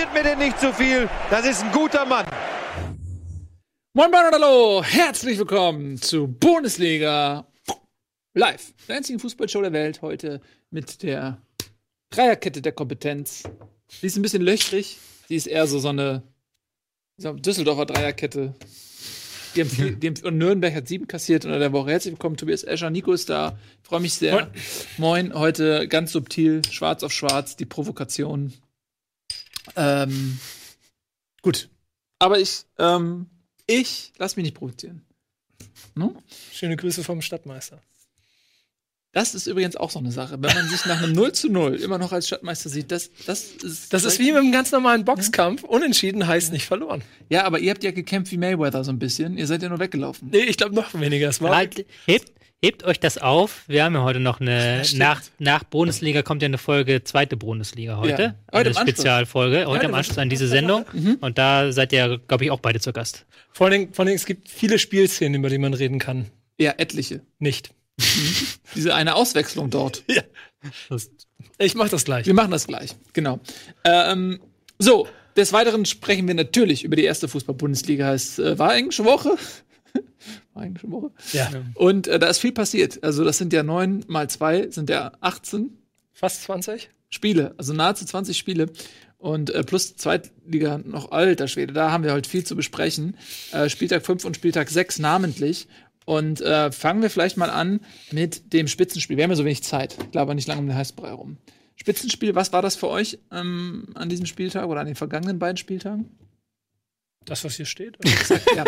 [0.00, 1.10] passiert mir denn nicht so viel.
[1.28, 2.24] Das ist ein guter Mann.
[3.92, 7.46] Moin Moin und Hallo, herzlich willkommen zu Bundesliga
[8.32, 10.00] Live, der einzigen Fußballshow der Welt.
[10.00, 10.40] Heute
[10.70, 11.42] mit der
[12.08, 13.42] Dreierkette der Kompetenz.
[14.00, 14.96] Die ist ein bisschen löchrig.
[15.28, 16.22] Die ist eher so, so eine
[17.18, 18.54] so Düsseldorfer Dreierkette.
[19.54, 21.90] Die haben viel, die haben, und Nürnberg hat sieben kassiert unter der Woche.
[21.90, 22.88] Herzlich willkommen, Tobias Escher.
[22.88, 23.58] Nico ist da.
[23.82, 24.32] Freue mich sehr.
[24.32, 24.48] Moin.
[24.96, 25.34] Moin.
[25.34, 28.54] Heute ganz subtil, schwarz auf schwarz, die Provokation.
[29.76, 30.38] Ähm,
[31.42, 31.68] gut.
[32.18, 33.26] Aber ich, ähm,
[33.66, 35.02] ich lass mich nicht provozieren.
[35.94, 36.14] No?
[36.52, 37.82] Schöne Grüße vom Stadtmeister.
[39.12, 40.40] Das ist übrigens auch so eine Sache.
[40.40, 43.44] Wenn man sich nach einem 0 zu 0 immer noch als Stadtmeister sieht, das, das
[43.62, 43.92] ist.
[43.92, 45.64] Das ist wie mit einem ganz normalen Boxkampf.
[45.64, 47.02] Unentschieden heißt nicht verloren.
[47.28, 49.36] Ja, aber ihr habt ja gekämpft wie Mayweather so ein bisschen.
[49.36, 50.28] Ihr seid ja nur weggelaufen.
[50.30, 51.28] Nee, ich glaube noch weniger.
[51.28, 52.30] Es war Halt, hebt,
[52.62, 53.64] hebt euch das auf.
[53.66, 54.98] Wir haben ja heute noch eine, stimmt.
[54.98, 58.22] nach, nach Bundesliga kommt ja eine Folge, zweite Bundesliga heute.
[58.22, 58.34] Ja.
[58.52, 58.80] Heute eine.
[58.80, 60.84] Spezialfolge, heute Heute im Anschluss an diese Sendung.
[60.92, 61.18] Mhm.
[61.20, 63.24] Und da seid ihr, glaube ich, auch beide zu Gast.
[63.52, 66.26] vor allen, Dingen, vor allen Dingen, es gibt viele Spielszenen, über die man reden kann.
[66.58, 67.22] Ja, etliche.
[67.38, 67.70] Nicht.
[68.74, 70.04] Diese eine Auswechslung dort.
[71.56, 72.26] Ich mach das gleich.
[72.26, 72.90] Wir machen das gleich.
[73.14, 73.40] Genau.
[73.84, 74.40] Ähm,
[74.78, 78.12] so, des Weiteren sprechen wir natürlich über die erste Fußball-Bundesliga.
[78.12, 79.36] Es äh, war englische Woche.
[80.60, 81.10] War englische Woche.
[81.32, 81.50] Ja.
[81.74, 83.02] Und äh, da ist viel passiert.
[83.02, 85.76] Also, das sind ja neun mal zwei, sind ja 18
[86.12, 86.90] Fast 20?
[87.08, 88.70] Spiele, also nahezu 20 Spiele.
[89.18, 93.16] Und äh, plus Zweitliga noch alter Schwede, da haben wir halt viel zu besprechen.
[93.52, 95.66] Äh, Spieltag 5 und Spieltag 6 namentlich.
[96.06, 97.80] Und äh, fangen wir vielleicht mal an
[98.10, 99.16] mit dem Spitzenspiel.
[99.16, 99.96] Wir haben ja so wenig Zeit.
[99.98, 101.36] Ich glaube nicht lange um den Heißbrei rum.
[101.76, 105.56] Spitzenspiel, was war das für euch ähm, an diesem Spieltag oder an den vergangenen beiden
[105.56, 106.10] Spieltagen?
[107.24, 107.96] Das, was hier steht?
[108.56, 108.64] Ja,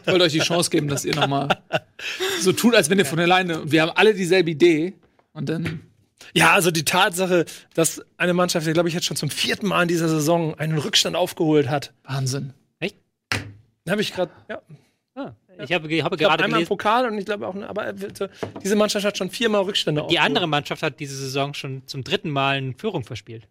[0.00, 1.48] ich wollte euch die Chance geben, dass ihr noch mal
[2.40, 3.62] so tut, als wenn ihr von alleine.
[3.62, 4.94] Und wir haben alle dieselbe Idee.
[5.32, 5.80] Und dann
[6.34, 9.88] Ja, also die Tatsache, dass eine Mannschaft, glaube ich, jetzt schon zum vierten Mal in
[9.88, 12.52] dieser Saison einen Rückstand aufgeholt hat, Wahnsinn.
[13.88, 14.32] habe ich gerade.
[14.48, 14.62] Ja,
[15.16, 17.92] Ah, ich habe, ge- habe ich gerade einmal gelesen, Pokal und ich glaube auch, aber
[17.92, 20.26] diese Mannschaft hat schon viermal Rückstände die aufgeholt.
[20.26, 23.46] andere Mannschaft hat diese Saison schon zum dritten Mal eine Führung verspielt.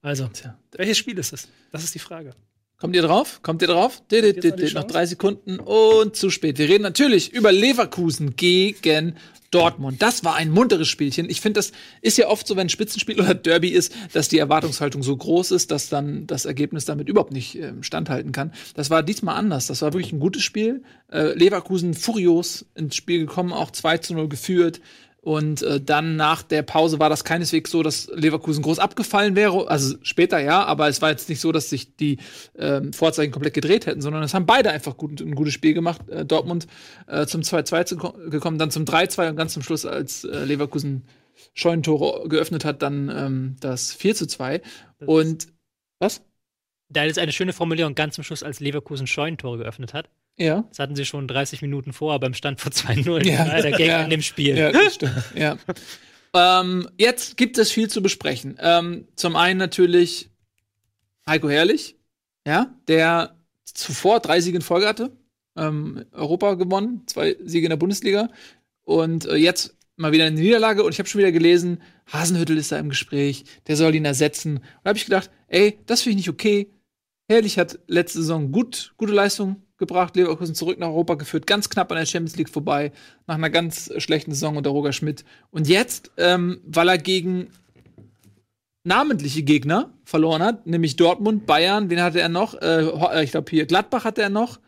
[0.00, 0.56] Also, Tja.
[0.76, 1.48] welches Spiel ist es?
[1.72, 2.34] Das ist die Frage.
[2.84, 3.40] Kommt ihr drauf?
[3.40, 4.02] Kommt ihr drauf?
[4.10, 6.58] Dit, dit, Jetzt noch drei Sekunden und zu spät.
[6.58, 9.14] Wir reden natürlich über Leverkusen gegen
[9.50, 10.02] Dortmund.
[10.02, 11.30] Das war ein munteres Spielchen.
[11.30, 11.72] Ich finde, das
[12.02, 15.52] ist ja oft so, wenn ein Spitzenspiel oder Derby ist, dass die Erwartungshaltung so groß
[15.52, 18.52] ist, dass dann das Ergebnis damit überhaupt nicht ähm, standhalten kann.
[18.74, 19.68] Das war diesmal anders.
[19.68, 20.82] Das war wirklich ein gutes Spiel.
[21.10, 24.82] Äh, Leverkusen furios ins Spiel gekommen, auch 2 zu 0 geführt.
[25.24, 29.68] Und äh, dann nach der Pause war das keineswegs so, dass Leverkusen groß abgefallen wäre.
[29.70, 32.18] Also später ja, aber es war jetzt nicht so, dass sich die
[32.58, 36.06] ähm, Vorzeichen komplett gedreht hätten, sondern es haben beide einfach gut, ein gutes Spiel gemacht.
[36.10, 36.66] Äh, Dortmund
[37.06, 40.44] äh, zum 2-2 zu ko- gekommen, dann zum 3-2 und ganz zum Schluss, als äh,
[40.44, 41.04] Leverkusen
[41.54, 44.60] Scheunentore geöffnet hat, dann ähm, das 4 zu 2.
[45.06, 45.48] Und
[46.00, 46.20] was?
[46.90, 50.10] Da ist eine schöne Formulierung ganz zum Schluss, als Leverkusen Scheunentore geöffnet hat.
[50.36, 50.64] Ja.
[50.68, 53.26] Das hatten sie schon 30 Minuten vor, beim Stand vor 2-0.
[53.26, 53.46] Ja.
[53.46, 53.62] Ja.
[53.62, 54.02] Der Gag Ja.
[54.02, 54.56] in dem Spiel.
[54.56, 55.12] Ja, das stimmt.
[55.36, 55.56] ja.
[56.34, 58.56] ähm, jetzt gibt es viel zu besprechen.
[58.60, 60.30] Ähm, zum einen natürlich
[61.28, 61.96] Heiko Herrlich,
[62.46, 65.12] ja, der zuvor drei Siege in Folge hatte,
[65.56, 68.28] ähm, Europa gewonnen, zwei Siege in der Bundesliga
[68.82, 71.80] und äh, jetzt mal wieder eine Niederlage und ich habe schon wieder gelesen,
[72.12, 74.56] Hasenhüttel ist da im Gespräch, der soll ihn ersetzen.
[74.56, 76.68] Und da habe ich gedacht, ey, das finde ich nicht okay.
[77.28, 81.90] Herrlich hat letzte Saison gut, gute Leistung gebracht, Leverkusen zurück nach Europa geführt, ganz knapp
[81.90, 82.92] an der Champions League vorbei,
[83.26, 85.24] nach einer ganz schlechten Saison unter Roger Schmidt.
[85.50, 87.48] Und jetzt, ähm, weil er gegen
[88.84, 92.54] namentliche Gegner verloren hat, nämlich Dortmund, Bayern, wen hatte er noch?
[92.60, 94.60] Äh, äh, ich glaube hier Gladbach hatte er noch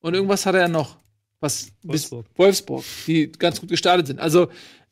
[0.00, 0.98] und irgendwas hatte er noch,
[1.40, 2.26] was Wolfsburg.
[2.36, 4.20] Wolfsburg, die ganz gut gestartet sind.
[4.20, 4.48] Also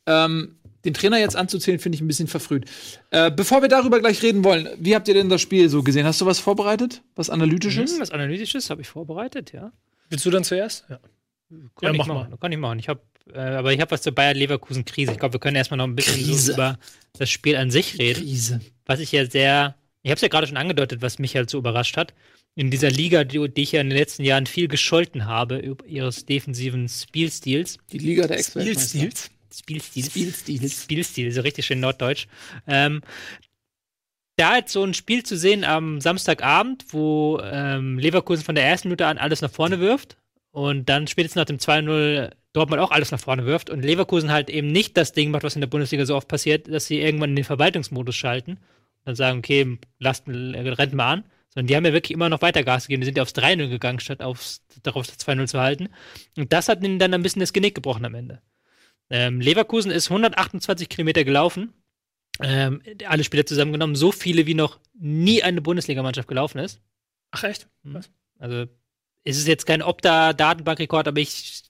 [0.07, 2.65] ähm, den Trainer jetzt anzuzählen, finde ich ein bisschen verfrüht.
[3.11, 6.07] Äh, bevor wir darüber gleich reden wollen, wie habt ihr denn das Spiel so gesehen?
[6.07, 7.03] Hast du was vorbereitet?
[7.15, 7.93] Was Analytisches?
[7.93, 9.73] Hm, was Analytisches habe ich vorbereitet, ja.
[10.11, 10.85] Willst du dann zuerst?
[10.91, 10.99] Ja.
[10.99, 12.31] Kann Ja, ich mach machen.
[12.31, 12.37] mal.
[12.39, 12.79] Kann ich machen.
[12.79, 13.01] Ich habe,
[13.33, 15.13] äh, aber ich habe was zur Bayer Leverkusen Krise.
[15.13, 16.79] Ich glaube, wir können erstmal noch ein bisschen so über
[17.19, 18.21] das Spiel an sich reden.
[18.21, 18.61] Krise.
[18.87, 21.59] Was ich ja sehr, ich habe es ja gerade schon angedeutet, was mich halt so
[21.59, 22.15] überrascht hat.
[22.55, 25.87] In dieser Liga, die, die ich ja in den letzten Jahren viel gescholten habe, über
[25.87, 27.79] ihres defensiven Spielstils.
[27.93, 28.43] Die Liga der.
[28.43, 29.31] Spielstils?
[29.53, 30.07] Spielstils.
[30.07, 30.83] Spielstils.
[30.83, 32.27] Spielstil, so richtig schön norddeutsch.
[32.67, 33.03] Ähm,
[34.37, 38.89] da jetzt so ein Spiel zu sehen am Samstagabend, wo ähm, Leverkusen von der ersten
[38.89, 40.17] Minute an alles nach vorne wirft
[40.51, 44.51] und dann spätestens nach dem 2-0 Dortmund auch alles nach vorne wirft und Leverkusen halt
[44.51, 47.31] eben nicht das Ding macht, was in der Bundesliga so oft passiert, dass sie irgendwann
[47.31, 48.59] in den Verwaltungsmodus schalten und
[49.05, 51.25] dann sagen, okay, lasst, rennt mal an.
[51.55, 53.03] Sondern die haben ja wirklich immer noch weiter Gas gegeben.
[53.03, 55.91] Die sind ja aufs 3-0 gegangen, statt aufs, darauf das 2-0 zu halten.
[56.39, 58.41] Und das hat ihnen dann ein bisschen das Genick gebrochen am Ende.
[59.11, 61.75] Ähm, Leverkusen ist 128 Kilometer gelaufen
[62.41, 66.81] ähm, alle Spieler zusammengenommen, so viele wie noch nie eine Bundesligamannschaft gelaufen ist.
[67.31, 67.69] Ach echt?
[67.83, 67.95] Mhm.
[67.95, 68.11] Was?
[68.39, 68.67] Also
[69.25, 71.63] es ist jetzt kein Opta-Datenbankrekord, aber ich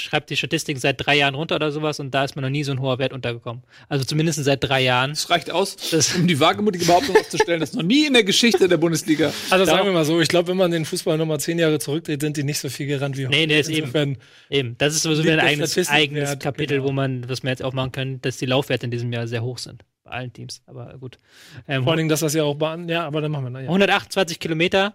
[0.00, 2.64] schreibe die Statistiken seit drei Jahren runter oder sowas und da ist mir noch nie
[2.64, 3.62] so ein hoher Wert untergekommen.
[3.88, 5.10] Also zumindest seit drei Jahren.
[5.10, 8.68] Das reicht aus, Das- um die wagemutige Behauptung aufzustellen, dass noch nie in der Geschichte
[8.68, 9.32] der Bundesliga.
[9.50, 11.78] Also Da- sagen wir mal so, ich glaube, wenn man den Fußball nochmal zehn Jahre
[11.78, 13.36] zurückdreht, sind die nicht so viel gerannt wie heute.
[13.36, 14.16] Nee, nee, ist eben.
[14.50, 16.88] Eben, das ist sowieso ein eigenes, eigenes Kapitel, genau.
[16.88, 19.58] wo man, was wir jetzt aufmachen können, dass die Laufwerte in diesem Jahr sehr hoch
[19.58, 19.84] sind.
[20.04, 20.62] Bei allen Teams.
[20.66, 21.18] Aber gut.
[21.66, 23.60] Ähm, Vor allen Dingen, dass das ja auch bei, ja, aber dann machen wir, na
[23.60, 23.66] ja.
[23.66, 24.94] 128 Kilometer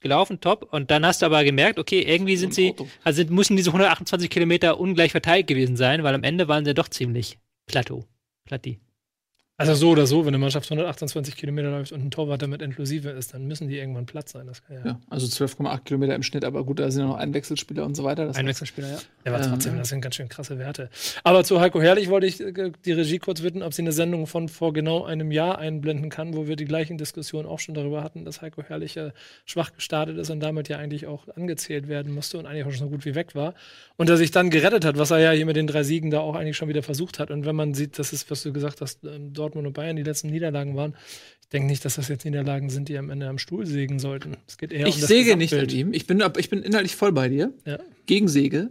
[0.00, 0.68] gelaufen, top.
[0.72, 2.74] Und dann hast du aber gemerkt, okay, irgendwie sind sie,
[3.04, 6.74] also sind- müssen diese 128 Kilometer ungleich verteilt gewesen sein, weil am Ende waren sie
[6.74, 8.04] doch ziemlich plateau.
[8.44, 8.80] Platti.
[9.60, 13.10] Also so oder so, wenn eine Mannschaft 128 Kilometer läuft und ein Torwart damit inklusive
[13.10, 14.46] ist, dann müssen die irgendwann platt sein.
[14.46, 14.86] Das kann ja.
[14.86, 18.04] Ja, also 12,8 Kilometer im Schnitt, aber gut, da sind ja noch Einwechselspieler und so
[18.04, 18.26] weiter.
[18.26, 18.98] Das Ein heißt, Wechselspieler, ja.
[19.26, 20.90] Ja, aber Ähm, trotzdem, das sind ganz schön krasse Werte.
[21.24, 24.28] Aber zu Heiko Herrlich wollte ich äh, die Regie kurz bitten, ob sie eine Sendung
[24.28, 28.04] von vor genau einem Jahr einblenden kann, wo wir die gleichen Diskussionen auch schon darüber
[28.04, 29.10] hatten, dass Heiko Herrlich äh,
[29.44, 32.86] schwach gestartet ist und damit ja eigentlich auch angezählt werden musste und eigentlich auch schon
[32.86, 33.54] so gut wie weg war.
[33.96, 36.20] Und er sich dann gerettet hat, was er ja hier mit den drei Siegen da
[36.20, 37.32] auch eigentlich schon wieder versucht hat.
[37.32, 40.02] Und wenn man sieht, das ist, was du gesagt hast, ähm, Dortmund und Bayern die
[40.02, 40.94] letzten Niederlagen waren,
[41.40, 44.36] ich denke nicht, dass das jetzt Niederlagen sind, die am Ende am Stuhl sägen sollten.
[44.46, 45.72] Es geht eher ich um das säge nicht an Gesamtbild.
[45.72, 45.94] ihm.
[45.94, 47.52] Ich bin, ich bin inhaltlich voll bei dir.
[47.64, 47.78] Ja.
[48.06, 48.70] Gegen Säge.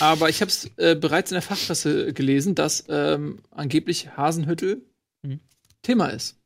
[0.00, 4.82] Aber ich habe es äh, bereits in der Fachpresse gelesen, dass ähm, angeblich Hasenhüttel
[5.22, 5.40] Mhm.
[5.82, 6.38] Thema ist.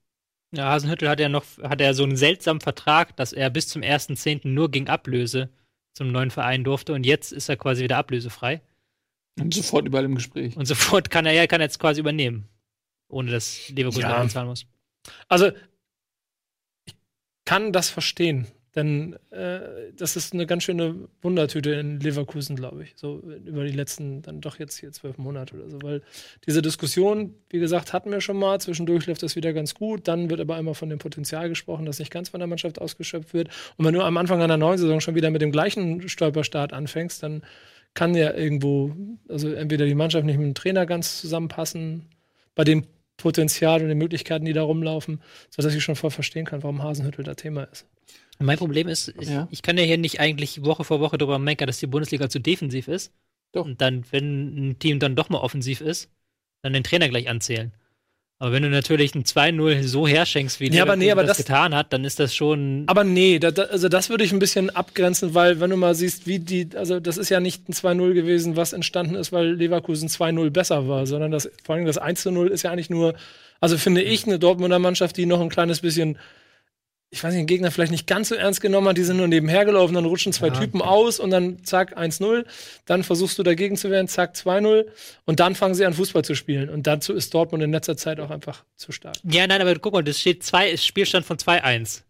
[0.55, 3.83] Ja, Hasenhüttel hat ja noch, hat ja so einen seltsamen Vertrag, dass er bis zum
[3.83, 4.49] 1.10.
[4.49, 5.49] nur gegen Ablöse
[5.97, 8.61] zum neuen Verein durfte und jetzt ist er quasi wieder ablösefrei.
[9.41, 10.57] Und sofort überall im Gespräch.
[10.57, 12.49] Und sofort kann er ja, kann er jetzt quasi übernehmen.
[13.15, 14.29] Ohne dass Leverkusen Ja.
[14.29, 14.67] zahlen muss.
[15.29, 15.51] Also,
[16.85, 16.95] ich
[17.45, 19.61] kann das verstehen, denn äh,
[19.97, 24.41] das ist eine ganz schöne Wundertüte in Leverkusen, glaube ich, so über die letzten, dann
[24.41, 26.03] doch jetzt hier zwölf Monate oder so, weil
[26.45, 30.29] diese Diskussion, wie gesagt, hatten wir schon mal, zwischendurch läuft das wieder ganz gut, dann
[30.29, 33.49] wird aber immer von dem Potenzial gesprochen, das nicht ganz von der Mannschaft ausgeschöpft wird
[33.77, 37.23] und wenn du am Anfang einer neuen Saison schon wieder mit dem gleichen Stolperstart anfängst,
[37.23, 37.43] dann
[37.95, 38.97] kann ja irgendwo,
[39.29, 42.07] also entweder die Mannschaft nicht mit dem Trainer ganz zusammenpassen,
[42.57, 42.85] bei dem
[43.17, 47.25] Potenzial und den Möglichkeiten, die da rumlaufen, sodass ich schon voll verstehen kann, warum Hasenhüttel
[47.25, 47.87] da Thema ist.
[48.39, 49.49] Mein Problem ist, ich, Ja.
[49.51, 52.41] ich kann ja hier nicht eigentlich Woche vor Woche darüber meckern, dass die Bundesliga zu
[52.41, 53.13] defensiv ist.
[53.53, 53.65] Doch.
[53.65, 56.11] Und dann, wenn ein Team dann doch mal offensiv ist,
[56.63, 57.73] dann den Trainer gleich anzählen.
[58.41, 61.47] Aber wenn du natürlich ein 2-0 so herschenkst, wie Ja, aber nee, aber das, das-
[61.47, 62.83] getan hat, dann ist das schon.
[62.89, 65.95] Aber nee, da, da, also das würde ich ein bisschen abgrenzen, weil wenn du mal
[65.95, 69.53] siehst, wie die, also das ist ja nicht ein 2-0 gewesen, was entstanden ist, weil
[69.55, 73.15] Leverkusen 2-0 besser war, sondern das, vor allem das 1-0 ist ja eigentlich nur,
[73.61, 76.19] also finde ich, eine Dortmunder Mannschaft, die noch ein kleines bisschen,
[77.15, 79.29] ich weiß nicht, den Gegner vielleicht nicht ganz so ernst genommen hat, die sind nur
[79.29, 80.55] nebenher gelaufen, dann rutschen zwei Ja.
[80.55, 82.45] Typen aus und dann zack 1-0,
[82.87, 84.87] dann versuchst du dagegen zu werden, zack 2-0
[85.25, 88.19] und dann fangen sie an Fußball zu spielen und dazu ist Dortmund in letzter Zeit
[88.19, 89.15] auch einfach zu stark.
[89.23, 92.03] Ja, nein, aber guck mal, das steht zwei, ist Spielstand von 2-1.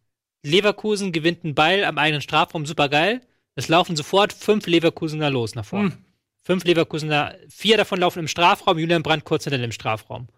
[0.42, 3.20] Leverkusen gewinnt einen Ball am eigenen Strafraum, super geil.
[3.56, 5.90] Es laufen sofort fünf Leverkusener los nach vorne.
[5.90, 5.98] Hm.
[6.42, 10.28] Fünf Leverkusener, vier davon laufen im Strafraum, Julian Brandt kurz hinter dem Strafraum.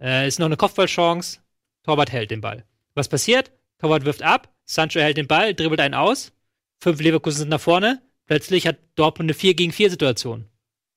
[0.00, 1.38] Äh, ist noch eine Kopfballchance,
[1.84, 2.64] Torwart hält den Ball.
[2.94, 3.52] Was passiert?
[3.78, 6.32] Torwart wirft ab, Sancho hält den Ball, dribbelt einen aus,
[6.80, 10.46] fünf Leverkusen sind nach vorne, plötzlich hat Dortmund eine 4 gegen 4 Situation.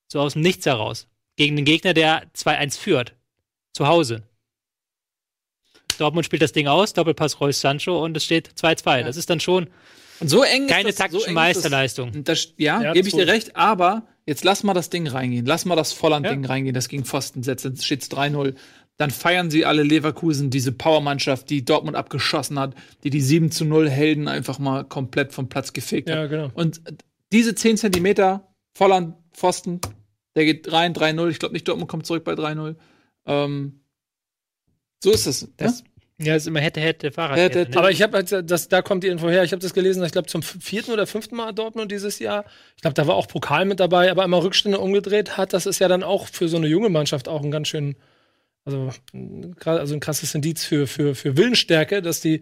[0.07, 1.07] So aus dem Nichts heraus.
[1.35, 3.13] Gegen den Gegner, der 2-1 führt.
[3.73, 4.23] Zu Hause.
[5.97, 9.03] Dortmund spielt das Ding aus, Doppelpass Reus Sancho und es steht 2-2.
[9.03, 9.69] Das ist dann schon
[10.19, 12.23] Und so eng keine ist das, taktische so eng ist das- Meisterleistung.
[12.23, 15.45] Das, ja, Ja, gebe ich dir recht, aber jetzt lass mal das Ding reingehen.
[15.45, 16.49] Lass mal das Volland-Ding Ja.
[16.49, 18.55] reingehen, das gegen Pfosten setzt, dann steht's 3-0.
[18.99, 23.63] Dann feiern sie alle Leverkusen, diese Powermannschaft, die Dortmund abgeschossen hat, die die 7 zu
[23.63, 26.29] 0 Helden einfach mal komplett vom Platz gefegt Ja, hat.
[26.29, 26.49] genau.
[26.53, 26.81] Und
[27.31, 29.79] diese 10 Zentimeter, Volland, Pfosten,
[30.35, 31.29] der geht rein, 3-0.
[31.29, 32.75] Ich glaube nicht, Dortmund kommt zurück bei 3-0.
[33.25, 33.79] Ähm,
[35.01, 35.47] so ist es.
[35.57, 35.89] Das- ne?
[36.21, 37.37] Ja, ist immer hätte, hätte, Fahrrad.
[37.37, 37.77] Hätte, hätte, ne?
[37.77, 39.45] Aber ich habe halt, das, da kommt die Info her.
[39.45, 42.43] Ich habe das gelesen, ich glaube zum vierten oder fünften Mal Dortmund dieses Jahr.
[42.75, 45.53] Ich glaube, da war auch Pokal mit dabei, aber einmal Rückstände umgedreht hat.
[45.53, 47.95] Das ist ja dann auch für so eine junge Mannschaft auch ein ganz schön,
[48.77, 48.91] also,
[49.65, 52.41] also ein krasses Indiz für, für, für Willensstärke, dass die,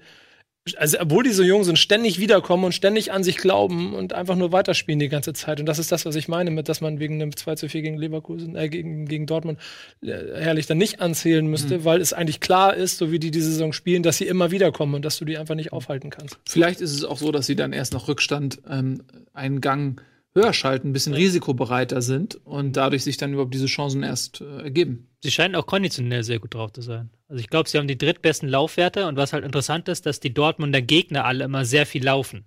[0.75, 4.35] also obwohl die so jung sind, ständig wiederkommen und ständig an sich glauben und einfach
[4.35, 5.59] nur weiterspielen die ganze Zeit.
[5.59, 7.81] Und das ist das, was ich meine, mit dass man wegen einem 2 zu 4
[7.81, 9.59] gegen Leverkusen, äh, gegen, gegen Dortmund
[10.01, 13.51] äh, herrlich dann nicht anzählen müsste, weil es eigentlich klar ist, so wie die diese
[13.51, 16.37] Saison spielen, dass sie immer wiederkommen und dass du die einfach nicht aufhalten kannst.
[16.47, 19.03] Vielleicht ist es auch so, dass sie dann erst nach Rückstand ähm,
[19.33, 20.01] einen Gang
[20.37, 24.63] höher schalten, ein bisschen risikobereiter sind und dadurch sich dann überhaupt diese Chancen erst äh,
[24.63, 25.09] ergeben.
[25.21, 27.09] Sie scheinen auch konditionell sehr gut drauf zu sein.
[27.27, 30.33] Also ich glaube, sie haben die drittbesten Laufwerte und was halt interessant ist, dass die
[30.33, 32.45] Dortmunder Gegner alle immer sehr viel laufen.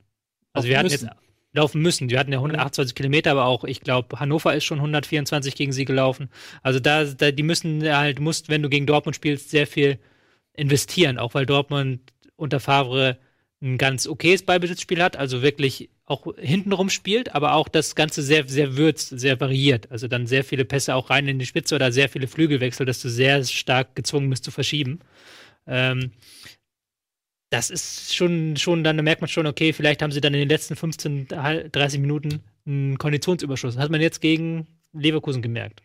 [0.53, 1.07] Also wir hatten müssen.
[1.07, 1.17] jetzt
[1.53, 2.09] laufen müssen.
[2.09, 5.85] Die hatten ja 128 Kilometer, aber auch, ich glaube, Hannover ist schon 124 gegen sie
[5.85, 6.31] gelaufen.
[6.63, 9.99] Also da, da die müssen halt, musst, wenn du gegen Dortmund spielst, sehr viel
[10.55, 12.01] investieren, auch weil Dortmund
[12.37, 13.19] unter Favre
[13.63, 18.49] ein ganz okayes Ballbesitzspiel hat, also wirklich auch hintenrum spielt, aber auch das Ganze sehr,
[18.49, 19.91] sehr würzt, sehr variiert.
[19.91, 23.01] Also dann sehr viele Pässe auch rein in die Spitze oder sehr viele Flügelwechsel, dass
[23.03, 25.01] du sehr stark gezwungen bist zu verschieben.
[25.67, 26.13] Ähm,
[27.51, 30.49] das ist schon, schon, dann merkt man schon, okay, vielleicht haben sie dann in den
[30.49, 33.75] letzten 15, 30 Minuten einen Konditionsüberschuss.
[33.75, 35.83] Das hat man jetzt gegen Leverkusen gemerkt.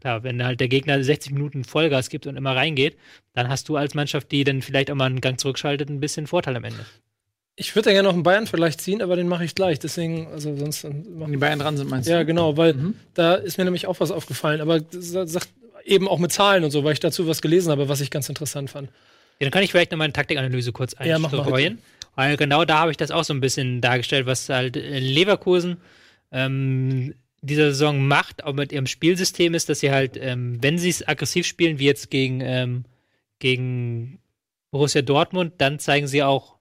[0.00, 2.96] Klar, wenn halt der Gegner 60 Minuten Vollgas gibt und immer reingeht,
[3.34, 6.26] dann hast du als Mannschaft, die dann vielleicht auch mal einen Gang zurückschaltet, ein bisschen
[6.26, 6.86] Vorteil am Ende.
[7.60, 9.78] Ich würde ja gerne noch einen Bayern vielleicht ziehen, aber den mache ich gleich.
[9.78, 10.82] Deswegen, also sonst.
[10.82, 12.12] Wenn die Bayern dran sind, meinst du?
[12.12, 12.94] Ja, genau, weil mhm.
[13.12, 14.62] da ist mir nämlich auch was aufgefallen.
[14.62, 15.50] Aber sagt
[15.84, 18.30] eben auch mit Zahlen und so, weil ich dazu was gelesen habe, was ich ganz
[18.30, 18.88] interessant fand.
[18.88, 18.94] Ja,
[19.40, 21.78] dann kann ich vielleicht noch meine Taktikanalyse kurz einstreuen.
[21.78, 25.76] Ja, weil genau da habe ich das auch so ein bisschen dargestellt, was halt Leverkusen
[26.32, 30.88] ähm, dieser Saison macht, auch mit ihrem Spielsystem ist, dass sie halt, ähm, wenn sie
[30.88, 32.84] es aggressiv spielen, wie jetzt gegen, ähm,
[33.38, 34.18] gegen
[34.70, 36.59] Borussia Dortmund, dann zeigen sie auch,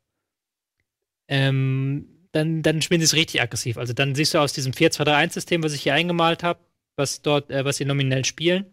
[1.29, 3.77] ähm, dann, dann spielen sie es richtig aggressiv.
[3.77, 6.59] Also dann siehst du aus diesem 4-2-3-1-System, was ich hier eingemalt habe,
[6.97, 8.65] was dort, äh, was sie nominell spielen,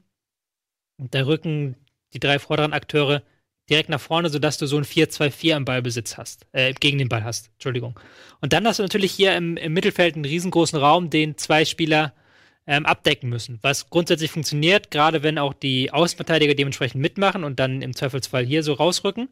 [0.98, 1.76] und da rücken
[2.14, 3.22] die drei vorderen Akteure
[3.68, 7.24] direkt nach vorne, sodass du so ein 4-2-4 im Ballbesitz hast, äh, gegen den Ball
[7.24, 7.98] hast, Entschuldigung.
[8.40, 12.14] Und dann hast du natürlich hier im, im Mittelfeld einen riesengroßen Raum, den zwei Spieler
[12.66, 17.82] ähm, abdecken müssen, was grundsätzlich funktioniert, gerade wenn auch die Außenverteidiger dementsprechend mitmachen und dann
[17.82, 19.28] im Zweifelsfall hier so rausrücken.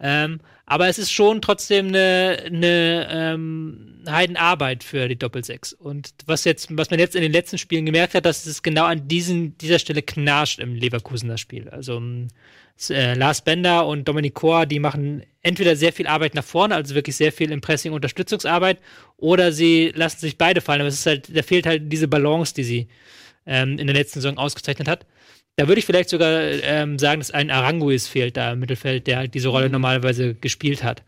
[0.00, 5.72] Ähm, aber es ist schon trotzdem eine, eine ähm, Heidenarbeit für die Doppelsechs.
[5.72, 8.84] Und was jetzt, was man jetzt in den letzten Spielen gemerkt hat, dass es genau
[8.84, 11.68] an diesen, dieser Stelle knarscht im Leverkusener Spiel.
[11.68, 12.02] Also
[12.90, 16.94] äh, Lars Bender und Dominik Kor, die machen entweder sehr viel Arbeit nach vorne, also
[16.94, 18.78] wirklich sehr viel Impressing, Unterstützungsarbeit,
[19.18, 20.80] oder sie lassen sich beide fallen.
[20.80, 22.88] Aber es ist halt, da fehlt halt diese Balance, die sie
[23.46, 25.06] ähm, in der letzten Saison ausgezeichnet hat.
[25.56, 29.18] Da würde ich vielleicht sogar ähm, sagen, dass ein Aranguis fehlt da im Mittelfeld, der
[29.18, 29.72] halt diese Rolle mhm.
[29.72, 31.02] normalerweise gespielt hat.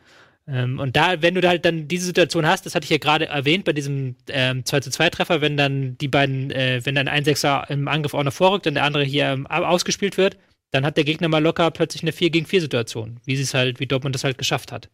[0.49, 3.27] Ähm, und da, wenn du halt dann diese Situation hast, das hatte ich ja gerade
[3.27, 7.09] erwähnt bei diesem ähm, 2 zu 2 Treffer, wenn dann die beiden, äh, wenn dann
[7.09, 10.37] ein Sechser im Angriff auch noch vorrückt und der andere hier ähm, ausgespielt wird,
[10.71, 13.55] dann hat der Gegner mal locker plötzlich eine 4 gegen 4 Situation, wie sie es
[13.55, 14.89] halt, wie Dortmund das halt geschafft hat.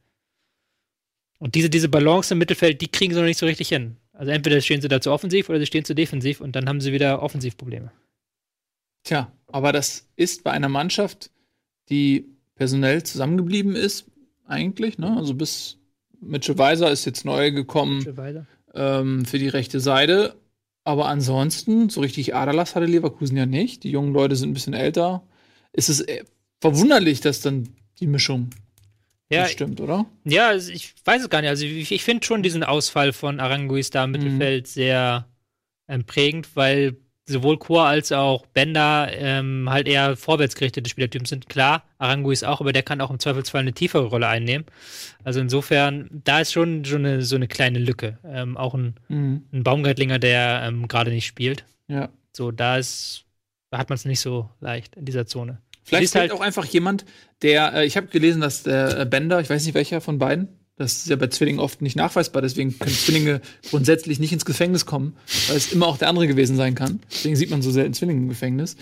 [1.38, 3.96] Und diese, diese Balance im Mittelfeld, die kriegen sie noch nicht so richtig hin.
[4.12, 6.80] Also entweder stehen sie da zu offensiv oder sie stehen zu defensiv und dann haben
[6.80, 7.90] sie wieder Offensivprobleme.
[9.04, 11.30] Tja, aber das ist bei einer Mannschaft,
[11.88, 14.06] die personell zusammengeblieben ist,
[14.46, 15.16] eigentlich, ne?
[15.16, 15.78] Also bis
[16.20, 18.04] Mitchell Weiser ist jetzt neu gekommen
[18.74, 20.36] ähm, für die rechte Seite.
[20.84, 23.84] Aber ansonsten, so richtig Aderlass hatte Leverkusen ja nicht.
[23.84, 25.22] Die jungen Leute sind ein bisschen älter
[25.72, 26.24] ist es äh,
[26.60, 27.68] verwunderlich, dass dann
[27.98, 28.50] die Mischung
[29.30, 30.04] ja, stimmt, oder?
[30.24, 31.48] Ja, ich weiß es gar nicht.
[31.48, 34.18] Also ich, ich finde schon diesen Ausfall von Aranguis da im mhm.
[34.18, 35.26] Mittelfeld sehr
[35.88, 41.48] ähm, prägend, weil sowohl Chor als auch Bender ähm, halt eher vorwärtsgerichtete Spielertypen sind.
[41.48, 44.66] Klar, Aranguis auch, aber der kann auch im Zweifelsfall eine tiefere Rolle einnehmen.
[45.24, 48.18] Also insofern, da ist schon, schon eine, so eine kleine Lücke.
[48.24, 49.44] Ähm, auch ein, mhm.
[49.52, 51.64] ein Baumgartlinger, der ähm, gerade nicht spielt.
[51.88, 52.08] Ja.
[52.32, 53.24] So, da ist
[53.72, 55.58] da hat man es nicht so leicht in dieser Zone.
[55.82, 57.06] Vielleicht ist halt auch einfach jemand,
[57.40, 60.48] der, äh, ich habe gelesen, dass der äh, Bender, ich weiß nicht welcher von beiden,
[60.76, 64.86] das ist ja bei Zwillingen oft nicht nachweisbar, deswegen können Zwillinge grundsätzlich nicht ins Gefängnis
[64.86, 65.16] kommen,
[65.48, 67.00] weil es immer auch der andere gewesen sein kann.
[67.10, 68.76] Deswegen sieht man so selten Zwillinge im Gefängnis.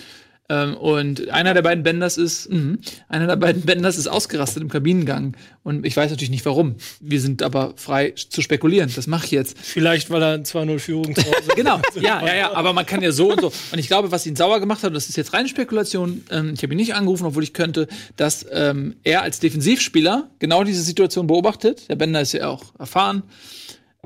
[0.50, 2.78] Ähm, und einer der beiden Benders ist, mh,
[3.08, 5.36] einer der beiden Benders ist ausgerastet im Kabinengang.
[5.62, 6.74] Und ich weiß natürlich nicht warum.
[7.00, 8.90] Wir sind aber frei zu spekulieren.
[8.94, 9.56] Das mache ich jetzt.
[9.58, 12.52] Vielleicht, weil er 2-0 Führung zu Hause Genau, ja, ja, ja.
[12.52, 13.52] Aber man kann ja so und so.
[13.70, 16.52] Und ich glaube, was ihn sauer gemacht hat, und das ist jetzt reine Spekulation, ähm,
[16.54, 20.82] ich habe ihn nicht angerufen, obwohl ich könnte, dass ähm, er als Defensivspieler genau diese
[20.82, 21.88] Situation beobachtet.
[21.88, 23.22] Der Bender ist ja auch erfahren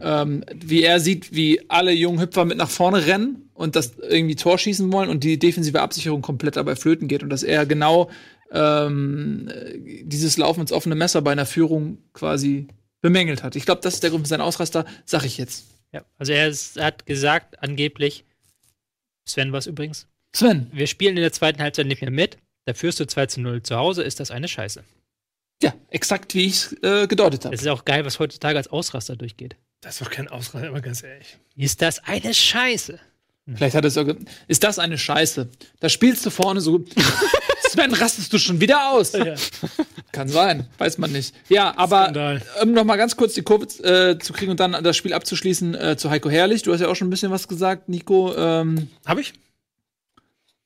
[0.00, 4.36] ähm, wie er sieht, wie alle jungen Hüpfer mit nach vorne rennen und das irgendwie
[4.36, 8.10] Tor schießen wollen und die defensive Absicherung komplett dabei flöten geht und dass er genau
[8.50, 9.50] ähm,
[10.02, 12.68] dieses Laufen ins offene Messer bei einer Führung quasi
[13.00, 13.56] bemängelt hat.
[13.56, 15.66] Ich glaube, das ist der Grund für seinen Ausraster, sag ich jetzt.
[15.92, 18.24] Ja, also er, ist, er hat gesagt, angeblich,
[19.26, 20.08] Sven was übrigens.
[20.34, 20.68] Sven.
[20.72, 22.38] Wir spielen in der zweiten Halbzeit nicht mehr mit.
[22.66, 24.82] Da führst du 2 zu 0 zu Hause, ist das eine Scheiße.
[25.62, 27.54] Ja, exakt wie ich es äh, gedeutet habe.
[27.54, 29.56] Es ist auch geil, was heutzutage als Ausraster durchgeht.
[29.84, 31.36] Das ist doch kein Ausraster, aber ganz ehrlich.
[31.56, 32.98] Ist das eine Scheiße?
[33.54, 34.06] Vielleicht hat es auch.
[34.48, 35.50] Ist das eine Scheiße?
[35.80, 36.82] Da spielst du vorne so.
[37.68, 39.12] Sven, rastest du schon wieder aus?
[39.12, 39.34] Ja.
[40.10, 41.34] Kann sein, weiß man nicht.
[41.50, 44.96] Ja, aber um noch mal ganz kurz die Kurve äh, zu kriegen und dann das
[44.96, 46.62] Spiel abzuschließen äh, zu Heiko Herrlich.
[46.62, 48.34] Du hast ja auch schon ein bisschen was gesagt, Nico.
[48.34, 49.34] Ähm, Hab ich?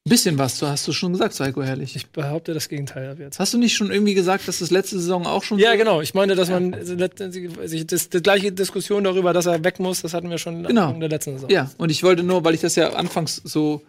[0.08, 1.94] Ein bisschen was, so hast du schon gesagt, Psycho Herrlich.
[1.94, 3.38] Ich behaupte das Gegenteil ab jetzt.
[3.38, 6.00] Hast du nicht schon irgendwie gesagt, dass das letzte Saison auch schon Ja, so- genau.
[6.00, 10.14] Ich meine, dass man sich das, die gleiche Diskussion darüber, dass er weg muss, das
[10.14, 10.90] hatten wir schon Genau.
[10.92, 11.50] in der letzten Saison.
[11.50, 13.82] Ja, und ich wollte nur, weil ich das ja anfangs so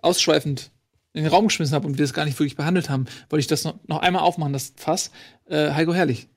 [0.00, 0.70] ausschweifend
[1.12, 3.46] in den Raum geschmissen habe und wir das gar nicht wirklich behandelt haben, wollte ich
[3.48, 5.10] das noch, noch einmal aufmachen, das Fass.
[5.48, 6.28] Äh, Heiko Herrlich.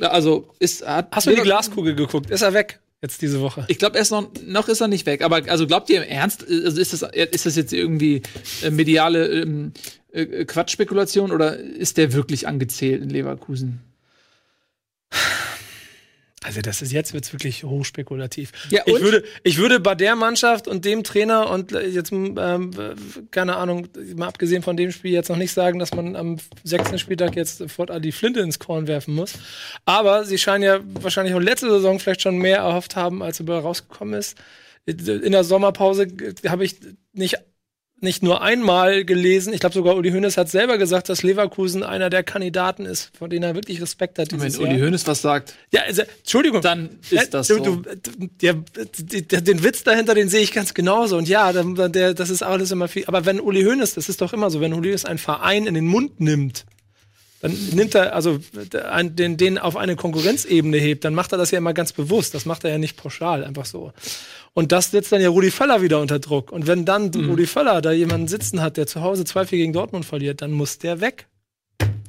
[0.00, 2.30] Also ist hat Hast du in die Glaskugel geguckt?
[2.30, 3.64] Ist er weg jetzt diese Woche?
[3.68, 5.22] Ich glaube, er noch, noch ist er nicht weg.
[5.22, 8.22] Aber also glaubt ihr im Ernst, also ist das, ist das jetzt irgendwie
[8.62, 9.72] äh, mediale ähm,
[10.12, 13.80] äh, Quatschspekulation oder ist der wirklich angezählt in Leverkusen?
[16.42, 18.52] Also das ist jetzt wird's wirklich hochspekulativ.
[18.70, 22.70] Ja, ich würde, ich würde bei der Mannschaft und dem Trainer und äh, jetzt ähm,
[23.30, 26.98] keine Ahnung, mal abgesehen von dem Spiel jetzt noch nicht sagen, dass man am sechsten
[26.98, 29.34] Spieltag jetzt sofort die Flinte ins Korn werfen muss.
[29.84, 33.58] Aber sie scheinen ja wahrscheinlich auch letzte Saison vielleicht schon mehr erhofft haben, als dabei
[33.58, 34.38] rausgekommen ist.
[34.86, 36.76] In der Sommerpause äh, habe ich
[37.12, 37.36] nicht
[38.02, 42.10] nicht nur einmal gelesen, ich glaube sogar Uli Hoeneß hat selber gesagt, dass Leverkusen einer
[42.10, 44.32] der Kandidaten ist, von denen er wirklich Respekt hat.
[44.32, 44.86] Wenn Uli Jahr.
[44.86, 46.62] Hoeneß was sagt, Ja, also, Entschuldigung.
[46.62, 47.76] dann ist das du, so.
[47.76, 47.82] du,
[48.40, 48.54] der,
[48.98, 51.16] der, den Witz dahinter, den sehe ich ganz genauso.
[51.16, 53.04] Und ja, der, das ist alles immer viel.
[53.06, 55.74] Aber wenn Uli Hoeneß, das ist doch immer so, wenn Uli Hoeneß einen Verein in
[55.74, 56.64] den Mund nimmt,
[57.40, 61.58] dann nimmt er, also den, den auf eine Konkurrenzebene hebt, dann macht er das ja
[61.58, 62.34] immer ganz bewusst.
[62.34, 63.92] Das macht er ja nicht pauschal, einfach so.
[64.52, 66.50] Und das setzt dann ja Rudi Völler wieder unter Druck.
[66.52, 67.30] Und wenn dann Mhm.
[67.30, 70.78] Rudi Völler da jemanden sitzen hat, der zu Hause 2-4 gegen Dortmund verliert, dann muss
[70.78, 71.28] der weg.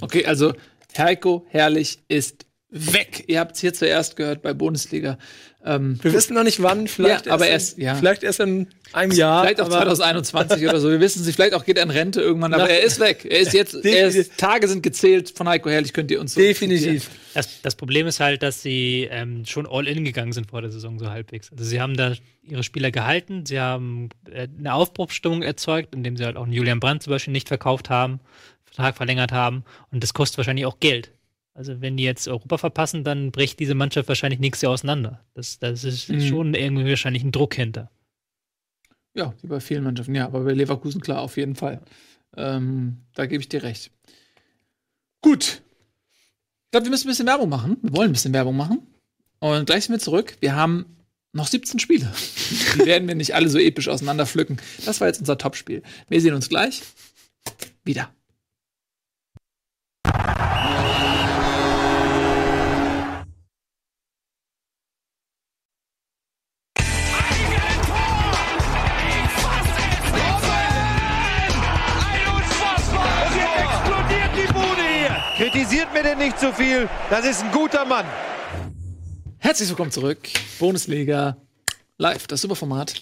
[0.02, 0.54] Okay, also
[0.98, 3.26] Heiko Herrlich ist weg.
[3.28, 5.18] Ihr habt es hier zuerst gehört bei Bundesliga.
[5.64, 7.94] Ähm, Wir wissen noch nicht wann, vielleicht Ja, aber erst, erst- ja.
[7.96, 9.44] vielleicht erst in einem Jahr.
[9.44, 10.90] vielleicht auch aber 2021 oder so.
[10.90, 11.36] Wir wissen es nicht.
[11.36, 12.54] Vielleicht auch geht er in Rente irgendwann.
[12.54, 13.28] Aber Nach- er ist weg.
[13.30, 13.76] Er ist jetzt.
[13.86, 15.94] Er ist, Tage sind gezählt von Heiko Herrlich.
[15.94, 17.10] Könnt ihr uns so Definitiv.
[17.36, 20.72] Das, das Problem ist halt, dass sie ähm, schon all in gegangen sind vor der
[20.72, 21.52] Saison so halbwegs.
[21.52, 26.26] Also sie haben da ihre Spieler gehalten, sie haben äh, eine Aufbruchsstimmung erzeugt, indem sie
[26.26, 28.20] halt auch einen Julian Brandt zum Beispiel nicht verkauft haben,
[28.66, 31.12] Vertrag verlängert haben und das kostet wahrscheinlich auch Geld.
[31.54, 35.26] Also wenn die jetzt Europa verpassen, dann bricht diese Mannschaft wahrscheinlich nächstes Jahr auseinander.
[35.34, 36.22] Das, das ist Mhm.
[36.22, 37.92] schon irgendwie wahrscheinlich ein Druck hinter.
[39.14, 40.16] Ja, wie bei vielen Mannschaften.
[40.16, 41.82] Ja, aber bei Leverkusen klar, auf jeden Fall.
[42.38, 43.92] Ähm, da gebe ich dir recht.
[45.22, 45.62] Gut.
[46.66, 47.78] Ich glaube, wir müssen ein bisschen Werbung machen.
[47.82, 48.88] Wir wollen ein bisschen Werbung machen.
[49.40, 50.38] Und gleich sind wir zurück.
[50.40, 50.86] Wir haben
[51.34, 52.12] noch 17 Spiele.
[52.76, 54.58] Die werden wir nicht alle so episch auseinander pflücken.
[54.86, 55.84] Das war jetzt unser Topspiel.
[56.08, 56.82] Wir sehen uns gleich
[57.84, 58.14] wieder.
[75.94, 76.88] Mir denn nicht zu viel.
[77.10, 78.06] Das ist ein guter Mann.
[79.40, 80.20] Herzlich willkommen zurück.
[80.58, 81.36] Bundesliga
[81.98, 82.94] live, das Superformat.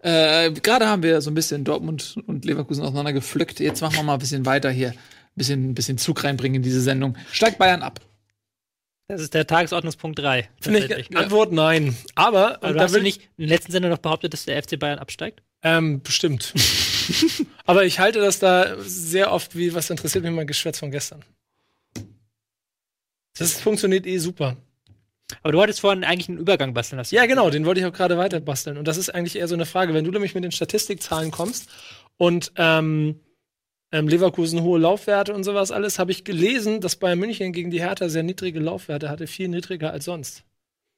[0.00, 3.60] Äh, Gerade haben wir so ein bisschen Dortmund und Leverkusen auseinander gepflückt.
[3.60, 4.90] Jetzt machen wir mal ein bisschen weiter hier.
[4.90, 4.96] Ein
[5.36, 7.16] bisschen, bisschen Zug reinbringen in diese Sendung.
[7.32, 8.00] Steigt Bayern ab.
[9.08, 10.48] Das ist der Tagesordnungspunkt 3.
[10.60, 11.96] Finde ich, Antwort nein.
[12.14, 14.34] Aber, Aber und du da hast will du nicht in den letzten Sendung noch behauptet,
[14.34, 15.42] dass der FC Bayern absteigt?
[15.62, 16.52] Ähm, bestimmt.
[17.64, 21.24] Aber ich halte das da sehr oft wie, was interessiert mich mein Geschwätz von gestern.
[23.38, 24.56] Das funktioniert eh super.
[25.42, 27.14] Aber du wolltest vorhin eigentlich einen Übergang basteln lassen.
[27.14, 28.76] Ja, genau, den wollte ich auch gerade weiter basteln.
[28.76, 31.68] Und das ist eigentlich eher so eine Frage, wenn du nämlich mit den Statistikzahlen kommst
[32.16, 33.20] und ähm,
[33.90, 37.80] ähm, Leverkusen hohe Laufwerte und sowas alles, habe ich gelesen, dass Bayern München gegen die
[37.80, 40.44] Hertha sehr niedrige Laufwerte hatte, viel niedriger als sonst.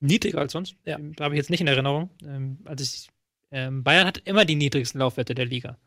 [0.00, 0.76] Niedriger als sonst?
[0.84, 0.98] Ja.
[0.98, 2.10] Ähm, Habe ich jetzt nicht in Erinnerung.
[2.24, 3.08] Ähm, also ich,
[3.50, 5.78] ähm, Bayern hat immer die niedrigsten Laufwerte der Liga.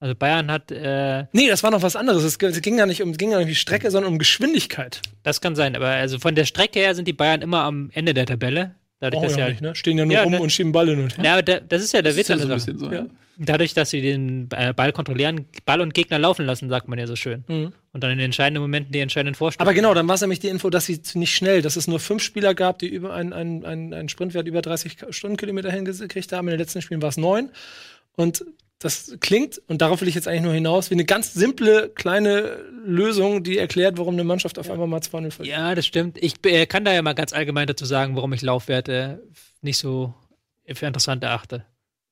[0.00, 2.24] Also Bayern hat, äh, Nee, das war noch was anderes.
[2.24, 5.00] Es ging ja nicht um, es ging ja nicht um die Strecke, sondern um Geschwindigkeit.
[5.22, 8.12] das kann sein, aber also von der Strecke her sind die Bayern immer am Ende
[8.12, 8.74] der Tabelle.
[9.00, 9.74] Dadurch, Brauchen dass wir sie ja halt, nicht, ne?
[9.74, 11.24] Stehen ja nur Ja, rum ne- und schieben Ball hin und her.
[11.24, 12.92] Ja, aber da, das ist ja der Witz ja so so.
[12.92, 13.06] Ja.
[13.36, 17.06] Dadurch, dass sie den äh, Ball kontrollieren, Ball und Gegner laufen lassen, sagt man ja
[17.06, 17.42] so schön.
[17.48, 17.72] Mhm.
[17.92, 19.68] Und dann in den entscheidenden Momenten die entscheidenden Vorstellungen.
[19.68, 21.98] Aber genau, dann war es nämlich die Info, dass sie nicht schnell, dass es nur
[21.98, 26.46] fünf Spieler gab, die über einen, einen, einen, einen Sprintwert über 30 Stundenkilometer hingekriegt haben.
[26.46, 27.50] In den letzten Spielen war es neun.
[28.16, 28.44] Und
[28.78, 32.58] das klingt, und darauf will ich jetzt eigentlich nur hinaus, wie eine ganz simple kleine
[32.84, 35.56] Lösung, die erklärt, warum eine Mannschaft auf einmal mal 2-0 verliert.
[35.56, 36.18] Ja, das stimmt.
[36.22, 39.22] Ich äh, kann da ja mal ganz allgemein dazu sagen, warum ich Laufwerte
[39.62, 40.14] nicht so
[40.72, 41.64] für interessant erachte.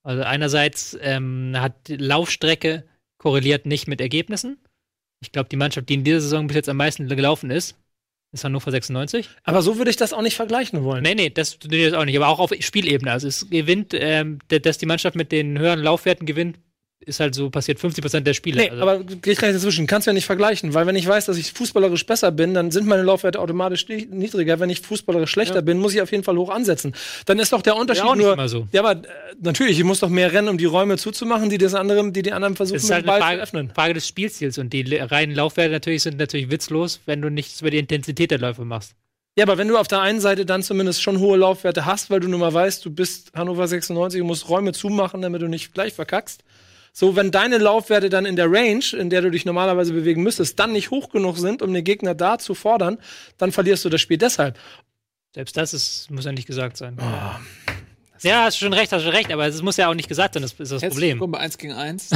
[0.02, 2.84] Also einerseits ähm, hat Laufstrecke
[3.18, 4.58] korreliert nicht mit Ergebnissen.
[5.20, 7.76] Ich glaube, die Mannschaft, die in dieser Saison bis jetzt am meisten gelaufen ist,
[8.32, 9.28] ist Hannover 96.
[9.44, 11.02] Aber so würde ich das auch nicht vergleichen wollen.
[11.02, 13.12] Nee, nee, das tut jetzt auch nicht, aber auch auf Spielebene.
[13.12, 16.58] Also es gewinnt, ähm, dass die Mannschaft mit den höheren Laufwerten gewinnt,
[17.04, 18.60] ist halt so passiert 50% der Spiele.
[18.62, 19.86] Nee, Also- aber geh ich gleich dazwischen.
[19.86, 22.70] Kannst du ja nicht vergleichen, weil wenn ich weiß, dass ich fußballerisch besser bin, dann
[22.70, 24.60] sind meine Laufwerte automatisch ni- niedriger.
[24.60, 26.94] Wenn ich fußballerisch schlechter bin, muss ich auf jeden Fall hoch ansetzen.
[27.26, 28.32] Dann ist doch der Unterschied auch nicht nur.
[28.34, 28.66] immer so.
[28.72, 29.08] Ja, aber äh,
[29.40, 32.32] natürlich, ich muss doch mehr rennen, um die Räume zuzumachen, die das andere, die die
[32.32, 33.70] anderen versuchen, Es ist mit halt Ball Frage, zu öffnen.
[33.74, 37.70] Frage des Spielstils und die reinen Laufwerte natürlich sind natürlich witzlos, wenn du nichts über
[37.70, 38.92] die Intensität der Läufe machst.
[39.34, 42.20] Ja, aber wenn du auf der einen Seite dann zumindest schon hohe Laufwerte hast, weil
[42.20, 45.72] du nun mal weißt, du bist Hannover 96 und musst Räume zumachen, damit du nicht
[45.72, 46.44] gleich verkackst.
[46.94, 50.58] So, wenn deine Laufwerte dann in der Range, in der du dich normalerweise bewegen müsstest,
[50.58, 52.98] dann nicht hoch genug sind, um den Gegner da zu fordern,
[53.38, 54.58] dann verlierst du das Spiel deshalb.
[55.34, 56.98] Selbst das ist, muss ja nicht gesagt sein.
[58.22, 60.42] ja, hast schon recht, hast schon recht, aber es muss ja auch nicht gesagt sein,
[60.42, 61.14] das ist das Herzlich Problem.
[61.16, 62.10] willkommen bei 1 gegen 1.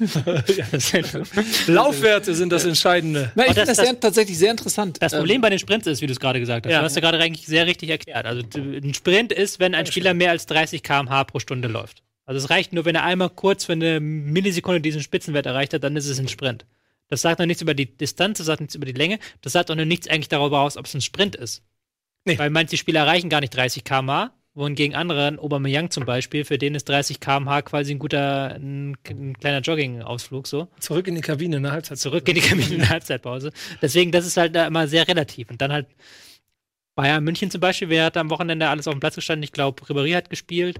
[1.66, 3.30] Laufwerte sind das Entscheidende.
[3.34, 4.96] Na, ich finde das- das, sehr, tatsächlich sehr interessant.
[5.02, 6.78] Das Ähm, Problem bei den Sprints ist, wie du es gerade gesagt hast, Ja.
[6.78, 8.24] du hast ja gerade eigentlich sehr richtig erklärt.
[8.24, 12.02] Also ein Sprint ist, wenn ein Spieler mehr als 30 km/h pro Stunde läuft.
[12.30, 15.82] Also es reicht nur, wenn er einmal kurz für eine Millisekunde diesen Spitzenwert erreicht hat,
[15.82, 16.64] dann ist es ein Sprint.
[17.08, 19.68] Das sagt noch nichts über die Distanz, das sagt nichts über die Länge, das sagt
[19.68, 21.64] auch noch nichts eigentlich darüber aus, ob es ein Sprint ist.
[22.24, 22.38] Nee.
[22.38, 26.76] Weil manche Spieler erreichen gar nicht 30 km/h, wohingegen andere, Aubameyang zum Beispiel, für den
[26.76, 31.56] ist 30 km/h quasi ein guter, ein, ein kleiner Jogging-Ausflug so Zurück in die Kabine
[31.56, 31.98] in der Halbzeit.
[31.98, 33.50] zurück in die Kabine in der Halbzeitpause.
[33.82, 35.50] Deswegen, das ist halt da immer sehr relativ.
[35.50, 35.88] Und dann halt
[36.94, 39.42] Bayern München zum Beispiel, wer hat am Wochenende alles auf dem Platz gestanden?
[39.42, 40.78] Ich glaube, Ribéry hat gespielt,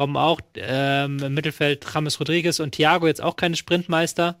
[0.00, 4.38] Robben auch, ähm, im Mittelfeld James Rodriguez und Thiago jetzt auch keine Sprintmeister.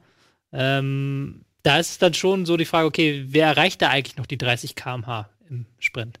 [0.52, 4.26] Ähm, da ist es dann schon so die Frage, okay, wer erreicht da eigentlich noch
[4.26, 6.20] die 30 km/h im Sprint?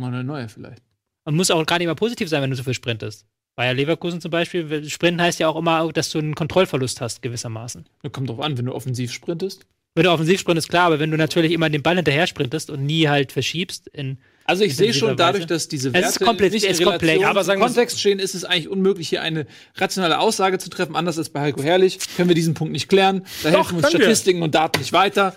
[0.00, 0.82] Mal eine neue vielleicht.
[1.24, 3.26] Und muss auch gar nicht mal positiv sein, wenn du so viel sprintest.
[3.54, 7.86] Bayer Leverkusen zum Beispiel, Sprinten heißt ja auch immer, dass du einen Kontrollverlust hast, gewissermaßen.
[8.02, 9.66] Ja, kommt drauf an, wenn du offensiv sprintest.
[9.94, 12.86] Wenn du offensiv sprintest, klar, aber wenn du natürlich immer den Ball hinterher sprintest und
[12.86, 14.18] nie halt verschiebst, in,
[14.50, 17.22] Also ich sehe schon dadurch, dass diese Es Werte ist komplett- nicht es ist komplett,
[17.24, 20.96] aber sagen wir- Kontext stehen, ist es eigentlich unmöglich, hier eine rationale Aussage zu treffen.
[20.96, 23.24] Anders als bei Heiko Herrlich können wir diesen Punkt nicht klären.
[23.44, 24.04] Da Doch, helfen uns können wir.
[24.06, 25.34] Statistiken und Daten nicht weiter.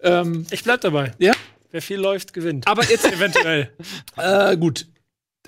[0.00, 1.12] Ähm, Ich bleib dabei.
[1.18, 1.32] ja,
[1.70, 2.66] Wer viel läuft, gewinnt.
[2.66, 3.70] aber jetzt Eventuell.
[4.16, 4.86] Äh, gut.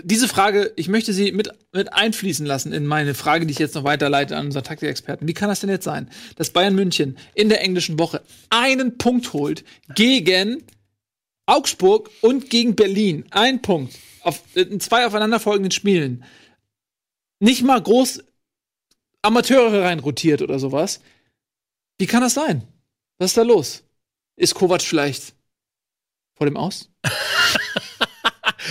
[0.05, 3.75] Diese Frage, ich möchte sie mit, mit einfließen lassen in meine Frage, die ich jetzt
[3.75, 5.27] noch weiterleite an unseren Taktikexperten.
[5.27, 9.33] Wie kann das denn jetzt sein, dass Bayern München in der englischen Woche einen Punkt
[9.33, 9.65] holt
[9.97, 10.63] gegen
[11.49, 13.25] Augsburg und gegen Berlin?
[13.31, 13.99] Ein Punkt.
[14.23, 16.25] Auf, in zwei aufeinanderfolgenden Spielen.
[17.41, 18.23] Nicht mal groß
[19.23, 21.01] Amateure reinrotiert oder sowas.
[21.99, 22.63] Wie kann das sein?
[23.19, 23.83] Was ist da los?
[24.37, 25.35] Ist Kovac vielleicht
[26.37, 26.91] vor dem Aus?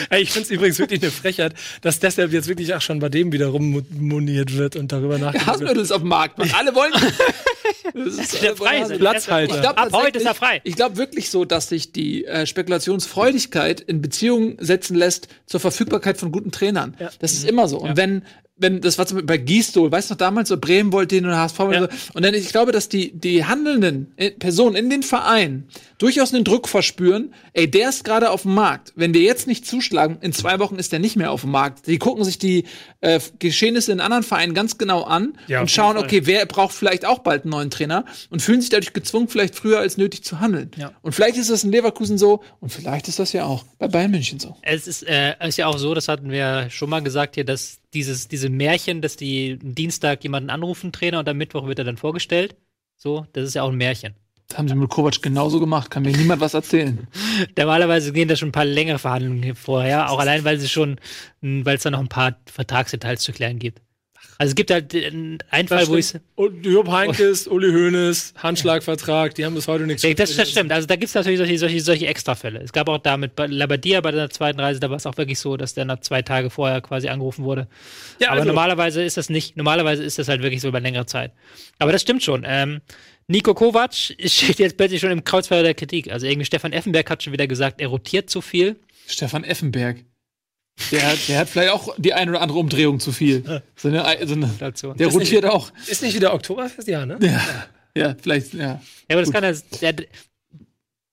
[0.10, 3.10] Ey, ich finde es übrigens wirklich eine Frechheit, dass deshalb jetzt wirklich auch schon bei
[3.10, 5.56] dem wieder rummoniert wird und darüber nachgedacht wird.
[5.56, 6.40] Hasenödel ist auf dem Markt.
[6.54, 6.94] Alle wollen.
[7.94, 8.98] Das ist der frei ist.
[8.98, 9.56] Platzhalter.
[9.56, 10.62] Ich glaub, Ab heute ist er frei.
[10.64, 16.18] Ich glaube wirklich so, dass sich die äh, Spekulationsfreudigkeit in Beziehung setzen lässt zur Verfügbarkeit
[16.18, 16.96] von guten Trainern.
[17.20, 17.80] Das ist immer so.
[17.80, 18.24] Und wenn
[18.58, 21.26] wenn das war zum Beispiel bei Gistol, weißt du noch damals so Bremen wollte den
[21.26, 21.82] und HSV Ja.
[21.82, 21.88] so.
[22.14, 25.68] und dann ich glaube, dass die die handelnden äh, Personen in den Vereinen
[25.98, 27.34] durchaus einen Druck verspüren.
[27.54, 28.94] Ey, der ist gerade auf dem Markt.
[28.96, 31.88] Wenn wir jetzt nicht zuschlagen, in zwei Wochen ist der nicht mehr auf dem Markt.
[31.88, 32.66] Die gucken sich die
[33.02, 37.06] äh, Geschehnisse in anderen Vereinen ganz genau an Ja, und schauen, okay, wer braucht vielleicht
[37.06, 40.40] auch bald einen neuen Trainer und fühlen sich dadurch gezwungen, vielleicht früher als nötig zu
[40.40, 40.70] handeln.
[40.78, 40.92] Ja.
[41.02, 44.12] Und vielleicht ist das in Leverkusen so und vielleicht ist das ja auch bei Bayern
[44.12, 44.56] München so.
[44.62, 47.80] Es ist, äh, ist ja auch so, das hatten wir schon mal gesagt hier, dass
[47.98, 51.86] dieses, diese Märchen, dass die am Dienstag jemanden anrufen, Trainer, und am Mittwoch wird er
[51.86, 52.56] dann vorgestellt.
[52.96, 54.14] So, das ist ja auch ein Märchen.
[54.48, 57.08] Das haben sie mit Kovac genauso gemacht, kann mir niemand was erzählen.
[57.58, 61.00] Normalerweise gehen da schon ein paar längere Verhandlungen hier vorher, auch allein, weil sie schon,
[61.42, 63.82] weil es da noch ein paar Vertragsdetails zu klären gibt.
[64.38, 65.08] Also es gibt halt äh,
[65.50, 70.04] einen Fall, wo ich Und Job Heinkes, Uli Hoeneß, Handschlagvertrag, die haben bis heute nichts
[70.04, 70.52] das, das schriftliches.
[70.52, 70.72] stimmt.
[70.72, 72.60] Also da gibt es natürlich solche, solche, solche Extrafälle.
[72.62, 75.40] Es gab auch da mit Labadia bei der zweiten Reise, da war es auch wirklich
[75.40, 77.68] so, dass der nach zwei Tage vorher quasi angerufen wurde.
[78.20, 81.06] Ja, Aber also, normalerweise ist das nicht, normalerweise ist das halt wirklich so über längere
[81.06, 81.32] Zeit.
[81.80, 82.44] Aber das stimmt schon.
[82.46, 82.82] Ähm,
[83.28, 86.12] Nico Kovac steht jetzt plötzlich schon im Kreuzfeuer der Kritik.
[86.12, 88.76] Also irgendwie Stefan Effenberg hat schon wieder gesagt, er rotiert zu viel.
[89.08, 90.04] Stefan Effenberg.
[90.92, 93.44] Der, hat- der hat vielleicht auch die eine oder andere Umdrehung zu viel.
[93.76, 94.96] So eine, so eine, Station.
[94.98, 95.72] der Ist nicht- rotiert auch.
[95.88, 96.88] ist nicht wieder Oktoberfest?
[96.88, 97.18] Ja, ne?
[97.22, 97.42] Ja,
[97.96, 98.60] ja, vielleicht, ja.
[98.60, 98.80] Ja,
[99.12, 99.56] aber das kann er.
[99.82, 99.96] Der,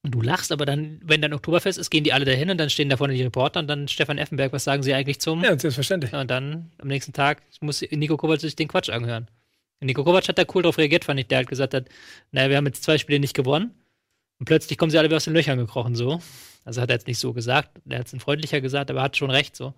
[0.02, 2.90] du lachst, aber dann, wenn dann Oktoberfest ist, gehen die alle dahin und dann stehen
[2.90, 5.42] da vorne die Reporter und dann Stefan Effenberg, was sagen sie eigentlich zum?
[5.42, 6.12] Ja, selbstverständlich.
[6.12, 9.28] Und dann am nächsten Tag muss Nico Kovac sich den Quatsch anhören.
[9.80, 11.26] Und Nico Kovac hat da cool drauf reagiert, fand ich.
[11.28, 11.86] Der halt gesagt hat,
[12.32, 13.70] naja, wir haben jetzt zwei Spiele nicht gewonnen.
[14.38, 16.20] Und plötzlich kommen sie alle wieder aus den Löchern gekrochen, so.
[16.64, 17.70] Also hat er jetzt nicht so gesagt.
[17.88, 19.74] Er hat es freundlicher gesagt, aber er hat schon recht, so.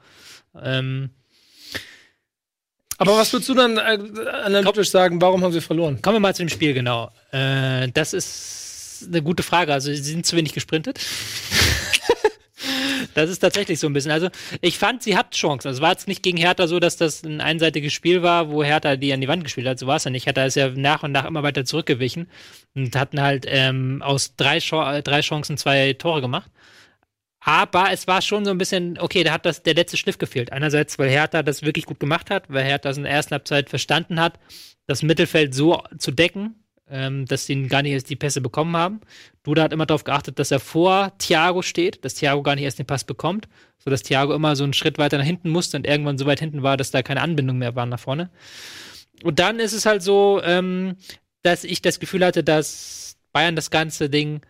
[0.61, 1.11] Ähm,
[2.99, 6.01] Aber was würdest du dann äh, analytisch sagen, warum haben sie verloren?
[6.01, 7.11] kommen wir mal zu dem Spiel, genau.
[7.33, 9.73] Äh, das ist eine gute Frage.
[9.73, 11.01] Also, sie sind zu wenig gesprintet.
[13.15, 14.11] Das ist tatsächlich so ein bisschen.
[14.11, 14.29] Also,
[14.61, 15.69] ich fand, sie hat Chancen.
[15.69, 18.63] Also, es war jetzt nicht gegen Hertha so, dass das ein einseitiges Spiel war, wo
[18.63, 19.79] Hertha die an die Wand gespielt hat.
[19.79, 20.27] So war es ja nicht.
[20.27, 22.29] Hertha ist ja nach und nach immer weiter zurückgewichen
[22.75, 24.71] und hatten halt ähm, aus drei, Ch
[25.03, 26.51] drei Chancen zwei Tore gemacht.
[27.49, 30.51] Aber es war schon so ein bisschen, okay, da hat das der letzte Schliff gefehlt.
[30.51, 33.71] Einerseits, weil Hertha das wirklich gut gemacht hat, weil Hertha das in der ersten Halbzeit
[33.71, 34.41] verstanden hat,
[34.89, 36.57] das Mittelfeld so zu decken,
[36.91, 39.01] ähm, dass sie gar nicht erst die Pässe bekommen haben.
[39.45, 42.81] Duda hat immer darauf geachtet, dass er vor Thiago steht, dass Thiago gar nicht erst
[42.81, 43.47] den Pass bekommt,
[43.79, 46.65] sodass Thiago immer so einen Schritt weiter nach hinten musste und irgendwann so weit hinten
[46.65, 48.29] war, dass da keine Anbindung mehr war nach vorne.
[49.23, 50.97] Und dann ist es halt so, ähm,
[51.43, 54.41] dass ich das Gefühl hatte, dass Bayern das ganze Ding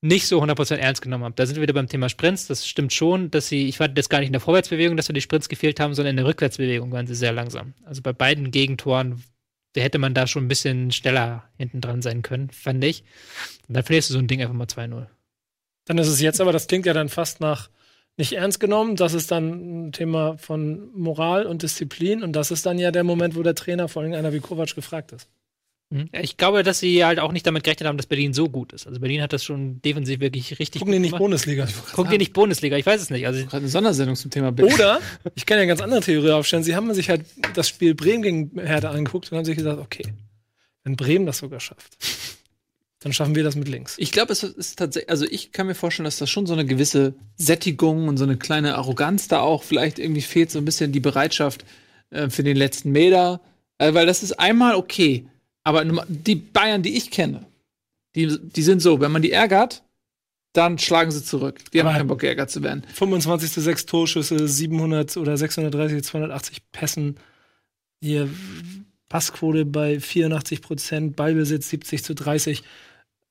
[0.00, 1.38] nicht so 100% ernst genommen hat.
[1.38, 2.46] Da sind wir wieder beim Thema Sprints.
[2.46, 5.14] Das stimmt schon, dass sie, ich fand das gar nicht in der Vorwärtsbewegung, dass wir
[5.14, 7.74] die Sprints gefehlt haben, sondern in der Rückwärtsbewegung waren sie sehr langsam.
[7.84, 9.22] Also bei beiden Gegentoren
[9.76, 13.02] hätte man da schon ein bisschen schneller hinten dran sein können, fand ich.
[13.68, 15.06] Und dann verlierst du so ein Ding einfach mal 2-0.
[15.84, 17.70] Dann ist es jetzt aber, das klingt ja dann fast nach
[18.16, 18.96] nicht ernst genommen.
[18.96, 22.22] Das ist dann ein Thema von Moral und Disziplin.
[22.22, 24.74] Und das ist dann ja der Moment, wo der Trainer, vor allem einer wie Kovac,
[24.74, 25.28] gefragt ist.
[25.90, 26.10] Mhm.
[26.12, 28.86] Ich glaube, dass sie halt auch nicht damit gerechnet haben, dass Berlin so gut ist.
[28.86, 31.66] Also Berlin hat das schon defensiv wirklich richtig Gucken die nicht Bundesliga.
[31.92, 33.26] Gucken die nicht Bundesliga, ich weiß es nicht.
[33.26, 34.74] Also Gerade eine Sondersendung zum Thema Berlin.
[34.74, 35.00] Oder,
[35.34, 37.24] ich kann ja eine ganz andere Theorie aufstellen, sie haben sich halt
[37.54, 40.12] das Spiel Bremen gegen Hertha angeguckt und haben sich gesagt, okay,
[40.84, 41.96] wenn Bremen das sogar schafft,
[43.00, 43.94] dann schaffen wir das mit links.
[43.96, 46.66] Ich glaube, es ist tatsächlich, also ich kann mir vorstellen, dass da schon so eine
[46.66, 50.92] gewisse Sättigung und so eine kleine Arroganz da auch vielleicht irgendwie fehlt, so ein bisschen
[50.92, 51.64] die Bereitschaft
[52.10, 53.40] äh, für den letzten Meter.
[53.78, 55.26] Äh, weil das ist einmal okay.
[55.68, 57.44] Aber die Bayern, die ich kenne,
[58.14, 59.82] die, die sind so, wenn man die ärgert,
[60.54, 61.60] dann schlagen sie zurück.
[61.74, 62.84] Die Aber haben keinen Bock, geärgert zu werden.
[62.94, 63.52] 25.
[63.52, 67.18] sechs Torschüsse, 700 oder 630, 280 Pässen.
[68.02, 68.30] Hier
[69.10, 72.62] Passquote bei 84 Prozent, Ballbesitz 70 zu 30.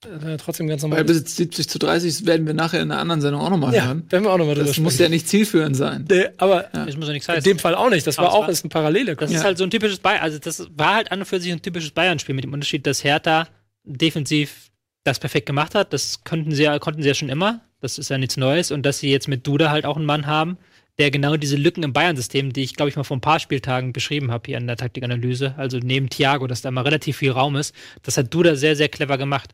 [0.05, 0.97] Äh, trotzdem ganz normal.
[0.97, 3.85] Ballbesitz 70 zu 30 das werden wir nachher in einer anderen Sendung auch nochmal ja,
[3.85, 4.05] hören.
[4.09, 6.05] werden wir auch nochmal Das muss ja nicht zielführend sein.
[6.07, 7.43] Nee, aber das muss ja nichts in heißen.
[7.43, 8.05] dem Fall auch nicht.
[8.05, 9.15] Das Aber war auch ist ein Parallele.
[9.15, 11.51] Das ist halt so ein typisches Bayern, also das war halt an und für sich
[11.51, 13.47] ein typisches Bayern-Spiel mit dem Unterschied, dass Hertha
[13.83, 14.69] defensiv
[15.03, 15.93] das perfekt gemacht hat.
[15.93, 17.61] Das konnten sie ja, konnten sie ja schon immer.
[17.81, 18.71] Das ist ja nichts Neues.
[18.71, 20.57] Und dass sie jetzt mit Duda halt auch einen Mann haben,
[20.99, 23.93] der genau diese Lücken im Bayern-System, die ich, glaube ich, mal vor ein paar Spieltagen
[23.93, 27.55] beschrieben habe hier in der Taktikanalyse, also neben Thiago, dass da mal relativ viel Raum
[27.55, 29.53] ist, das hat Duda sehr, sehr clever gemacht.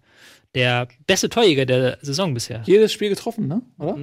[0.56, 2.62] Der beste Torjäger der Saison bisher.
[2.66, 3.62] Jedes Spiel getroffen, ne?
[3.78, 3.98] Oder?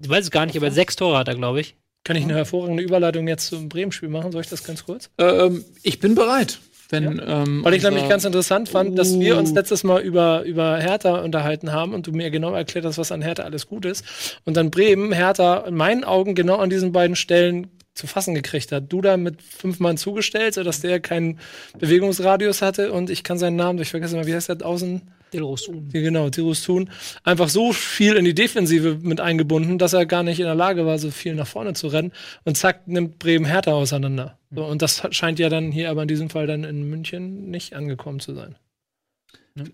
[0.00, 1.74] Ich weiß es gar nicht, aber sechs Tore hat er, glaube ich.
[2.04, 4.30] Kann ich eine hervorragende Überleitung jetzt zum Bremen-Spiel machen?
[4.30, 5.10] Soll ich das ganz kurz?
[5.18, 6.60] Ähm, ich bin bereit.
[6.88, 9.54] Wenn, ähm, Weil ich nämlich ganz interessant fand, dass wir uns Uh.
[9.54, 13.22] letztes Mal über, über Hertha unterhalten haben und du mir genau erklärt hast, was an
[13.22, 14.04] Hertha alles gut ist.
[14.44, 18.70] Und dann Bremen, Hertha in meinen Augen genau an diesen beiden Stellen zu fassen gekriegt
[18.72, 18.92] hat.
[18.92, 21.40] Du da mit fünf Mann zugestellt, sodass der keinen
[21.78, 25.02] Bewegungsradius hatte und ich kann seinen Namen, ich vergesse mal, wie heißt der Außen?
[25.32, 25.88] Dilrosun.
[25.92, 26.90] Genau, Thun,
[27.24, 30.86] einfach so viel in die Defensive mit eingebunden, dass er gar nicht in der Lage
[30.86, 32.12] war, so viel nach vorne zu rennen.
[32.44, 34.38] Und zack, nimmt Bremen Hertha auseinander.
[34.54, 37.74] So, und das scheint ja dann hier aber in diesem Fall dann in München nicht
[37.74, 38.56] angekommen zu sein.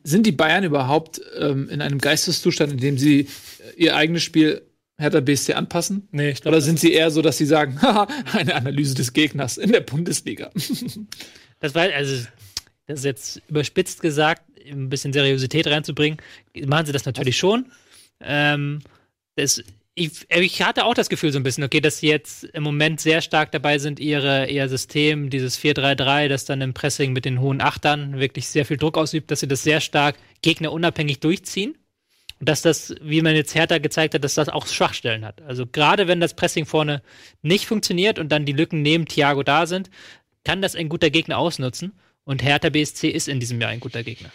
[0.05, 3.27] Sind die Bayern überhaupt ähm, in einem Geisteszustand, in dem sie äh,
[3.77, 4.63] ihr eigenes Spiel
[4.97, 6.09] Hertha BSC anpassen?
[6.13, 9.13] Nee, ich glaube, Oder sind sie eher so, dass sie sagen, haha, eine Analyse des
[9.13, 10.51] Gegners in der Bundesliga?
[11.61, 12.27] Das war, also,
[12.89, 16.19] das ist jetzt überspitzt gesagt, ein bisschen Seriosität reinzubringen,
[16.67, 17.67] machen sie das natürlich schon.
[18.21, 18.81] Ähm,
[19.37, 19.63] das,
[19.95, 23.01] ich, ich hatte auch das Gefühl so ein bisschen, okay, dass sie jetzt im Moment
[23.01, 27.41] sehr stark dabei sind, ihre, ihr System, dieses 4-3-3, das dann im Pressing mit den
[27.41, 31.77] hohen Achtern wirklich sehr viel Druck ausübt, dass sie das sehr stark gegnerunabhängig durchziehen.
[32.41, 35.43] Und dass das, wie man jetzt Hertha gezeigt hat, dass das auch Schwachstellen hat.
[35.43, 37.03] Also gerade wenn das Pressing vorne
[37.43, 39.91] nicht funktioniert und dann die Lücken neben Thiago da sind,
[40.43, 41.93] kann das ein guter Gegner ausnutzen.
[42.25, 44.33] Und Hertha BSC ist in diesem Jahr ein guter Gegner.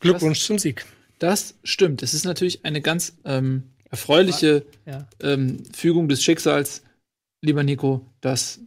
[0.00, 0.84] Glückwunsch zum Sieg.
[1.18, 2.02] Das stimmt.
[2.02, 5.08] Es ist natürlich eine ganz ähm, erfreuliche Ja.
[5.22, 6.82] ähm, Fügung des Schicksals,
[7.40, 8.60] lieber Nico, dass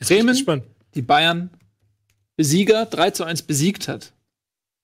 [0.00, 0.62] Bremen
[0.94, 1.50] die Bayern
[2.36, 4.12] Besieger 3 zu 1 besiegt hat.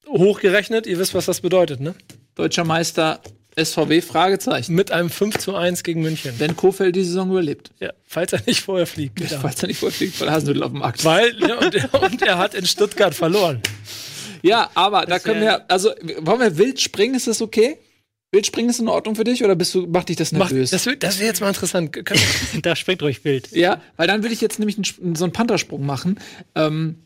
[0.09, 1.95] Hochgerechnet, ihr wisst, was das bedeutet, ne?
[2.35, 3.21] Deutscher Meister
[3.57, 4.75] SVW, Fragezeichen.
[4.75, 6.35] Mit einem 5 zu 1 gegen München.
[6.39, 7.71] Wenn Kofeld die Saison überlebt.
[7.79, 9.17] Ja, falls er nicht vorher fliegt.
[9.21, 9.41] Genau.
[9.41, 11.05] Falls er nicht vorfliegt, weil Hasenhüttl auf dem Markt.
[11.05, 13.61] Weil, ja, und, und er hat in Stuttgart verloren.
[14.45, 17.79] Ja, aber da können wir, also wollen wir wild springen, ist das okay?
[18.33, 20.71] Wild springen ist in Ordnung für dich oder bist du, macht dich das Mach, nervös?
[20.71, 21.97] das wär- das wäre jetzt mal interessant.
[22.63, 23.51] Da springt ruhig wild.
[23.53, 26.19] Ja, weil dann will ich jetzt nämlich einen, so einen Panthersprung machen.
[26.55, 26.97] Ähm,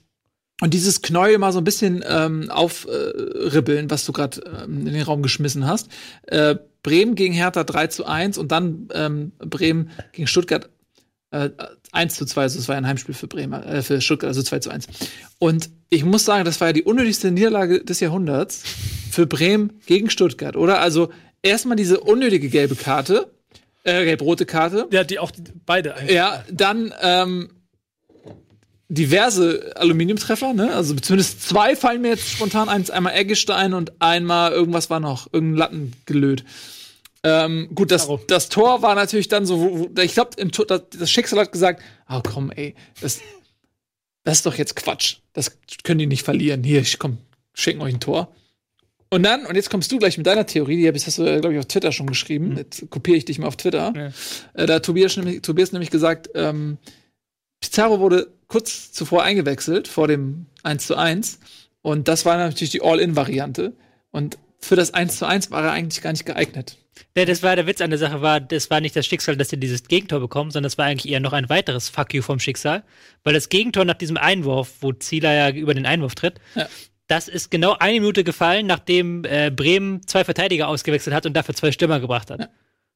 [0.61, 5.03] und dieses Knäuel mal so ein bisschen ähm, aufribbeln, was du gerade ähm, in den
[5.03, 5.89] Raum geschmissen hast.
[6.27, 10.69] Äh, Bremen gegen Hertha 3 zu 1 und dann ähm, Bremen gegen Stuttgart
[11.31, 11.51] äh,
[11.93, 14.59] 1 zu 2, also es war ein Heimspiel für Bremen, äh, für Stuttgart, also 2
[14.61, 14.87] zu 1.
[15.39, 18.63] Und ich muss sagen, das war ja die unnötigste Niederlage des Jahrhunderts
[19.11, 20.81] für Bremen gegen Stuttgart, oder?
[20.81, 21.11] Also
[21.43, 23.31] erstmal diese unnötige gelbe Karte,
[23.85, 24.87] Äh, gelb-rote Karte.
[24.91, 26.17] Ja, die auch die, beide eigentlich.
[26.17, 27.51] Ja, dann ähm,
[28.89, 30.75] diverse Aluminiumtreffer, ne?
[30.75, 35.33] Also zumindest zwei fallen mir jetzt spontan eins, einmal Eggestein und einmal irgendwas war noch,
[35.33, 36.45] irgendein Latten gelöt.
[37.25, 41.53] Ähm, gut, das, das Tor war natürlich dann so, ich glaube, das, das Schicksal hat
[41.53, 43.21] gesagt, oh komm, ey, das,
[44.25, 45.17] das ist doch jetzt Quatsch.
[45.33, 46.63] Das können die nicht verlieren.
[46.63, 47.19] Hier, ich komm,
[47.55, 48.33] schicken euch ein Tor.
[49.11, 51.59] Und dann, und jetzt kommst du gleich mit deiner Theorie, die hast du, glaube ich,
[51.59, 52.57] auf Twitter schon geschrieben.
[52.57, 53.93] Jetzt kopiere ich dich mal auf Twitter.
[53.97, 54.13] Ja.
[54.63, 56.77] Äh, da hat Tobias, nämlich- Tobias nämlich gesagt, ähm,
[57.61, 61.41] Pizarro wurde kurz zuvor eingewechselt, vor dem 1 zu 1.
[61.81, 63.73] Und das war natürlich die All-In-Variante.
[64.11, 66.77] Und für das 1 zu 1 war er eigentlich gar nicht geeignet.
[67.19, 69.49] Ja, das war der Witz an der Sache, war, das war nicht das Schicksal, dass
[69.49, 72.39] sie dieses Gegentor bekommen, sondern das war eigentlich eher noch ein weiteres Fuck you vom
[72.39, 72.85] Schicksal.
[73.25, 76.69] Weil das Gegentor nach diesem Einwurf, wo Zieler ja über den Einwurf tritt, Ja.
[77.09, 81.55] das ist genau eine Minute gefallen, nachdem äh, Bremen zwei Verteidiger ausgewechselt hat und dafür
[81.55, 82.41] zwei Stürmer gebracht hat.
[82.41, 82.49] Ja.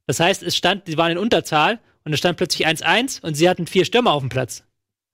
[0.07, 3.49] Das heißt, es stand, die waren in Unterzahl und es stand plötzlich 1-1 und sie
[3.49, 4.65] hatten vier Stürmer auf dem Platz.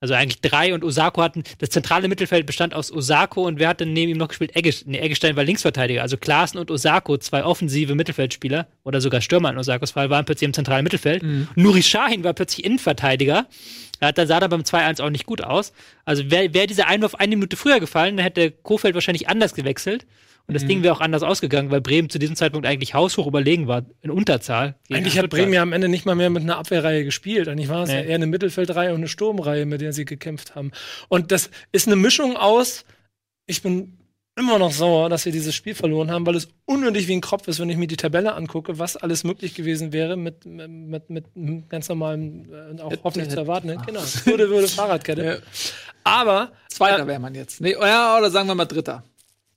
[0.01, 3.81] Also eigentlich drei und Osako hatten, das zentrale Mittelfeld bestand aus Osako und wer hat
[3.81, 4.55] denn neben ihm noch gespielt?
[4.55, 6.03] Egges, nee, Eggestein war Linksverteidiger.
[6.03, 10.47] Also Klaassen und Osako, zwei offensive Mittelfeldspieler oder sogar Stürmer in Osakos Fall, waren plötzlich
[10.47, 11.25] im zentralen Mittelfeld.
[11.57, 13.47] Nuri Sahin war plötzlich Innenverteidiger.
[14.01, 15.73] Er hat, da sah er beim 2-1 auch nicht gut aus.
[16.05, 20.07] Also wäre wär dieser Einwurf eine Minute früher gefallen, dann hätte Kofeld wahrscheinlich anders gewechselt.
[20.49, 23.67] Und das Ding wäre auch anders ausgegangen, weil Bremen zu diesem Zeitpunkt eigentlich haushoch überlegen
[23.69, 24.77] war, in Unterzahl.
[24.91, 25.29] Eigentlich hat.
[25.29, 27.49] Bremen ja am Ende nicht mal mehr mit einer Abwehrreihe gespielt.
[27.49, 28.09] Eigentlich war es ja Nee.
[28.09, 30.73] eher eine Mittelfeldreihe und eine Sturmreihe, mit der sie gekämpft haben.
[31.09, 32.87] Und das ist eine Mischung aus,
[33.47, 33.99] ich bin
[34.37, 37.47] immer noch sauer, dass wir dieses Spiel verloren haben, weil es unnötig wie ein Kropf
[37.49, 41.25] ist, wenn ich mir die Tabelle angucke, was alles möglich gewesen wäre mit, mit, mit
[41.37, 42.47] einem ganz normalem,
[42.79, 43.67] äh, auch hoffentlich zu erwarten.
[43.67, 43.79] ne?
[43.85, 44.01] Genau.
[44.25, 45.25] Würde, würde Fahrradkette.
[45.25, 45.37] Ja.
[46.05, 47.61] Aber, Zweiter wäre man jetzt.
[47.61, 49.03] Nee, ja, oder sagen wir mal Dritter.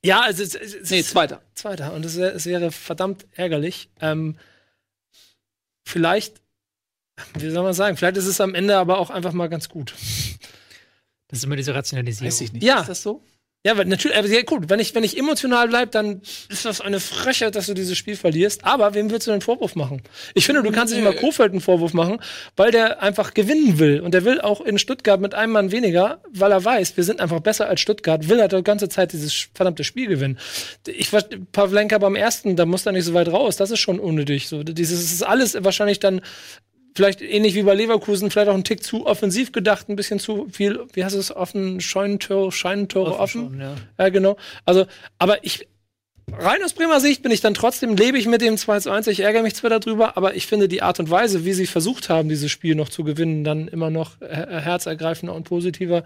[0.04, 1.42] Ja, es ist, es ist Nee, Zweiter.
[1.54, 1.92] Zweiter.
[1.92, 3.90] Und es, es wäre verdammt ärgerlich.
[4.00, 4.36] Ähm,
[5.86, 6.40] vielleicht,
[7.34, 9.94] wie soll man sagen, vielleicht ist es am Ende aber auch einfach mal ganz gut.
[11.28, 12.26] Das ist immer diese Rationalisierung.
[12.26, 12.62] Weiß ich nicht.
[12.62, 12.80] Ja.
[12.80, 13.22] Ist das so?
[13.64, 16.80] Ja, weil natürlich, aber ja, gut, wenn ich, wenn ich emotional bleib, dann ist das
[16.80, 18.64] eine Frechheit, dass du dieses Spiel verlierst.
[18.64, 20.02] Aber wem willst du denn einen Vorwurf machen?
[20.34, 22.18] Ich finde, du kannst nicht mal Kofeld einen Vorwurf machen,
[22.56, 24.00] weil der einfach gewinnen will.
[24.00, 27.20] Und der will auch in Stuttgart mit einem Mann weniger, weil er weiß, wir sind
[27.20, 30.40] einfach besser als Stuttgart, will er die ganze Zeit dieses verdammte Spiel gewinnen.
[30.88, 31.12] Ich
[31.52, 34.48] Pavlenka beim ersten, da muss er nicht so weit raus, das ist schon unnötig.
[34.48, 36.20] So, dieses das ist alles wahrscheinlich dann
[36.94, 40.48] vielleicht ähnlich wie bei Leverkusen, vielleicht auch ein Tick zu offensiv gedacht, ein bisschen zu
[40.50, 43.50] viel, wie heißt es, offen, Scheunentore, Scheinentore offen.
[43.50, 43.74] schon, ja.
[43.98, 44.36] Ja, genau.
[44.64, 44.86] Also,
[45.18, 45.68] aber ich,
[46.30, 49.06] rein aus Bremer Sicht bin ich dann trotzdem, lebe ich mit dem 2 zu 1.
[49.08, 52.08] Ich ärgere mich zwar darüber, aber ich finde die Art und Weise, wie sie versucht
[52.08, 56.04] haben, dieses Spiel noch zu gewinnen, dann immer noch her herzergreifender und positiver,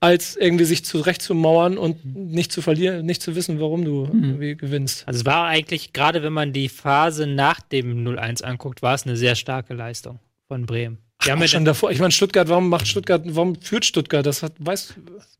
[0.00, 5.06] als irgendwie sich zurechtzumauern und nicht zu verlieren, nicht zu wissen, warum du irgendwie gewinnst.
[5.06, 9.04] Also es war eigentlich, gerade wenn man die Phase nach dem 0-1 anguckt, war es
[9.04, 10.98] eine sehr starke Leistung von Bremen.
[11.34, 11.90] Auch ja schon davor.
[11.90, 14.24] Ich meine, Stuttgart, warum macht Stuttgart, warum führt Stuttgart?
[14.24, 14.94] Das hat, weiß,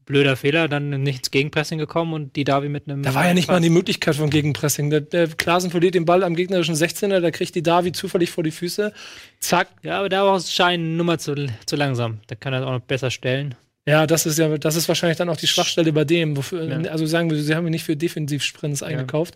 [0.07, 3.03] blöder Fehler, dann nicht ins Gegenpressing gekommen und die Davi mit einem.
[3.03, 4.91] da war ja nicht mal die Möglichkeit von Gegenpressing.
[4.91, 8.43] Der, der Klaasen verliert den Ball am gegnerischen 16er, da kriegt die Davi zufällig vor
[8.43, 8.93] die Füße.
[9.39, 11.35] Zack, Ja, aber da war es Schein Nummer zu,
[11.67, 12.21] zu langsam.
[12.27, 13.55] Da kann er auch noch besser stellen.
[13.89, 16.37] Ja, das ist ja, das ist wahrscheinlich dann auch die Schwachstelle bei dem.
[16.37, 16.91] Wofür, Ja.
[16.91, 19.35] Also sagen wir, sie haben ihn nicht für Defensivsprints eingekauft.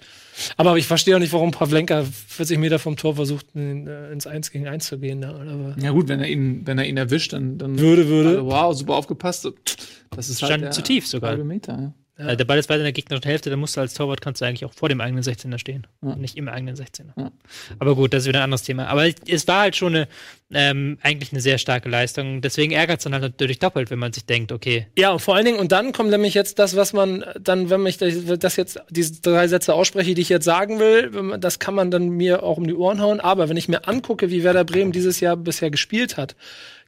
[0.59, 4.51] Aber ich verstehe auch nicht, warum Pavlenka 40 Meter vom Tor versucht, äh, ins 1
[4.51, 5.21] gegen 1 zu gehen.
[5.21, 5.29] Ne?
[5.29, 8.29] Aber Ja gut, wenn er ihn, wenn er ihn erwischt, dann, dann würde, würde.
[8.31, 9.49] Also, wow, super aufgepasst.
[10.11, 11.31] Das ist halt Stand der zu tief sogar.
[11.31, 11.73] halbe Meter.
[11.73, 11.95] Ja.
[12.19, 14.41] Äh, der Ball ist weiter in der gegnerischen Hälfte, da musst du als Torwart kannst
[14.41, 15.87] du eigentlich auch vor dem eigenen 16er stehen.
[16.03, 16.15] Ja.
[16.17, 17.13] Nicht im eigenen 16er.
[17.17, 17.33] Ja.
[17.79, 18.89] Aber gut, das ist wieder ein anderes Thema.
[18.89, 20.09] Aber es war halt schon eine,
[20.53, 22.43] ähm, eigentlich eine sehr starke Leistung.
[22.43, 25.37] Deswegen ärgert es dann halt natürlich doppelt, wenn man sich denkt, okay, Ja, und vor
[25.37, 28.81] allen Dingen, und dann kommt nämlich jetzt das, was man dann, wenn ich das jetzt,
[28.91, 32.59] diese drei Sätze ausspreche, die ich jetzt sagen will, das kann man dann mir auch
[32.59, 33.21] um die Ohren hauen.
[33.21, 36.37] Aber wenn ich mir angucke, wie Werder Bremen dieses Jahr bisher gespielt hat,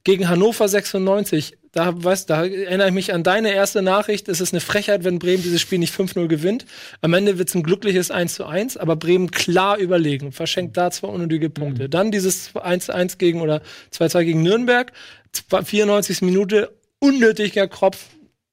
[0.04, 4.28] gegen Hannover 96, da, weißt, da erinnere ich mich an deine erste Nachricht.
[4.28, 6.66] Es ist eine Frechheit, wenn Bremen dieses Spiel nicht 5-0 gewinnt.
[7.00, 11.50] Am Ende wird es ein glückliches 1-1, aber Bremen klar überlegen, verschenkt da zwei unnötige
[11.50, 11.88] Punkte.
[11.88, 13.60] Dann dieses 1-1 gegen oder
[13.92, 14.92] 2-2 gegen Nürnberg,
[15.32, 16.22] 94.
[16.22, 18.06] Minute, unnötiger Kropf,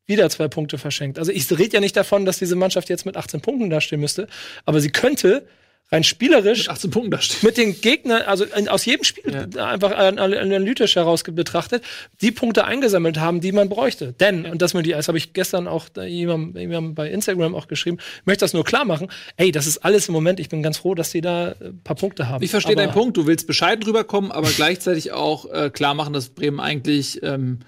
[0.08, 1.20] wieder zwei Punkte verschenkt.
[1.20, 4.28] Also ich rede ja nicht davon, dass diese Mannschaft jetzt mit 18 Punkten dastehen müsste,
[4.66, 5.46] aber sie könnte
[5.92, 7.44] rein spielerisch 18 Punkten da steht.
[7.44, 11.84] mit den Gegnern, also in, aus jedem Spiel einfach an- an- analytisch heraus betrachtet,
[12.22, 14.14] die Punkte eingesammelt haben, die man bräuchte.
[14.14, 18.26] Denn, und das, das habe ich gestern auch jemandem, jemandem bei Instagram auch geschrieben, ich
[18.26, 20.96] möchte das nur klar machen, ey, das ist alles im Moment, ich bin ganz froh,
[20.96, 22.42] dass die da äh, ein paar Punkte haben.
[22.44, 23.18] Ich verstehe Aber- deinen Punkt.
[23.18, 27.60] Du willst bescheiden rüberkommen, aber gleichzeitig auch äh, klar machen, dass Bremen eigentlich ähm,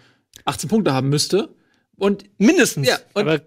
[0.45, 1.49] 18 Punkte haben müsste.
[1.97, 2.87] Und Mindestens.
[2.87, 3.41] ja, und aber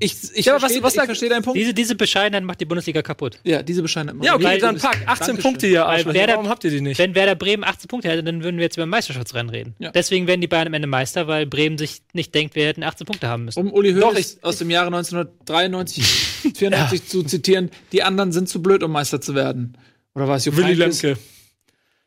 [0.00, 1.58] ich, ich Ja, aber was- verstehe was ich sagt- verstehe deinen Punkt.
[1.58, 3.38] Diese, diese Bescheidenheit macht die Bundesliga kaputt.
[3.44, 4.14] ja, diese Bescheide.
[4.22, 5.36] Ja, okay, Weil- dann pack 18 Dankeschön.
[5.42, 5.80] Punkte hier.
[5.80, 6.98] Werder- Warum habt ihr die nicht?
[6.98, 9.74] Wenn Werder Bremen 18 Punkte hätte, dann würden wir jetzt über ein Meisterschaftsrennen reden.
[9.78, 9.90] Ja.
[9.92, 13.06] Deswegen werden die Bayern am Ende Meister, weil Bremen sich nicht denkt, wir hätten 18
[13.06, 13.60] Punkte haben müssen.
[13.60, 16.04] Um Uli Doch, Hoeneß aus dem Jahre 1993,
[16.56, 19.76] 94 zu zitieren, die anderen sind zu blöd, um Meister zu werden.
[20.14, 21.02] Oder war es Jupp Willy Heynckes?
[21.02, 21.20] Lemke.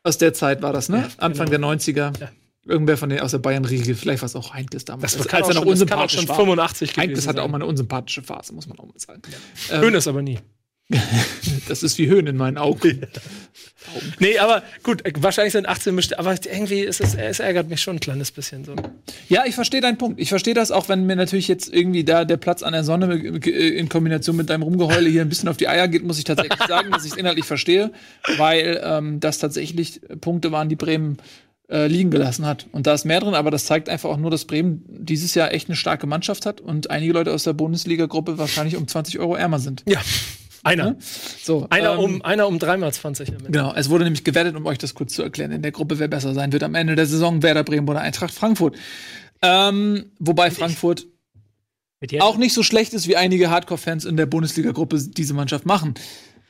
[0.02, 1.08] Aus der Zeit war das, ne?
[1.16, 2.12] Anfang der 90er.
[2.20, 2.28] Ja.
[2.66, 5.12] Irgendwer von den aus der Bayern-Riege, vielleicht war es auch Heinkes damals.
[5.12, 6.36] Das, als kann er auch schon, das kann auch schon war.
[6.36, 7.44] 85 gewesen Heinkes hatte sein.
[7.44, 9.22] auch mal eine unsympathische Phase, muss man auch mal sagen.
[9.70, 10.38] Ähm, Hönes aber nie.
[11.68, 13.06] das ist wie Höhen in meinen Augen.
[14.18, 17.96] Nee, aber gut, wahrscheinlich sind 18 bestimmt, aber irgendwie ist es, es ärgert mich schon
[17.96, 18.74] ein kleines bisschen so.
[19.28, 20.18] Ja, ich verstehe deinen Punkt.
[20.18, 23.14] Ich verstehe das auch, wenn mir natürlich jetzt irgendwie da der Platz an der Sonne
[23.14, 26.24] äh, in Kombination mit deinem Rumgeheule hier ein bisschen auf die Eier geht, muss ich
[26.24, 27.92] tatsächlich sagen, dass ich es inhaltlich verstehe,
[28.38, 31.18] weil ähm, das tatsächlich Punkte waren, die Bremen
[31.70, 32.66] äh, liegen gelassen hat.
[32.72, 35.52] Und da ist mehr drin, aber das zeigt einfach auch nur, dass Bremen dieses Jahr
[35.52, 39.34] echt eine starke Mannschaft hat und einige Leute aus der Bundesliga-Gruppe wahrscheinlich um 20 Euro
[39.34, 39.82] ärmer sind.
[39.88, 40.00] Ja,
[40.62, 40.84] einer.
[40.92, 40.96] Ne?
[41.42, 43.28] So, Einer, ähm, um, einer um dreimal 20.
[43.30, 43.52] damit.
[43.52, 46.08] Genau, es wurde nämlich gewettet, um euch das kurz zu erklären, in der Gruppe, wer
[46.08, 48.76] besser sein wird am Ende der Saison, Werder Bremen oder Eintracht Frankfurt.
[49.42, 51.06] Ähm, wobei Frankfurt
[52.00, 55.66] Mit jetzt- auch nicht so schlecht ist, wie einige Hardcore-Fans in der Bundesliga-Gruppe diese Mannschaft
[55.66, 55.94] machen.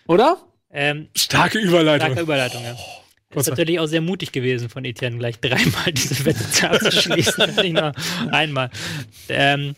[0.06, 0.38] Oder?
[0.70, 2.06] ähm, Starke Überleitung.
[2.08, 2.76] starke Überleitung, ja.
[3.34, 7.74] Gott Ist natürlich auch sehr mutig gewesen von Etienne, gleich dreimal diese Wette abzuschließen, nicht
[7.74, 7.92] nur
[8.30, 8.70] einmal.
[9.28, 9.74] Ähm,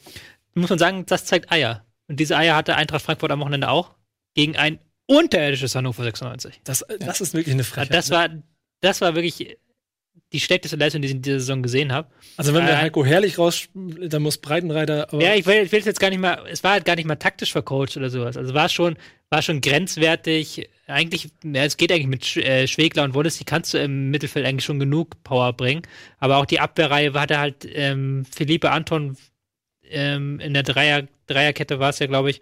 [0.54, 1.84] muss man sagen, das zeigt Eier.
[2.08, 3.94] Und diese Eier hatte Eintracht Frankfurt am Wochenende auch
[4.34, 6.60] gegen ein unterirdisches Hannover 96.
[6.64, 7.94] Das, das ist wirklich eine Frechheit.
[7.94, 8.28] Das war,
[8.80, 9.58] das war wirklich
[10.32, 12.08] die schlechteste Leistung, die ich in dieser Saison gesehen habe.
[12.36, 15.06] also wenn wir äh, Heiko Herrlich raus, dann muss Breitenreiter.
[15.12, 17.06] Ja, ich will, ich will es jetzt gar nicht mal, es war halt gar nicht
[17.06, 18.36] mal taktisch vercoacht oder sowas.
[18.36, 18.96] Also war schon,
[19.30, 20.68] war schon grenzwertig.
[20.88, 24.10] Eigentlich, ja, es geht eigentlich mit Sch äh, Schwegler und Wallace, die kannst du im
[24.10, 25.82] Mittelfeld eigentlich schon genug Power bringen.
[26.18, 29.16] Aber auch die Abwehrreihe hatte halt ähm, Philippe Anton
[29.88, 32.40] ähm, in der Dreier, Dreierkette war es ja, glaube ich.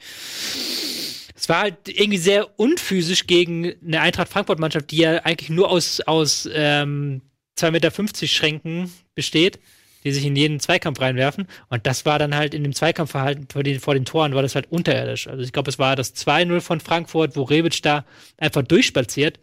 [1.37, 6.01] Es war halt irgendwie sehr unphysisch gegen eine Eintracht Frankfurt-Mannschaft, die ja eigentlich nur aus,
[6.01, 7.20] aus ähm,
[7.59, 9.61] 2,50 Meter Schränken besteht,
[10.05, 11.46] die sich in jeden Zweikampf reinwerfen.
[11.68, 14.55] Und das war dann halt in dem Zweikampfverhalten vor den, vor den Toren, war das
[14.55, 15.28] halt unterirdisch.
[15.28, 18.05] Also ich glaube, es war das 2-0 von Frankfurt, wo Rebic da
[18.36, 19.40] einfach durchspaziert.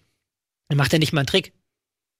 [0.69, 1.53] Dann macht er nicht mal einen Trick.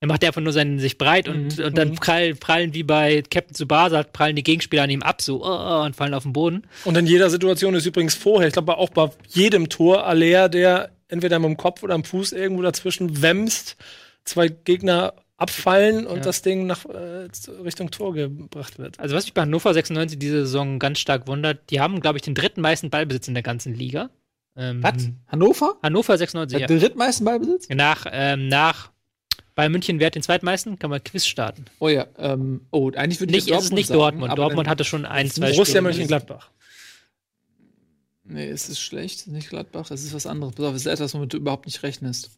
[0.02, 3.54] Er macht einfach nur seinen, sich breit und, und dann prall, prallen wie bei Captain
[3.54, 6.64] Tsubasa, prallen die Gegenspieler an ihm ab, so, oh, und fallen auf den Boden.
[6.86, 10.90] Und in jeder Situation ist übrigens vorher, ich glaube auch bei jedem Tor, Aller, der
[11.08, 13.78] entweder mit dem Kopf oder am Fuß irgendwo dazwischen wämst,
[14.26, 16.22] zwei Gegner abfallen und Ja.
[16.22, 17.28] das Ding nach äh,
[17.64, 19.00] Richtung Tor gebracht wird.
[19.00, 22.22] Also was mich bei Hannover 96 diese Saison ganz stark wundert, die haben, glaube ich,
[22.22, 24.10] den dritten meisten Ballbesitz in der ganzen Liga.
[24.56, 24.84] Ähm,
[25.28, 25.78] Hannover?
[25.82, 26.68] Hannover 96, ja.
[26.68, 27.68] Der drittmeisten Ballbesitz?
[27.70, 28.92] Nach, ähm, nach
[29.56, 30.78] bei München, wer hat den zweitmeisten?
[30.80, 31.66] Kann man Quiz starten.
[31.80, 34.38] Oh ja, ähm, oh, eigentlich würde ich Nicht, jetzt es ist nicht sagen, Dortmund.
[34.38, 35.82] Dortmund hatte schon ein, zwei Borussia.
[35.82, 36.50] Mönchengladbach.
[38.24, 40.56] Nee, es ist schlecht, es ist nicht Gladbach, es ist was anderes.
[40.56, 42.26] Pass auf, es ist etwas, womit du überhaupt nicht rechnest.
[42.28, 42.34] Und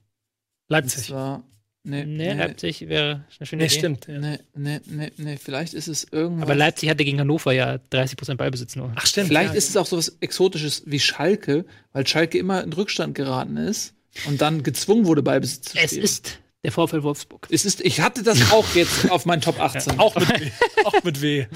[0.69, 1.03] Leipzig.
[1.07, 1.43] zwar,
[1.83, 3.77] nee, Nee, nee, Leipzig wäre eine schöne Nee, Idee.
[3.77, 4.07] stimmt.
[4.07, 4.19] Ja.
[4.19, 6.43] nee, nee, nee, nee, vielleicht ist es irgendwas.
[6.43, 8.91] Aber Leipzig hatte gegen Hannover ja 30% Ballbesitz nur.
[8.95, 9.27] Ach, stimmt.
[9.27, 9.57] Vielleicht ja.
[9.57, 13.93] ist es auch sowas Exotisches wie Schalke, weil Schalke immer in Rückstand geraten ist
[14.27, 16.03] und dann gezwungen wurde, Ballbesitz zu Es spielen.
[16.03, 17.47] ist der VfL Wolfsburg.
[17.51, 19.99] Es ist, ich hatte das auch jetzt auf meinen Top 18.
[20.03, 20.51] Auch mit W.
[20.85, 21.45] auch mit W.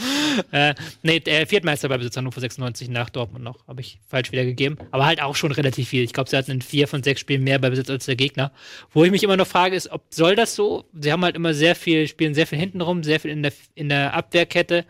[0.52, 3.68] Äh, nee, der Viertmeister Ballbesitz Hannover 96 nach Dortmund noch.
[3.68, 4.78] Habe ich falsch wiedergegeben.
[4.92, 6.04] Aber halt auch schon relativ viel.
[6.04, 8.52] Ich glaube, sie hatten in vier von sechs Spielen mehr Ballbesitz als der Gegner.
[8.92, 10.86] Wo ich mich immer noch frage, ist, ob soll das so?
[10.94, 13.90] Sie haben halt immer sehr viel, spielen sehr viel hintenrum, sehr viel in der, in
[13.90, 14.86] der Abwehrkette.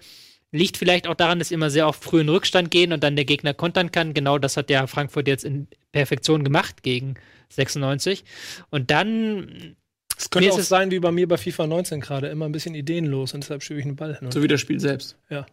[0.52, 3.16] Liegt vielleicht auch daran, dass sie immer sehr oft früh in Rückstand gehen und dann
[3.16, 4.14] der Gegner kontern kann.
[4.14, 7.16] Genau das hat ja Frankfurt jetzt in Perfektion gemacht gegen
[7.50, 8.26] 96.
[8.70, 9.78] Und dann
[10.18, 12.46] Es könnte Mir ist auch es- sein, wie bei mir bei FIFA 19 gerade, immer
[12.46, 14.32] ein bisschen ideenlos und deshalb schiebe ich einen Ball hin.
[14.32, 15.16] So wie das Spiel selbst.
[15.30, 15.46] Ja.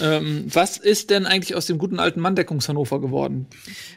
[0.00, 3.46] Ähm, was ist denn eigentlich aus dem guten alten Manndeckungshannover geworden?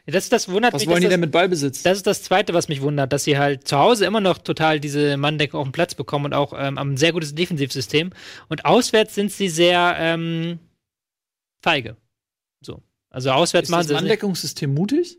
[0.06, 0.90] das, das wundert Was mich.
[0.90, 1.82] wollen die das- denn mit Ballbesitz?
[1.82, 4.80] Das ist das Zweite, was mich wundert, dass sie halt zu Hause immer noch total
[4.80, 8.12] diese Manndeckung auf den Platz bekommen und auch ähm, ein sehr gutes Defensivsystem.
[8.48, 10.60] Und auswärts sind sie sehr ähm,
[11.64, 11.98] feige.
[12.62, 12.84] So.
[13.10, 14.10] Also auswärts ist machen das sie es nicht.
[14.10, 15.18] Manndeckungssystem mutig?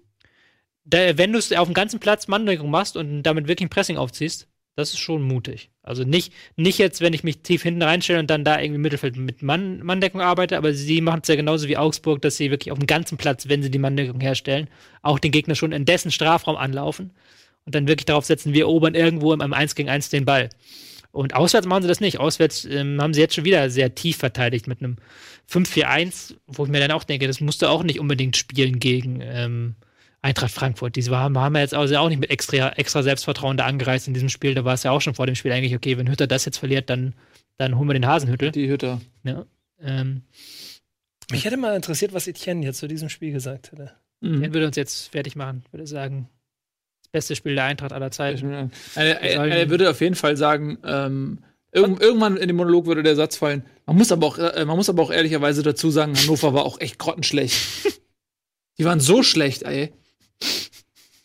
[0.85, 3.97] Da, wenn du es auf dem ganzen Platz Manndeckung machst und damit wirklich ein Pressing
[3.97, 5.71] aufziehst, das ist schon mutig.
[5.83, 8.83] Also nicht, nicht jetzt, wenn ich mich tief hinten reinstelle und dann da irgendwie im
[8.83, 12.51] Mittelfeld mit Mann, Manndeckung arbeite, aber sie machen es ja genauso wie Augsburg, dass sie
[12.51, 14.69] wirklich auf dem ganzen Platz, wenn sie die Manndeckung herstellen,
[15.03, 17.13] auch den Gegner schon in dessen Strafraum anlaufen
[17.67, 20.49] und dann wirklich darauf setzen, wir erobern irgendwo im 1 gegen 1 den Ball.
[21.11, 22.19] Und auswärts machen sie das nicht.
[22.19, 24.97] Auswärts ähm, haben sie jetzt schon wieder sehr tief verteidigt mit einem
[25.51, 29.21] 5-4-1, wo ich mir dann auch denke, das musst du auch nicht unbedingt spielen gegen
[29.23, 29.77] ähm,
[30.23, 30.95] Eintracht Frankfurt.
[30.95, 34.15] Die haben, haben wir jetzt also auch nicht mit extra, extra Selbstvertrauen da angereist in
[34.15, 34.55] diesem Spiel.
[34.55, 36.59] Da war es ja auch schon vor dem Spiel eigentlich, okay, wenn Hütter das jetzt
[36.59, 37.15] verliert, dann,
[37.59, 38.53] dann holen wir den Hasenhüttel.
[38.53, 39.01] Die Hütter.
[39.25, 39.45] Ja.
[39.81, 40.23] Ähm,
[41.31, 43.93] Mich hätte mal interessiert, was Etienne jetzt zu diesem Spiel gesagt hätte.
[44.21, 44.43] Mhm.
[44.43, 46.29] Den würde uns jetzt fertig machen, würde sagen.
[47.03, 48.71] Das beste Spiel der Eintracht aller Zeiten.
[48.95, 51.41] Er, er, er würde auf jeden Fall sagen, ähm,
[51.73, 53.65] irgend, irgendwann in dem Monolog würde der Satz fallen.
[53.87, 56.81] Man muss aber auch, äh, man muss aber auch ehrlicherweise dazu sagen, Hannover war auch
[56.81, 57.57] echt grottenschlecht.
[58.79, 59.93] die waren so schlecht, ey.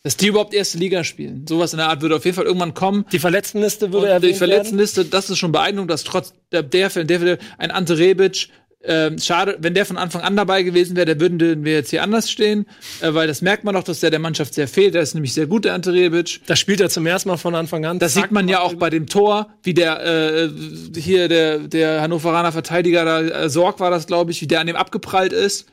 [0.04, 1.44] Dass die überhaupt erste Liga spielen.
[1.48, 3.04] Sowas in der Art würde auf jeden Fall irgendwann kommen.
[3.12, 4.38] Die Verletztenliste würde die erwähnt werden.
[4.38, 8.48] Verletztenliste, das ist schon beeindruckend, dass trotz der, der, der ein Ante Rebic,
[8.84, 12.02] ähm, schade, wenn der von Anfang an dabei gewesen wäre, der würden wir jetzt hier
[12.02, 12.64] anders stehen,
[13.00, 14.94] äh, weil das merkt man doch, dass der der Mannschaft sehr fehlt.
[14.94, 16.40] Der ist nämlich sehr gut, der Ante Rebic.
[16.46, 17.98] Da spielt er zum ersten Mal von Anfang an.
[17.98, 20.48] Das Zack, sieht man ja auch bei dem Tor, wie der äh,
[20.96, 24.68] hier der der Hannoveraner Verteidiger da äh, Sorg war das, glaube ich, wie der an
[24.68, 25.66] dem abgeprallt ist.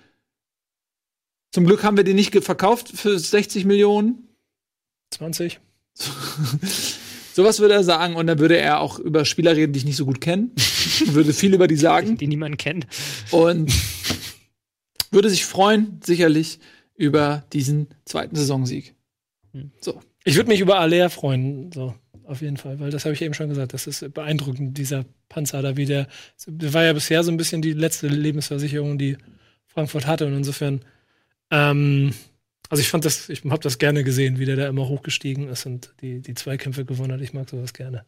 [1.52, 4.28] Zum Glück haben wir den nicht verkauft für 60 Millionen.
[5.12, 5.60] 20.
[7.34, 9.98] Sowas würde er sagen und dann würde er auch über Spieler reden, die ich nicht
[9.98, 10.50] so gut kenne.
[11.08, 12.88] würde viel über die sagen Die niemand kennt.
[13.32, 13.72] und
[15.12, 16.60] würde sich freuen, sicherlich,
[16.96, 18.96] über diesen zweiten Saisonsieg.
[19.82, 20.02] So.
[20.24, 21.94] Ich würde mich über Alea freuen, so
[22.24, 23.74] auf jeden Fall, weil das habe ich eben schon gesagt.
[23.74, 26.08] Das ist beeindruckend, dieser Panzer da, wie der,
[26.48, 29.18] der war ja bisher so ein bisschen die letzte Lebensversicherung, die
[29.68, 30.82] Frankfurt hatte und insofern,
[31.52, 32.14] ähm,
[32.70, 35.66] also ich fand das, ich habe das gerne gesehen, wie der da immer hochgestiegen ist
[35.66, 37.22] und die, die Zweikämpfe gewonnen hat.
[37.22, 38.04] Ich mag sowas gerne.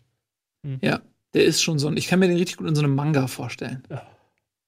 [0.81, 1.01] Ja,
[1.33, 3.27] der ist schon so ein, ich kann mir den richtig gut in so einem Manga
[3.27, 3.83] vorstellen.
[3.89, 4.05] Ja.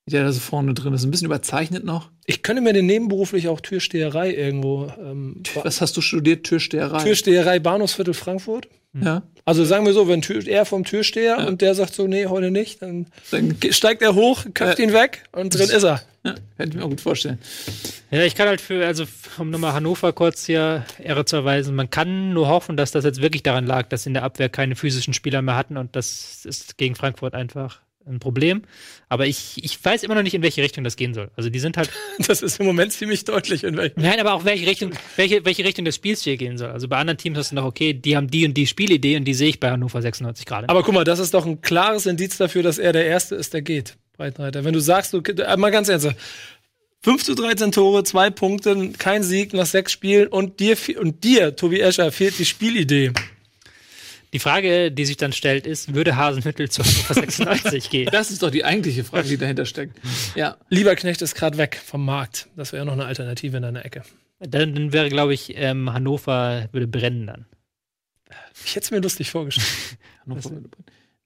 [0.05, 1.03] Wie der da so vorne drin ist.
[1.03, 2.09] Ein bisschen überzeichnet noch.
[2.25, 6.45] Ich könnte mir den nebenberuflich auch Türsteherei irgendwo, ähm, Was hast du studiert?
[6.45, 7.03] Türsteherei.
[7.03, 8.67] Türsteherei Bahnhofsviertel Frankfurt.
[8.93, 9.23] ja.
[9.45, 11.47] Also sagen wir so, wenn Tür, er vom Türsteher Ja.
[11.47, 14.85] und der sagt so, nee, heute nicht, dann Dann steigt er hoch, köpft Ja.
[14.85, 16.01] ihn weg und drin ist er.
[16.57, 17.39] könnte ich mir auch gut vorstellen.
[18.11, 19.05] Ja, ich kann halt für, also
[19.37, 23.21] um nochmal Hannover kurz hier Ehre zu erweisen, man kann nur hoffen, dass das jetzt
[23.21, 26.45] wirklich daran lag, dass sie in der Abwehr keine physischen Spieler mehr hatten und das
[26.45, 28.63] ist gegen Frankfurt einfach ein Problem.
[29.07, 31.31] Aber ich, ich weiß immer noch nicht, in welche Richtung das gehen soll.
[31.35, 31.89] Also die sind halt,
[32.27, 34.01] Das ist im Moment ziemlich deutlich, in welchem.
[34.01, 36.69] nein, aber auch welche Richtung, welche, welche Richtung das Spiels hier gehen soll.
[36.69, 39.25] Also bei anderen Teams hast du noch, okay, die haben die und die Spielidee und
[39.25, 40.69] die sehe ich bei Hannover 96 gerade.
[40.69, 43.53] Aber guck mal, das ist doch ein klares Indiz dafür, dass er der Erste ist,
[43.53, 43.97] der geht.
[44.19, 44.63] Breitenreiter.
[44.63, 46.17] Wenn du sagst, du, äh, mal ganz ernsthaft,
[47.01, 51.55] 5 zu 13 Tore, zwei Punkte, kein Sieg nach sechs Spielen und dir, und dir,
[51.55, 53.13] Tobi Escher, fehlt die Spielidee.
[54.33, 58.09] Die Frage, die sich dann stellt, ist, würde Hasenhüttel zu Hannover 96 gehen?
[58.11, 59.97] Das ist doch die eigentliche Frage, die dahinter steckt.
[60.35, 60.57] Ja.
[60.69, 62.47] Lieberknecht ist gerade weg vom Markt.
[62.55, 64.03] Das wäre noch eine Alternative in deiner Ecke.
[64.39, 67.45] Dann, dann wäre, glaube ich, ähm, Hannover würde brennen dann.
[68.65, 69.97] Ich hätte es mir lustig vorgestellt.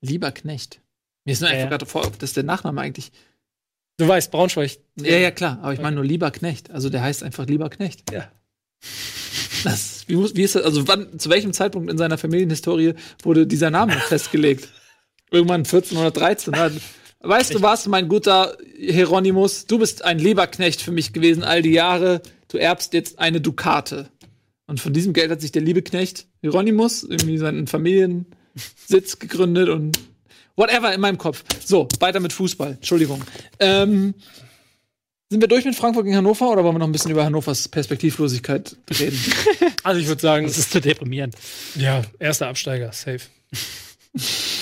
[0.01, 0.79] Lieber Knecht.
[1.25, 1.77] Mir ist nur Ja, einfach ja.
[1.77, 3.11] gerade vor, dass der Nachname eigentlich.
[3.97, 4.77] Du weißt, Braunschweig.
[4.99, 5.59] Ja, ja, klar.
[5.61, 6.71] Aber ich meine nur Lieber Knecht.
[6.71, 8.11] Also der heißt einfach Lieber Knecht.
[8.11, 8.31] Ja.
[9.63, 10.63] Das, wie, muss, wie ist das?
[10.63, 14.67] Also wann, zu welchem Zeitpunkt in seiner Familienhistorie wurde dieser Name festgelegt?
[15.31, 16.55] Irgendwann 1413.
[16.57, 16.73] Hat-
[17.25, 19.65] Weißt du was, mein guter Hieronymus?
[19.65, 22.21] Du bist ein Lieberknecht für mich gewesen all die Jahre.
[22.49, 24.09] Du erbst jetzt eine Dukate.
[24.67, 29.97] Und von diesem Geld hat sich der liebe Knecht Hieronymus irgendwie seinen Familiensitz gegründet und
[30.55, 31.43] whatever in meinem Kopf.
[31.65, 32.71] So, weiter mit Fußball.
[32.73, 33.23] Entschuldigung.
[33.59, 34.13] Ähm,
[35.29, 37.67] sind wir durch mit Frankfurt gegen Hannover oder wollen wir noch ein bisschen über Hannovers
[37.67, 39.19] Perspektivlosigkeit reden?
[39.83, 41.35] Also ich würde sagen, Das ist zu deprimierend.
[41.75, 43.19] ja, erster Absteiger, safe.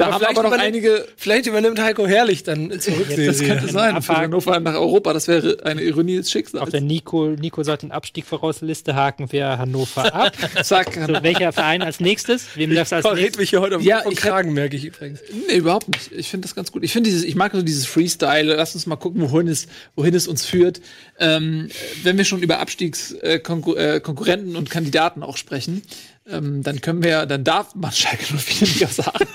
[0.00, 1.06] Da Aber haben vielleicht aber noch einige.
[1.16, 3.06] Vielleicht übernimmt Heiko Herrlich dann zurück.
[3.14, 4.00] Das könnte sein.
[4.00, 4.16] Für.
[4.16, 5.12] Hannover nach Europa.
[5.12, 6.62] Das wäre eine Ironie des Schicksals.
[6.62, 10.32] Auf der Nico, Nico sagt den Abstieg voraus, Liste haken wir Hannover ab.
[10.62, 10.94] Zack.
[11.06, 12.46] So, welcher Verein als nächstes?
[12.54, 13.36] Wem darfst du als nächstes?
[13.38, 15.20] mich hier heute auf Ja, hab- Kragen, merke ich übrigens.
[15.48, 16.10] Nee, überhaupt nicht.
[16.12, 16.82] Ich finde das ganz gut.
[16.82, 18.54] Ich finde dieses, ich mag so dieses Freestyle.
[18.56, 20.80] Lass uns mal gucken, wohin es, wohin es uns führt.
[21.18, 21.68] Ähm,
[22.02, 25.82] wenn wir schon über Abstiegskonkurrenten äh, Konkurrenten und Kandidaten auch sprechen,
[26.26, 29.18] ähm, dann können wir, dann darf man Schalke 04 nicht sagen.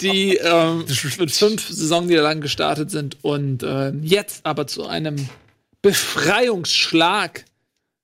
[0.00, 0.84] die ähm,
[1.18, 5.28] mit fünf Saisonniederlagen gestartet sind und äh, jetzt aber zu einem
[5.82, 7.44] Befreiungsschlag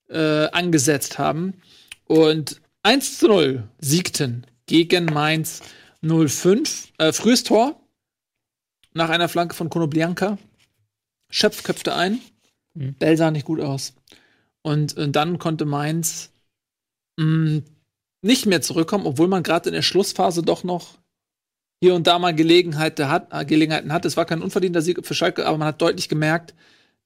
[0.09, 1.55] äh, angesetzt haben
[2.05, 5.63] und 1 zu 0 siegten gegen Mainz
[6.03, 6.93] 05.
[6.99, 7.81] Äh, frühes Tor
[8.95, 10.39] nach einer Flanke von Konoblianka.
[11.31, 12.21] Schöpf köpfte ein.
[12.75, 12.95] Mhm.
[12.95, 13.95] Bell sah nicht gut aus.
[14.67, 16.33] Und äh, dann konnte Mainz
[17.19, 17.63] mh,
[18.23, 20.99] nicht mehr zurückkommen, obwohl man gerade in der Schlussphase doch noch
[21.81, 24.05] hier und da mal Gelegenheit hat, äh, Gelegenheiten hat.
[24.05, 26.53] Es war kein unverdienter Sieg für Schalke, aber man hat deutlich gemerkt,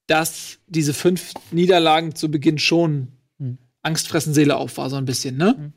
[0.07, 3.57] dass diese fünf Niederlagen zu Beginn schon Mhm.
[3.83, 5.73] Angstfressen Seele auf war, so ein bisschen, ne?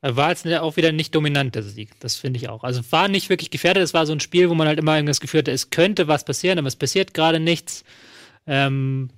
[0.00, 1.98] War jetzt auch wieder nicht dominant, der Sieg.
[2.00, 2.64] Das finde ich auch.
[2.64, 3.82] Also war nicht wirklich gefährdet.
[3.82, 6.24] Es war so ein Spiel, wo man halt immer das Gefühl hatte, es könnte was
[6.24, 7.84] passieren, aber es passiert gerade nichts.
[8.46, 9.10] Ähm,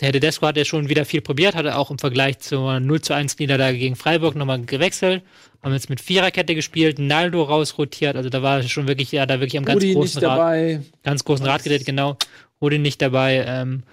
[0.00, 3.00] Der Tedesco hat ja schon wieder viel probiert, hat er auch im Vergleich zur 0
[3.00, 5.22] zu 1 Niederlage gegen Freiburg nochmal gewechselt.
[5.62, 9.56] Haben jetzt mit Viererkette gespielt, Naldo rausrotiert, also da war schon wirklich, ja, da wirklich
[9.56, 10.82] am ganz Rudi großen Rad, dabei.
[11.02, 12.18] ganz großen Rad gedreht, genau.
[12.60, 13.84] Rudi nicht dabei, ähm,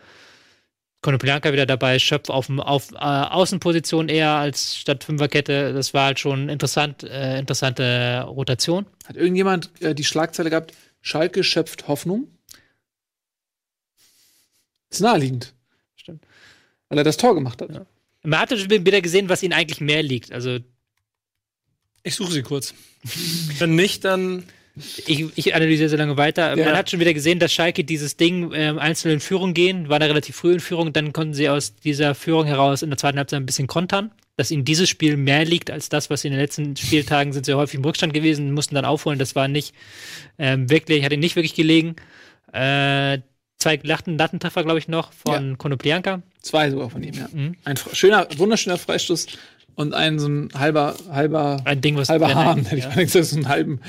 [1.03, 5.73] Konoplyanka wieder dabei, Schöpf auf, auf äh, Außenposition eher als statt Fünferkette.
[5.73, 8.85] Das war halt schon interessant, äh, interessante Rotation.
[9.05, 12.27] Hat irgendjemand äh, die Schlagzeile gehabt, Schalke schöpft Hoffnung?
[14.89, 15.53] Ist naheliegend.
[16.93, 17.73] Weil er das Tor gemacht hat.
[17.73, 17.85] Ja.
[18.23, 20.31] Man schon wieder gesehen, was ihnen eigentlich mehr liegt.
[20.31, 20.59] Also
[22.03, 22.73] Ich suche sie kurz.
[23.59, 24.43] Wenn nicht, dann
[24.75, 26.55] ich, ich analysiere so lange weiter.
[26.57, 26.65] Ja.
[26.65, 29.99] Man hat schon wieder gesehen, dass Schalke dieses Ding ähm, einzeln in Führung gehen, war
[29.99, 33.17] da relativ früh in Führung, dann konnten sie aus dieser Führung heraus in der zweiten
[33.17, 34.11] Halbzeit ein bisschen kontern.
[34.35, 37.53] Dass ihnen dieses Spiel mehr liegt als das, was in den letzten Spieltagen sind sie
[37.53, 39.19] häufig im Rückstand gewesen, mussten dann aufholen.
[39.19, 39.75] Das war nicht
[40.39, 41.95] ähm, wirklich, hat ihnen nicht wirklich gelegen.
[42.51, 43.19] Äh,
[43.59, 46.23] zwei Latten, Lattentreffer, glaube ich, noch von Konoplyanka.
[46.43, 47.27] Zwei sogar von ihm, ja.
[47.31, 47.55] Mhm.
[47.63, 49.25] Ein schöner, wunderschöner Freistoß
[49.75, 52.89] und ein so ein halber, halber, Ein Ding, was halber Hahn, hätte ich ja.
[52.91, 53.79] mal gesagt, so ein halben,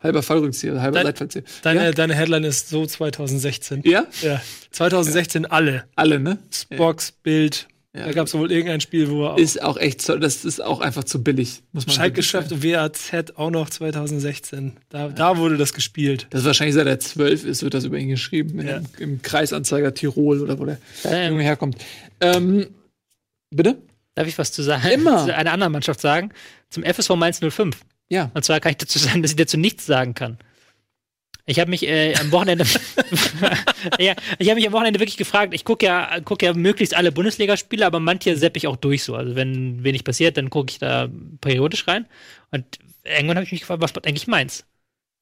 [0.00, 1.42] halber Fallrückzieher, halber Dein- Seitfallzieher.
[1.62, 1.90] deine, ja?
[1.92, 3.82] deine Headline ist so 2016.
[3.84, 4.04] ja?
[4.20, 4.40] Ja.
[4.72, 5.84] 2016 alle.
[5.96, 6.38] Alle, ne?
[6.76, 7.66] Box, Bild.
[7.94, 8.06] Ja.
[8.06, 10.62] Da gab es wohl irgendein Spiel, wo er auch Ist auch echt, so- das ist
[10.64, 12.14] auch einfach zu billig, muss man sagen.
[12.14, 14.78] geschafft, WAZ auch noch 2016.
[14.88, 16.26] Da, da wurde das gespielt.
[16.30, 18.58] Das ist wahrscheinlich seit er zwölf ist, wird das über ihn geschrieben.
[18.60, 18.78] in Ja.
[18.78, 21.76] dem- Im Kreisanzeiger Tirol oder wo der Ähm, Junge herkommt.
[22.20, 22.66] Ähm,
[23.50, 23.76] bitte?
[24.14, 24.88] Darf ich was zu sagen?
[24.90, 25.24] Immer.
[25.26, 26.30] Zu einer anderen Mannschaft sagen?
[26.70, 27.76] Zum FSV Mainz 05.
[28.08, 28.30] Ja.
[28.32, 30.38] Und zwar kann ich dazu sagen, dass ich dazu nichts sagen kann.
[31.44, 32.64] Ich habe mich äh, am Wochenende,
[33.98, 35.54] ja, ich habe mich am Wochenende wirklich gefragt.
[35.54, 39.16] Ich gucke ja, guck ja möglichst alle Bundesligaspiele, aber manche sepp ich auch durch so.
[39.16, 41.08] Also wenn wenig passiert, dann gucke ich da
[41.40, 42.06] periodisch rein.
[42.52, 44.64] Und irgendwann habe ich mich gefragt, was macht eigentlich Mainz?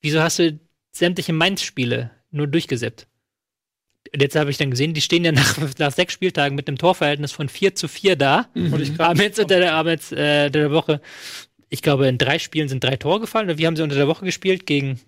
[0.02, 0.58] Wieso hast du
[0.92, 3.06] sämtliche Mainz-Spiele nur durchgeseppt?
[4.12, 6.78] Und jetzt habe ich dann gesehen, die stehen ja nach, nach sechs Spieltagen mit einem
[6.78, 8.48] Torverhältnis von 4 zu 4 da.
[8.54, 11.00] Und ich Haben jetzt unter der, jetzt, äh, der Woche,
[11.68, 13.46] ich glaube, in drei Spielen sind drei Tore gefallen.
[13.46, 14.66] Oder wie haben sie unter der Woche gespielt?
[14.66, 15.00] Gegen,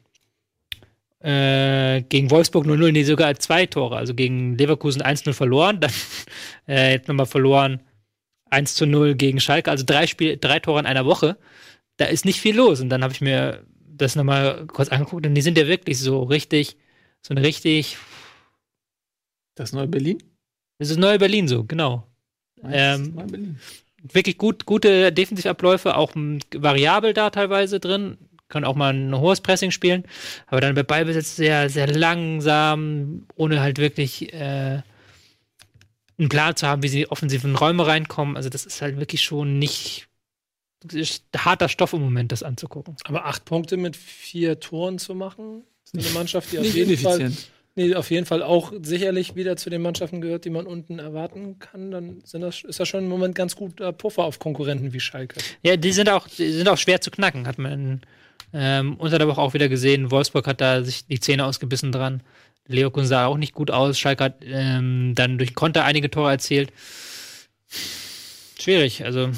[1.22, 3.96] äh, gegen Wolfsburg 0-0, nee, sogar zwei Tore.
[3.96, 5.92] Also gegen Leverkusen 1-0 verloren, dann
[6.68, 7.80] äh, jetzt nochmal verloren
[8.50, 9.70] 1 zu 0 gegen Schalke.
[9.70, 11.36] Also drei, Spiel, drei Tore in einer Woche.
[11.96, 12.80] Da ist nicht viel los.
[12.80, 16.22] Und dann habe ich mir das nochmal kurz angeguckt und die sind ja wirklich so
[16.22, 16.76] richtig,
[17.22, 17.96] so eine richtig,
[19.54, 20.18] Das neue Berlin?
[20.78, 22.06] das ist Neue Berlin so, genau.
[22.64, 23.58] Ähm, Berlin.
[24.02, 28.18] wirklich gut, gute Defensivabläufe, auch variabel da teilweise drin.
[28.52, 30.04] Können auch mal ein hohes Pressing spielen,
[30.46, 34.82] aber dann bei Ballbesitz sehr, sehr langsam, ohne halt wirklich äh,
[36.18, 38.36] einen Plan zu haben, wie sie in die offensiven Räume reinkommen.
[38.36, 40.08] Also das ist halt wirklich schon nicht
[40.84, 42.96] das ist harter Stoff im Moment, das anzugucken.
[43.04, 46.96] Aber acht Punkte mit vier Toren zu machen, ist eine Mannschaft, die auf Nicht jeden
[46.98, 47.32] Fall.
[47.74, 51.58] Nee, auf jeden Fall auch sicherlich wieder zu den Mannschaften gehört, die man unten erwarten
[51.58, 51.90] kann.
[51.90, 55.40] Dann sind das, ist das schon im Moment ganz guter Puffer auf Konkurrenten wie Schalke.
[55.62, 58.02] Ja, die sind auch, die sind auch schwer zu knacken, hat man
[58.52, 60.10] ähm, unter der Woche auch wieder gesehen.
[60.10, 62.22] Wolfsburg hat da sich die Zähne ausgebissen dran.
[62.66, 63.98] Leverkusen sah auch nicht gut aus.
[63.98, 66.72] Schalke hat ähm, dann durch Konter einige Tore erzielt.
[68.58, 69.30] Schwierig, also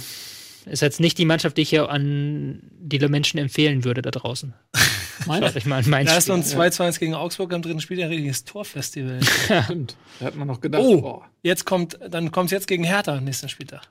[0.66, 4.54] ist jetzt nicht die Mannschaft, die ich hier an die Menschen empfehlen würde da draußen.
[5.24, 8.02] Schaut euch mal an mein Da ist noch ein 2-2 gegen Augsburg am dritten Spiel
[8.02, 9.20] ein richtiges Torfestival.
[9.64, 9.96] Stimmt.
[10.18, 11.00] Da hat man noch gedacht, Oh.
[11.00, 11.30] boah.
[11.42, 13.82] Jetzt kommt, dann kommt es jetzt gegen Hertha am nächsten Spieltag.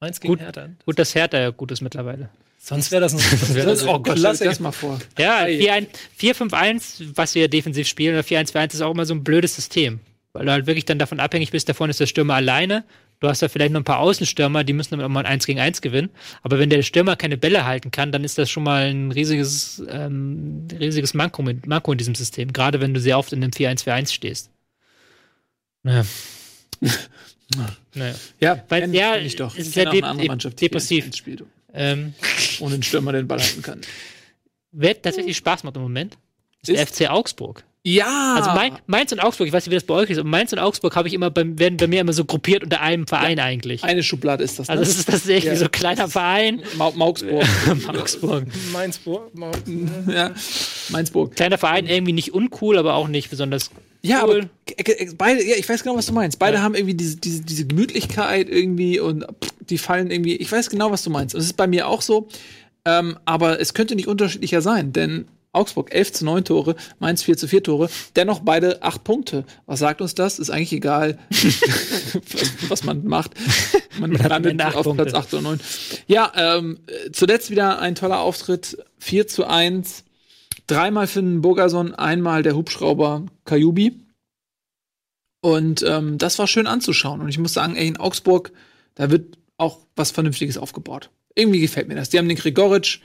[0.00, 0.40] Mainz gegen Gut.
[0.40, 0.68] Hertha.
[0.86, 2.30] Gut, dass Hertha ja gut ist mittlerweile.
[2.60, 4.44] Sonst wäre das ein wär das ist Oh Gott, dir klasse.
[4.44, 4.98] das mal vor.
[5.18, 5.58] Ja, Ei.
[5.58, 5.86] 4-1
[6.20, 10.00] 4-5-1, was wir defensiv spielen, oder 4-1-4-1 ist auch immer so ein blödes System.
[10.32, 12.84] Weil du halt wirklich dann davon abhängig bist, da vorne ist der Stürmer alleine.
[13.20, 15.46] Du hast da vielleicht noch ein paar Außenstürmer, die müssen dann auch mal ein 1
[15.46, 16.10] gegen 1 gewinnen.
[16.42, 19.82] Aber wenn der Stürmer keine Bälle halten kann, dann ist das schon mal ein riesiges,
[19.90, 22.52] ähm, riesiges Manko, mit, Manko in diesem System.
[22.52, 24.50] Gerade wenn du sehr oft in dem 4-1-4-1 stehst.
[25.82, 26.04] Naja.
[27.94, 28.14] naja.
[28.40, 29.56] Ja, Weil kenn ich doch.
[29.56, 31.06] ist Ich auch eine de- andere de- depressiv.
[31.78, 32.14] 1-1 spielt, Ähm,
[32.60, 33.80] ohne den Stürmer den Ball halten kann.
[34.72, 36.16] wer tatsächlich Spaß macht im Moment,
[36.62, 37.64] ist, der Ist- FC Augsburg.
[37.84, 38.34] Ja!
[38.36, 40.52] Also Main, Mainz und Augsburg, ich weiß nicht, wie das bei euch ist, aber Mainz
[40.52, 43.38] und Augsburg habe ich immer bei, werden bei mir immer so gruppiert unter einem Verein
[43.38, 43.82] eigentlich.
[43.84, 44.68] eine Schublade ist das.
[44.68, 45.56] Also das ist das ist irgendwie Ja.
[45.56, 46.62] so ein kleiner Verein.
[46.76, 47.46] Ma Maugsburg.
[47.88, 48.44] Augsburg.
[48.72, 49.34] Mainzburg.
[49.34, 49.52] Mau-
[50.12, 50.34] ja.
[50.90, 51.34] Mainzburg.
[51.36, 53.70] Kleiner Verein, irgendwie nicht uncool, aber auch nicht besonders
[54.02, 54.48] Ja, cool.
[54.76, 56.38] aber beide, ja, ich weiß genau, was du meinst.
[56.38, 60.70] Beide haben irgendwie diese, diese, diese Gemütlichkeit irgendwie und pff, die fallen irgendwie, ich weiß
[60.70, 61.34] genau, was du meinst.
[61.34, 62.28] Und es ist bei mir auch so,
[62.84, 67.36] ähm, aber es könnte nicht unterschiedlicher sein, denn Augsburg 11 zu 9 Tore, Mainz 4
[67.36, 69.44] zu 4 Tore, dennoch beide 8 Punkte.
[69.66, 70.38] Was sagt uns das?
[70.38, 71.18] Ist eigentlich egal,
[72.68, 73.32] was man macht.
[73.98, 75.04] Man landet Ende acht auf Punkte.
[75.04, 75.60] Platz 8 oder 9.
[76.06, 80.04] Ja, ähm, äh, zuletzt wieder ein toller Auftritt, 4 zu 1.
[80.68, 83.98] Dreimal für den Burgerson, einmal der Hubschrauber Kajubi.
[85.40, 87.20] Und ähm, das war schön anzuschauen.
[87.20, 88.52] Und ich muss sagen, ey, in Augsburg,
[88.94, 91.10] da wird auch was Vernünftiges aufgebaut.
[91.34, 92.10] Irgendwie gefällt mir das.
[92.10, 93.00] Die haben den Gregoritsch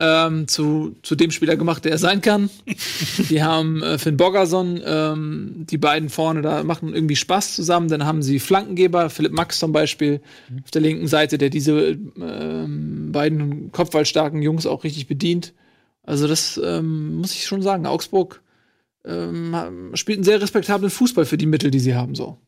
[0.00, 2.50] ähm, zu, zu dem Spieler gemacht, der er sein kann.
[3.30, 7.88] die haben äh, Finn Bogerson, ähm, die beiden vorne da machen irgendwie Spaß zusammen.
[7.88, 10.20] Dann haben sie Flankengeber, Philipp Max zum Beispiel
[10.64, 15.52] auf der linken Seite, der diese ähm, beiden kopfballstarken Jungs auch richtig bedient.
[16.04, 17.86] Also das ähm, muss ich schon sagen.
[17.86, 18.42] Augsburg
[19.04, 22.14] ähm, spielt einen sehr respektablen Fußball für die Mittel, die sie haben.
[22.14, 22.38] So.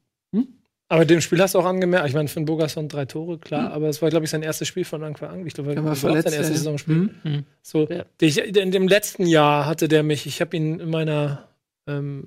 [0.89, 3.89] Aber dem Spiel hast du auch angemerkt, ich meine, Finn Bogerson drei Tore, klar, aber
[3.89, 5.45] es war, glaube ich, sein erstes Spiel von Anfang an.
[5.47, 6.63] Ich glaube, Ja, war verletzt, sein erstes ja.
[6.63, 7.11] Saisonspiel.
[7.25, 7.45] Mhm.
[7.61, 8.05] So, Ja.
[8.21, 11.49] ich, in dem letzten Jahr hatte der mich, ich habe ihn in meiner
[11.89, 12.25] ähm,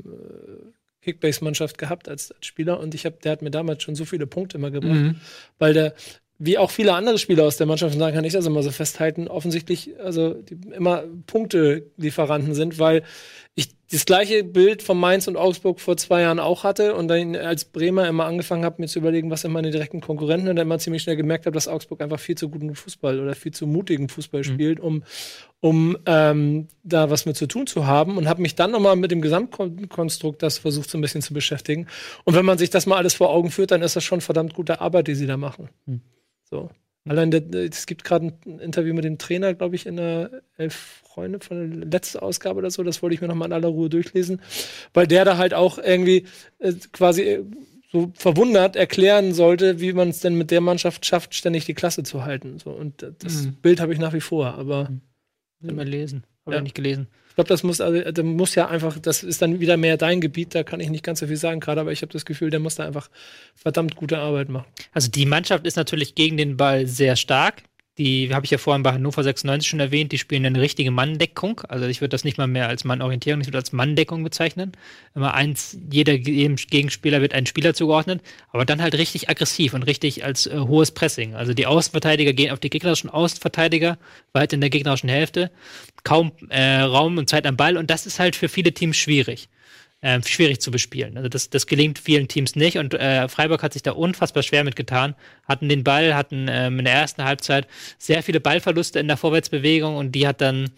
[1.01, 4.27] Kickbase-Mannschaft gehabt als, als Spieler und ich hab, der hat mir damals schon so viele
[4.27, 5.15] Punkte immer gebracht, Mhm.
[5.57, 5.93] weil der,
[6.39, 8.71] wie auch viele andere Spieler aus der Mannschaft, und da kann ich das immer so
[8.71, 13.03] festhalten, offensichtlich also die immer Punktelieferanten sind, weil
[13.55, 17.35] ich das gleiche Bild von Mainz und Augsburg vor zwei Jahren auch hatte und dann
[17.35, 20.67] als Bremer immer angefangen habe, mir zu überlegen, was sind meine direkten Konkurrenten und dann
[20.67, 23.67] immer ziemlich schnell gemerkt habe, dass Augsburg einfach viel zu guten Fußball oder viel zu
[23.67, 25.03] mutigen Fußball spielt, um,
[25.59, 29.11] um ähm, da was mit zu tun zu haben und habe mich dann nochmal mit
[29.11, 31.87] dem Gesamtkonstrukt das versucht so ein bisschen zu beschäftigen.
[32.23, 34.53] Und wenn man sich das mal alles vor Augen führt, dann ist das schon verdammt
[34.53, 35.67] gute Arbeit, die sie da machen.
[36.51, 36.69] So.
[37.07, 40.41] Allein der, der- es gibt gerade ein Interview mit dem Trainer, glaube ich, in der
[40.57, 42.83] Elf Freunde von der letzten Ausgabe oder so.
[42.83, 44.41] Das wollte ich mir noch mal in aller Ruhe durchlesen,
[44.93, 46.25] weil der da halt auch irgendwie
[46.59, 47.45] äh, quasi äh,
[47.91, 52.03] so verwundert erklären sollte, wie man es denn mit der Mannschaft schafft, ständig die Klasse
[52.03, 52.59] zu halten.
[52.59, 53.53] So, und äh, das Mhm.
[53.55, 54.53] Bild habe ich nach wie vor.
[54.55, 54.91] Aber
[55.61, 56.23] Muss mal lesen.
[56.45, 56.59] Habe Ja.
[56.59, 57.07] ich nicht gelesen.
[57.39, 60.19] Ich glaube, das muss, also, der muss ja einfach, das ist dann wieder mehr dein
[60.19, 60.53] Gebiet.
[60.55, 62.59] Da kann ich nicht ganz so viel sagen gerade, aber ich habe das Gefühl, der
[62.59, 63.09] muss da einfach
[63.55, 64.65] verdammt gute Arbeit machen.
[64.91, 67.63] Also die Mannschaft ist natürlich gegen den Ball sehr stark.
[67.99, 71.59] Die habe ich ja vorhin bei Hannover 96 schon erwähnt, die spielen eine richtige Manndeckung.
[71.67, 74.71] Also ich würde das nicht mal mehr als Mannorientierung, ich würde als Manndeckung bezeichnen.
[75.15, 78.21] Immer eins, jeder jedem Gegenspieler wird ein Spieler zugeordnet,
[78.53, 81.35] aber dann halt richtig aggressiv und richtig als äh, hohes Pressing.
[81.35, 83.97] Also die Außenverteidiger gehen auf die gegnerischen Außenverteidiger,
[84.31, 85.51] weit in der gegnerischen Hälfte,
[86.05, 89.49] kaum äh, Raum und Zeit am Ball und das ist halt für viele Teams schwierig
[90.01, 91.17] ähm, schwierig zu bespielen.
[91.17, 94.63] Also das, das gelingt vielen Teams nicht und äh, Freiburg hat sich da unfassbar schwer
[94.63, 95.15] mitgetan.
[95.47, 99.97] Hatten den Ball, hatten ähm, in der ersten Halbzeit sehr viele Ballverluste in der Vorwärtsbewegung
[99.97, 100.69] und die hat dann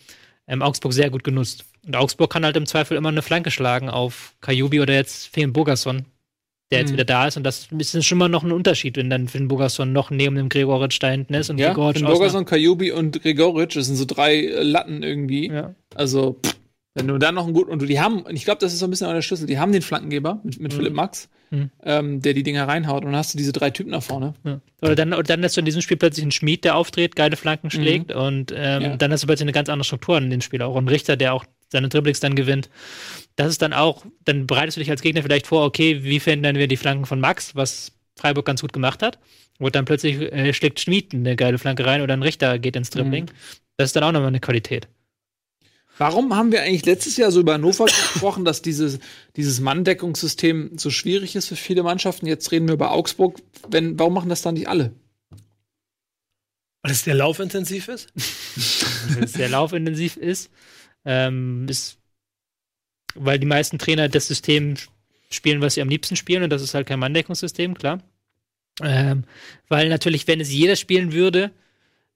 [0.48, 1.66] ähm, Augsburg sehr gut genutzt.
[1.86, 5.54] Und Augsburg kann halt im Zweifel immer eine Flanke schlagen auf Kajubi oder jetzt Finn
[5.54, 6.06] Bogerson,
[6.72, 6.94] der jetzt Mhm.
[6.94, 7.38] wieder da ist.
[7.38, 10.50] Und das ist schon mal noch ein Unterschied, wenn dann Finn Bogerson noch neben dem
[10.50, 14.06] Gregoritsch da hinten ist und Ja, Gregoritsch Finn Bogerson, Kajubi und Gregoritsch, das sind so
[14.06, 15.48] drei äh, Latten irgendwie.
[15.50, 15.74] Ja.
[15.96, 16.56] Also, pff,
[16.94, 18.80] wenn du dann noch einen guten, und du- die haben, und ich glaube, das ist
[18.80, 21.70] so ein bisschen auch der Schlüssel, die haben den Flankengeber mit, mit Philipp Max, Mhm.
[21.84, 24.34] ähm, der die Dinger reinhaut, und dann hast du diese drei Typen nach vorne.
[24.46, 24.62] Ja.
[24.82, 27.36] Oder dann, oder dann hast du in diesem Spiel plötzlich einen Schmied, der auftritt, geile
[27.36, 28.96] Flanken schlägt und ähm, Ja.
[28.98, 30.62] dann hast du plötzlich eine ganz andere Struktur in dem Spiel.
[30.62, 32.70] Auch ein Richter, der auch seine Dribblings dann gewinnt.
[33.36, 36.56] Das ist dann auch, dann bereitest du dich als Gegner vielleicht vor, okay, wie finden
[36.58, 39.20] wir die Flanken von Max, was Freiburg ganz gut gemacht hat.
[39.60, 42.90] Und dann plötzlich äh, schlägt Schmied eine geile Flanke rein oder ein Richter geht ins
[42.92, 43.26] Dribbling.
[43.78, 44.88] Das ist dann auch nochmal eine Qualität.
[45.98, 49.00] Warum haben wir eigentlich letztes Jahr so über Hannover gesprochen, dass dieses,
[49.36, 52.26] dieses Manndeckungssystem so schwierig ist für viele Mannschaften?
[52.26, 53.42] Jetzt reden wir über Augsburg.
[53.70, 54.94] Wenn, warum machen das dann nicht alle?
[56.82, 58.10] Weil es der laufintensiv ist?
[59.16, 60.50] weil es sehr laufintensiv ist.
[61.06, 61.98] Ähm, ist,
[63.16, 64.76] weil die meisten Trainer das System
[65.30, 68.02] spielen, was sie am liebsten spielen, und das ist halt kein Manndeckungssystem, klar.
[68.82, 69.26] Ähm,
[69.68, 71.52] weil natürlich, wenn es jeder spielen würde,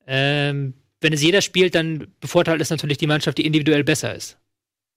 [0.08, 4.38] ähm, wenn es jeder spielt, dann bevorteilt es natürlich die Mannschaft, die individuell besser ist.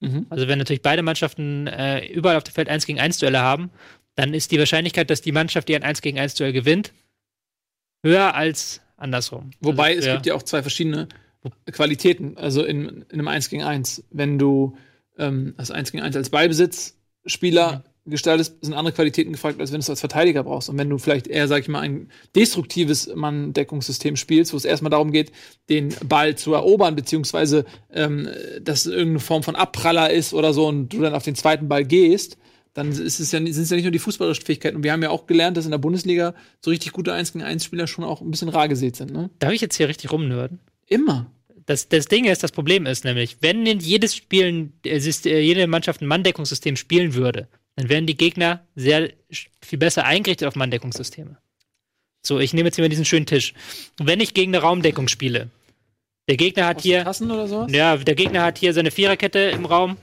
[0.01, 0.27] Mhm.
[0.31, 3.71] Also wenn natürlich beide Mannschaften äh, überall auf dem Feld 1 gegen 1 Duelle haben,
[4.15, 6.93] dann ist die Wahrscheinlichkeit, dass die Mannschaft, die ein 1 gegen 1 Duell gewinnt,
[8.03, 9.51] höher als andersrum.
[9.61, 11.09] Wobei also, es gibt ja auch zwei verschiedene
[11.71, 14.05] Qualitäten, also in, in einem 1 gegen 1.
[14.11, 14.77] Wenn du
[15.19, 19.83] ähm, das 1 gegen 1 als Ballbesitzspieler gestaltest, sind andere Qualitäten gefragt, als wenn du
[19.83, 20.69] es als Verteidiger brauchst.
[20.69, 24.91] Und wenn du vielleicht eher, sag ich mal, ein destruktives Manndeckungssystem spielst, wo es erstmal
[24.91, 25.33] darum geht,
[25.69, 28.29] den Ball zu erobern, beziehungsweise ähm,
[28.61, 31.69] dass es irgendeine Form von Abpraller ist oder so und du dann auf den zweiten
[31.69, 32.39] Ball gehst,
[32.75, 34.77] dann ist es ja, sind es ja nicht nur die fußballerischen Fähigkeiten.
[34.77, 37.45] Und wir haben ja auch gelernt, dass in der Bundesliga so richtig gute 1 gegen
[37.45, 39.13] 1 Spieler schon auch ein bisschen rar gesät sind.
[39.13, 39.31] Ne?
[39.41, 40.61] Darf ich jetzt hier richtig rumnörden?
[40.87, 41.31] Immer.
[41.67, 45.67] Das, das Ding ist, das Problem ist nämlich, wenn in jedes Spielen, äh, äh, jede
[45.67, 47.49] Mannschaft ein Manndeckungssystem spielen würde,
[47.79, 49.11] dann wären die Gegner sehr
[49.63, 51.39] viel besser eingerichtet auf Manndeckungssysteme.
[52.23, 53.55] So, ich nehme jetzt hier mal diesen schönen Tisch.
[53.99, 55.49] Wenn ich gegen eine Raumdeckung spiele,
[56.27, 57.71] der Gegner hat hier, Tassen oder sowas?
[57.71, 59.97] ja, der Gegner hat hier seine Viererkette im Raum,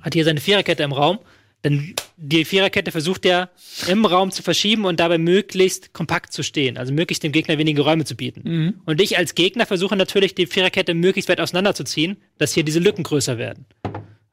[0.00, 1.20] hat hier seine Viererkette im Raum,
[1.62, 3.50] dann die Viererkette versucht er
[3.86, 7.82] im Raum zu verschieben und dabei möglichst kompakt zu stehen, also möglichst dem Gegner wenige
[7.82, 8.42] Räume zu bieten.
[8.44, 8.74] Mhm.
[8.86, 13.04] Und ich als Gegner versuche natürlich, die Viererkette möglichst weit auseinanderzuziehen, dass hier diese Lücken
[13.04, 13.66] größer werden.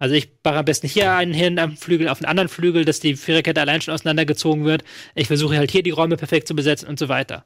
[0.02, 3.00] Also ich mache am besten hier einen hin am Flügel, auf den anderen Flügel, dass
[3.00, 4.84] die Viererkette allein schon auseinandergezogen wird.
[5.14, 7.46] Ich versuche halt hier die Räume perfekt zu besetzen und so weiter.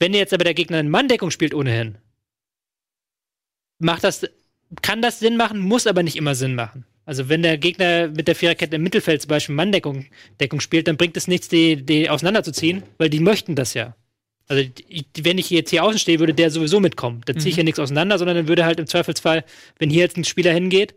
[0.00, 1.98] Wenn jetzt aber der Gegner eine Manndeckung spielt ohnehin,
[3.78, 4.26] macht das,
[4.82, 6.84] kann das Sinn machen, muss aber nicht immer Sinn machen.
[7.04, 10.06] Also wenn der Gegner mit der Viererkette im Mittelfeld zum Beispiel Manndeckung
[10.40, 13.94] Deckung spielt, dann bringt es nichts, die, die auseinanderzuziehen, weil die möchten das ja.
[14.48, 17.20] Also die, wenn ich jetzt hier außen stehe, würde der sowieso mitkommen.
[17.24, 19.44] Da ziehe ich ja nichts auseinander, sondern dann würde halt im Zweifelsfall,
[19.78, 20.96] wenn hier jetzt ein Spieler hingeht,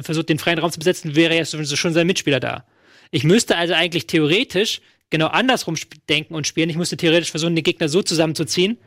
[0.00, 2.64] versucht den freien Raum zu besetzen, wäre ja sowieso schon sein Mitspieler da.
[3.10, 4.80] Ich müsste also eigentlich theoretisch
[5.10, 5.76] genau andersrum
[6.08, 6.70] denken und spielen.
[6.70, 8.78] Ich müsste theoretisch versuchen, den Gegner so zusammenzuziehen,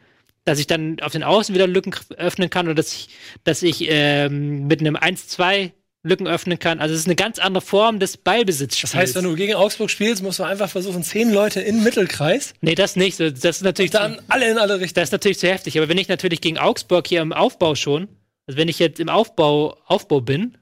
[0.43, 3.09] dass ich dann auf den Außen wieder Lücken öffnen kann oder dass ich,
[3.43, 5.71] dass ich ähm, mit einem 1-2
[6.05, 6.79] Lücken öffnen kann.
[6.79, 8.91] Also es ist eine ganz andere Form des Ballbesitzspiels.
[8.91, 11.83] Das heißt, wenn du gegen Augsburg spielst, musst du einfach versuchen, zehn Leute in den
[11.83, 13.19] Mittelkreis, Nee, das nicht.
[13.19, 15.01] Das ist natürlich dann alle in alle Richtungen.
[15.01, 15.77] Das ist natürlich zu heftig.
[15.77, 18.07] Aber wenn ich natürlich gegen Augsburg hier im Aufbau schon,
[18.45, 20.57] also wenn ich jetzt im Aufbau, Aufbau bin,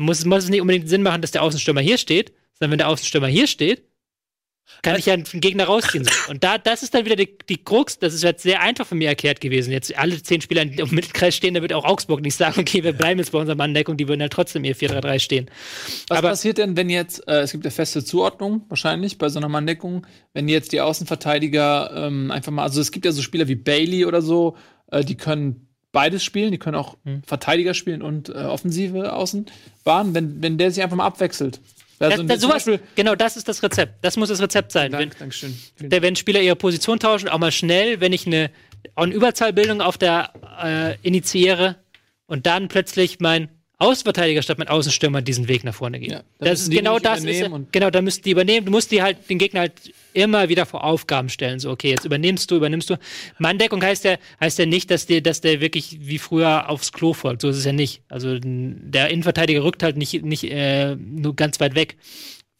[0.00, 2.88] muss, muss es nicht unbedingt Sinn machen, dass der Außenstürmer hier steht, sondern wenn der
[2.88, 3.84] Außenstürmer hier steht,
[4.82, 6.08] kann ich ja einen Gegner rausziehen.
[6.28, 8.98] Und da, das ist dann wieder die, die Krux, das ist jetzt sehr einfach von
[8.98, 9.72] mir erklärt gewesen.
[9.72, 12.92] Jetzt alle zehn Spieler im Mittelkreis stehen, da wird auch Augsburg nicht sagen, okay, wir
[12.92, 15.50] bleiben jetzt bei unserer Manndeckung, die würden halt trotzdem ihr 4-3-3 stehen.
[16.08, 19.38] Was Aber- passiert denn, wenn jetzt, äh, es gibt ja feste Zuordnung wahrscheinlich bei so
[19.38, 23.48] einer Manndeckung, wenn jetzt die Außenverteidiger ähm, einfach mal, also es gibt ja so Spieler
[23.48, 24.56] wie Bailey oder so,
[24.92, 27.22] äh, die können beides spielen, die können auch Hm.
[27.26, 31.60] Verteidiger spielen und äh, offensive Außenbahn, wenn, wenn der sich einfach mal abwechselt.
[31.98, 34.02] Also Das, das, sowas, Beispiel- genau, das ist das Rezept.
[34.04, 34.90] Das muss das Rezept sein.
[34.92, 35.54] Wenn, Dank, Dankeschön.
[35.80, 38.50] der, wenn Spieler ihre Position tauschen, auch mal schnell, wenn ich eine,
[38.94, 40.32] eine Überzahlbildung auf der
[40.62, 41.76] äh, initiiere
[42.26, 43.48] und dann plötzlich mein
[43.80, 46.10] Außenverteidiger statt mein Außenstürmer diesen Weg nach vorne geht.
[46.10, 47.24] Ja, da das müssen ist genau das.
[47.24, 48.66] Ist, genau, da müssten die übernehmen.
[48.66, 49.72] Du musst die halt den Gegner halt
[50.12, 51.58] immer wieder vor Aufgaben stellen.
[51.60, 52.98] So, okay, jetzt übernimmst du, übernimmst du.
[53.38, 57.14] Manndeckung heißt ja, heißt ja nicht, dass der, dass der wirklich wie früher aufs Klo
[57.14, 57.40] folgt.
[57.40, 58.02] So ist es ja nicht.
[58.10, 61.96] Also der Innenverteidiger rückt halt nicht, nicht äh, nur ganz weit weg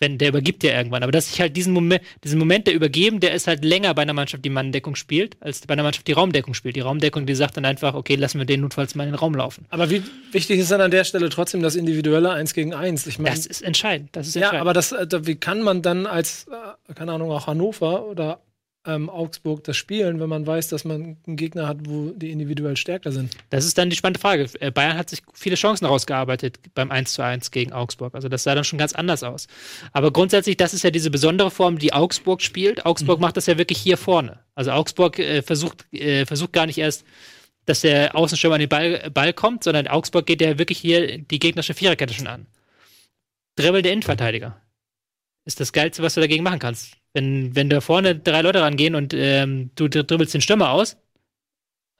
[0.00, 1.02] wenn der übergibt ja irgendwann.
[1.02, 4.02] Aber dass ich halt diesen Moment, diesen Moment der Übergeben, der ist halt länger bei
[4.02, 6.76] einer Mannschaft, die Manndeckung spielt, als bei einer Mannschaft, die Raumdeckung spielt.
[6.76, 9.34] Die Raumdeckung, die sagt dann einfach, okay, lassen wir den notfalls mal in den Raum
[9.34, 9.66] laufen.
[9.68, 13.06] Aber wie wichtig ist dann an der Stelle trotzdem das individuelle Eins gegen Eins?
[13.06, 14.10] Ich meine, Das ist entscheidend.
[14.12, 14.60] Das ist ja, entscheidend.
[14.62, 16.46] aber das, äh, wie kann man dann als,
[16.88, 18.40] äh, keine Ahnung, auch Hannover oder
[18.86, 22.76] ähm, Augsburg das spielen, wenn man weiß, dass man einen Gegner hat, wo die individuell
[22.76, 23.36] stärker sind?
[23.50, 24.48] Das ist dann die spannende Frage.
[24.60, 28.14] Äh, Bayern hat sich viele Chancen rausgearbeitet beim 1 zu 1 gegen Augsburg.
[28.14, 29.48] Also das sah dann schon ganz anders aus.
[29.92, 32.86] Aber grundsätzlich, das ist ja diese besondere Form, die Augsburg spielt.
[32.86, 34.40] Augsburg macht das ja wirklich hier vorne.
[34.54, 37.04] Also Augsburg äh, versucht, äh, versucht gar nicht erst,
[37.66, 41.38] dass der Außenstürmer an den Ball, Ball kommt, sondern Augsburg geht ja wirklich hier die
[41.38, 42.46] gegnerische Viererkette schon an.
[43.56, 44.60] Dribbel der Innenverteidiger.
[45.44, 46.99] Ist das Geilste, was du dagegen machen kannst.
[47.12, 50.96] Wenn, wenn da vorne drei Leute rangehen und ähm, du dribbelst den Stürmer aus,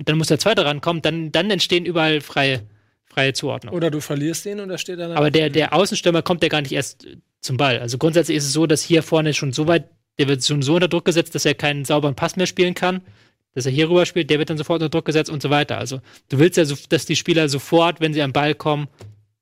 [0.00, 2.62] und dann muss der zweite rankommen, dann, dann entstehen überall freie,
[3.04, 3.74] freie Zuordnung.
[3.74, 5.12] Oder du verlierst den und er steht dann.
[5.12, 7.06] Aber der, der Außenstürmer kommt ja gar nicht erst
[7.42, 7.78] zum Ball.
[7.80, 10.74] Also grundsätzlich ist es so, dass hier vorne schon so weit, der wird schon so
[10.74, 13.02] unter Druck gesetzt, dass er keinen sauberen Pass mehr spielen kann.
[13.52, 15.76] Dass er hier rüber spielt, der wird dann sofort unter Druck gesetzt und so weiter.
[15.76, 16.00] Also
[16.30, 18.88] du willst ja, so, dass die Spieler sofort, wenn sie am Ball kommen,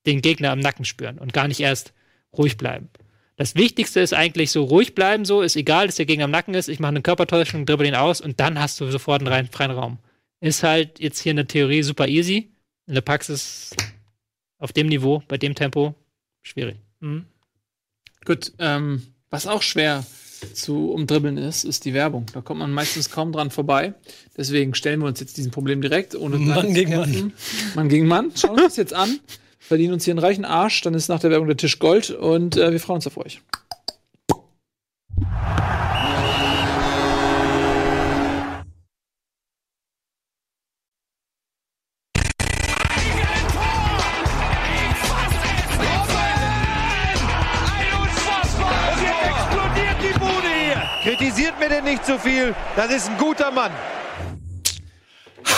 [0.06, 1.92] den Gegner am Nacken spüren und gar nicht erst
[2.36, 2.88] ruhig bleiben.
[3.38, 6.54] Das Wichtigste ist eigentlich so ruhig bleiben, so ist egal, dass der Gegner am Nacken
[6.54, 6.68] ist.
[6.68, 9.70] Ich mache eine Körpertäuschung, dribbel ihn aus und dann hast du sofort einen rein, freien
[9.70, 9.98] Raum.
[10.40, 12.50] Ist halt jetzt hier in der Theorie super easy.
[12.88, 13.70] In der Praxis
[14.58, 15.94] auf dem Niveau, bei dem Tempo,
[16.42, 16.78] schwierig.
[16.98, 17.26] Mhm.
[18.24, 20.04] Gut, ähm, was auch schwer
[20.52, 22.26] zu umdribbeln ist, ist die Werbung.
[22.32, 23.94] Da kommt man meistens kaum dran vorbei.
[24.36, 26.16] Deswegen stellen wir uns jetzt diesem Problem direkt.
[26.16, 27.32] Ohne Mann gegen kämpfen.
[27.76, 28.32] Mann gegen Mann.
[28.34, 29.20] Schauen wir uns das jetzt an.
[29.58, 30.82] Verdienen uns hier einen reichen Arsch.
[30.82, 33.42] Dann ist nach der Werbung der Tisch Gold und äh, wir freuen uns auf euch.
[51.08, 52.54] Kritisiert mir denn nicht zu viel.
[52.76, 53.72] Das ist ein guter Mann.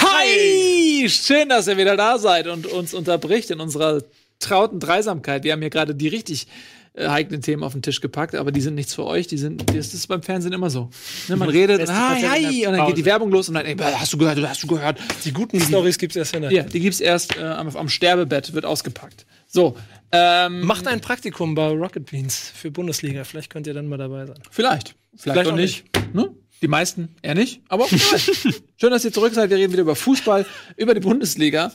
[0.01, 1.09] Hi!
[1.09, 4.03] Schön, dass ihr wieder da seid und uns unterbricht in unserer
[4.39, 5.45] trauten Dreisamkeit.
[5.45, 6.47] Wir haben hier gerade die richtig
[6.95, 9.27] äh, heiklen Themen auf den Tisch gepackt, aber die sind nichts für euch.
[9.27, 10.91] Die sind, das ist beim Fernsehen immer so.
[11.29, 13.05] Ne, man redet, Beste hi, hi, und dann geht die.
[13.05, 14.99] Werbung los und dann, ey, hast du gehört, hast du gehört.
[15.25, 16.53] Die guten Stories gibt es erst in der.
[16.53, 19.27] Ja, die gibt's erst äh, am, am Sterbebett, wird ausgepackt.
[19.47, 19.77] So,
[20.13, 23.25] ähm, Macht ein Praktikum bei Rocket Beans für Bundesliga.
[23.25, 24.39] Vielleicht könnt ihr dann mal dabei sein.
[24.51, 24.95] vielleicht.
[25.17, 25.85] Vielleicht, Vielleicht auch auch nicht.
[26.15, 26.31] Ne?
[26.63, 29.49] Die meisten eher nicht, aber schön, dass ihr zurück seid.
[29.49, 30.45] Wir reden wieder über Fußball,
[30.77, 31.73] über die Bundesliga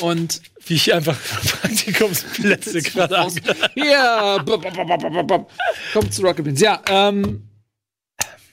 [0.00, 1.18] und Wie ich einfach
[1.60, 3.34] Praktikumsplätze gerade aus.
[3.74, 4.38] Ja,
[5.92, 6.60] kommt zu Rocket Beans.
[6.60, 7.48] Ja, ähm,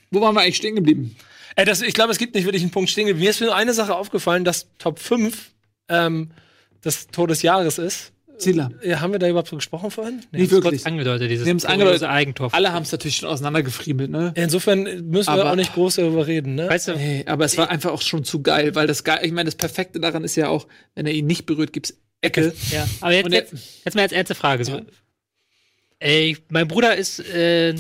[0.09, 1.15] wo waren wir eigentlich stehen geblieben?
[1.55, 3.05] Ey, das, ich glaube, es gibt nicht wirklich einen Punkt stehen.
[3.05, 3.23] geblieben.
[3.23, 5.51] Mir ist nur eine Sache aufgefallen, dass Top 5
[5.89, 6.31] ähm,
[6.83, 8.11] des Todesjahres ist.
[8.37, 8.69] Zieler.
[8.83, 10.21] Ja, haben wir da überhaupt so gesprochen vorhin?
[10.31, 10.41] Nee.
[10.41, 10.81] Nicht wirklich.
[10.83, 12.09] Kurz angedeutet, dieses Wir haben's kuriose angedeutet.
[12.09, 12.53] Eigentor.
[12.53, 14.33] Alle haben es natürlich schon auseinandergefriemelt, ne?
[14.35, 16.69] Insofern müssen wir Aber- auch nicht groß darüber reden, ne?
[16.69, 19.31] Weißt du, Nee, aber es war einfach auch schon zu geil, weil das geil, ich
[19.31, 22.53] meine, das Perfekte daran ist ja auch, wenn er ihn nicht berührt, gibt's Ecke.
[22.71, 22.87] ja.
[23.01, 23.53] Aber jetzt, jetzt,
[23.85, 24.65] jetzt mal als ernste Frage.
[24.65, 24.71] So.
[24.77, 24.81] Ja.
[25.99, 27.73] Ey, mein Bruder ist äh,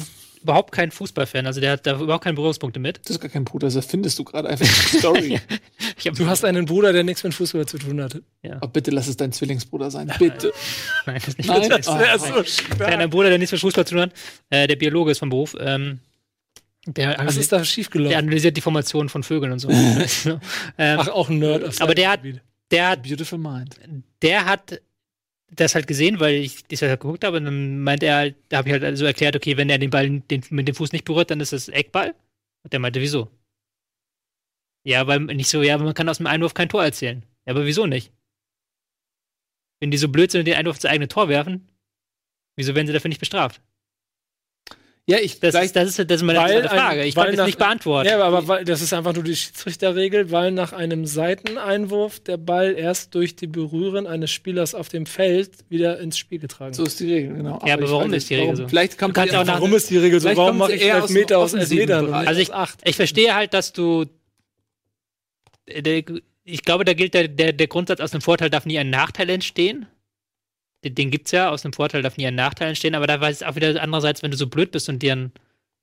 [0.45, 2.99] überhaupt kein Fußballfan, also der hat da überhaupt keine Berührungspunkte mit.
[3.03, 5.39] Das ist gar kein Bruder, das findest du gerade einfach eine Story.
[5.97, 8.21] Ich hab, Du hast einen Bruder, der nichts mit Fußball zu tun hatte.
[8.61, 10.11] oh, bitte lass es dein Zwillingsbruder sein.
[10.19, 10.51] Bitte.
[11.05, 11.69] Nein, das ist nicht Nein.
[11.69, 11.87] das.
[11.87, 11.99] Ah.
[11.99, 12.43] wär so
[12.75, 14.11] Kleiner Bruder, der nichts mit Fußball zu tun hat,
[14.49, 15.55] äh, der Biologe ist vom Beruf.
[15.59, 15.99] Ähm,
[16.85, 18.15] der, Was ist da der schiefgelaufen?
[18.17, 19.69] analysiert die Formation von Vögeln und so.
[20.77, 21.81] Ähm, Ach, auch ein Nerd.
[21.81, 22.19] Aber der hat-
[22.71, 23.75] der hat Beautiful mind.
[24.21, 24.81] der hat
[25.51, 27.37] das halt gesehen, weil ich das halt geguckt habe.
[27.37, 29.89] Und dann meint er halt, da habe ich halt so erklärt, okay, wenn er den
[29.89, 32.15] Ball den, mit dem Fuß nicht berührt, dann ist das Eckball.
[32.63, 33.29] Und der meinte, wieso?
[34.85, 37.23] Ja, weil nicht so, ja, man kann aus dem Einwurf kein Tor erzählen.
[37.45, 38.11] Ja, aber wieso nicht?
[39.79, 41.67] Wenn die so blöd sind und den Einwurf ins eigene Tor werfen,
[42.55, 43.61] wieso werden sie dafür nicht bestraft?
[45.07, 47.01] Ja, ich Das, vielleicht, ist, das, ist, das ist meine Weil Frage.
[47.01, 48.09] ein- Ich konnte es nicht beantworten.
[48.09, 52.73] Ja, aber weil, das ist einfach nur die Schiedsrichterregel, weil nach einem Seiteneinwurf der Ball
[52.75, 56.99] erst durch die Berühren eines Spielers auf dem Feld wieder ins Spiel getragen so ist
[56.99, 57.61] die Regel, genau.
[57.67, 58.55] Ja, aber ich warum ist die Regel warum.
[58.63, 58.67] so?
[58.67, 60.23] Vielleicht kommt auch nach- Warum ist die Regel so?
[60.25, 61.69] Vielleicht Warum kommt mache ich eher aus Elfmeter dem aus Bereich.
[61.69, 62.49] nicht Also ich,
[62.89, 64.05] ich verstehe halt, dass du.
[65.67, 66.03] Der,
[66.43, 69.29] ich glaube, da gilt der, der, der Grundsatz, aus einem Vorteil darf nie ein Nachteil
[69.29, 69.85] entstehen.
[70.85, 73.41] Den, den gibt's ja, aus einem Vorteil darf nie ein Nachteil entstehen, aber da weiß
[73.41, 75.31] ich auch wieder andererseits, wenn du so blöd bist und dir einen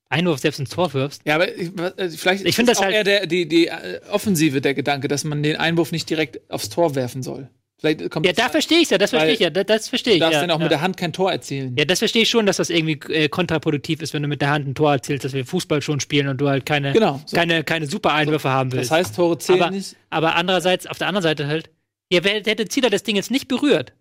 [0.08, 1.22] Einwurf selbst ins Tor wirfst.
[1.24, 3.66] Ja, aber ich, äh, vielleicht Ich ist es das auch halt- eher der, die, die
[3.68, 7.48] äh, Offensive der Gedanke, dass man den Einwurf nicht direkt aufs Tor werfen soll.
[7.78, 10.16] Vielleicht kommt Ja, da verstehe ich ja, das verstehe ich ja, das, das verstehe du
[10.16, 10.20] ich.
[10.20, 10.64] darfst Ja, dann auch ja.
[10.66, 11.74] mit der Hand kein Tor erzielen.
[11.76, 14.50] ja, das verstehe ich schon, dass das irgendwie äh, kontraproduktiv ist, wenn du mit der
[14.50, 17.34] Hand ein Tor erzielst, dass wir Fußball schon spielen und du halt keine, Genau, so.
[17.34, 18.90] keine, keine super Einwürfe haben willst.
[18.92, 19.96] Das heißt, Tore zählen aber, nicht.
[20.10, 21.70] aber andererseits, auf der anderen Seite halt,
[22.12, 23.94] ja, wer hätte Zieler das Ding jetzt nicht berührt,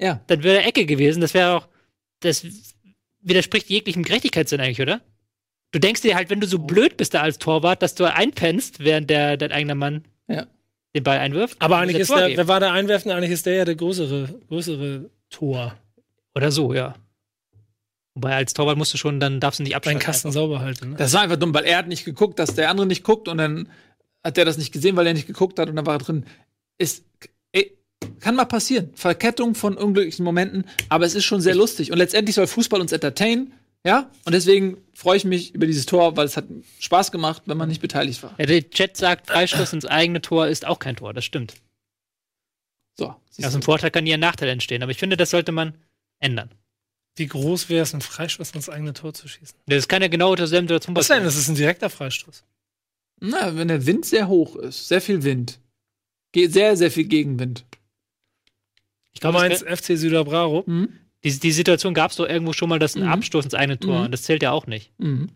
[0.00, 0.20] Ja.
[0.26, 1.20] dann wäre Ecke gewesen.
[1.20, 1.68] Das wäre auch,
[2.20, 2.44] das
[3.20, 5.00] widerspricht jeglichem Gerechtigkeitssinn eigentlich, oder?
[5.70, 8.80] Du denkst dir halt, wenn du so blöd bist da als Torwart, dass du einpennst,
[8.80, 10.46] während der, dein eigener Mann Ja.
[10.94, 11.56] den Ball einwirft.
[11.60, 13.14] Aber eigentlich ist Tor der, wer war der Einwerfende?
[13.16, 15.74] Eigentlich ist der ja der größere, größere Tor.
[16.34, 16.94] Oder so, ja.
[18.14, 20.00] Wobei als Torwart musst du schon, dann darfst du nicht Deinen abschalten.
[20.02, 20.90] Kasten sauber halten.
[20.90, 20.96] Ne?
[20.96, 23.38] Das war einfach dumm, weil er hat nicht geguckt, dass der andere nicht guckt und
[23.38, 23.68] dann
[24.22, 26.26] hat der das nicht gesehen, weil er nicht geguckt hat und dann war er drin.
[26.76, 27.04] Ist,
[28.20, 28.90] kann mal passieren.
[28.94, 31.92] Verkettung von unglücklichen Momenten, aber es ist schon sehr lustig.
[31.92, 33.52] Und letztendlich soll Fußball uns entertainen,
[33.84, 34.10] ja?
[34.24, 36.44] Und deswegen freue ich mich über dieses Tor, weil es hat
[36.78, 38.34] Spaß gemacht, wenn man nicht beteiligt war.
[38.38, 41.54] Ja, der Chat sagt, Freistoß ins eigene Tor ist auch kein Tor, das stimmt.
[42.96, 43.14] So.
[43.42, 45.74] Aus dem Vorteil kann nie ein Nachteil entstehen, aber ich finde, das sollte man
[46.20, 46.50] ändern.
[47.16, 49.58] Wie groß wäre es, einen Freistoß ins eigene Tor zu schießen?
[49.66, 51.24] Das kann ja genau derselben Situation Was denn?
[51.24, 52.44] Das ist ein direkter Freistoß.
[53.20, 55.58] Na, wenn der Wind sehr hoch ist, sehr viel Wind.
[56.34, 57.64] Sehr, sehr viel Gegenwind.
[59.12, 60.64] Ich glaube, meinst FC Süderbraro?
[60.66, 60.88] Mhm.
[61.24, 63.08] die, die Situation gab es doch irgendwo schon mal, dass ein Mhm.
[63.10, 64.04] Abstoß ins eigene Tor, Mhm.
[64.06, 64.90] und das zählt ja auch nicht.
[64.98, 65.28] Mhm.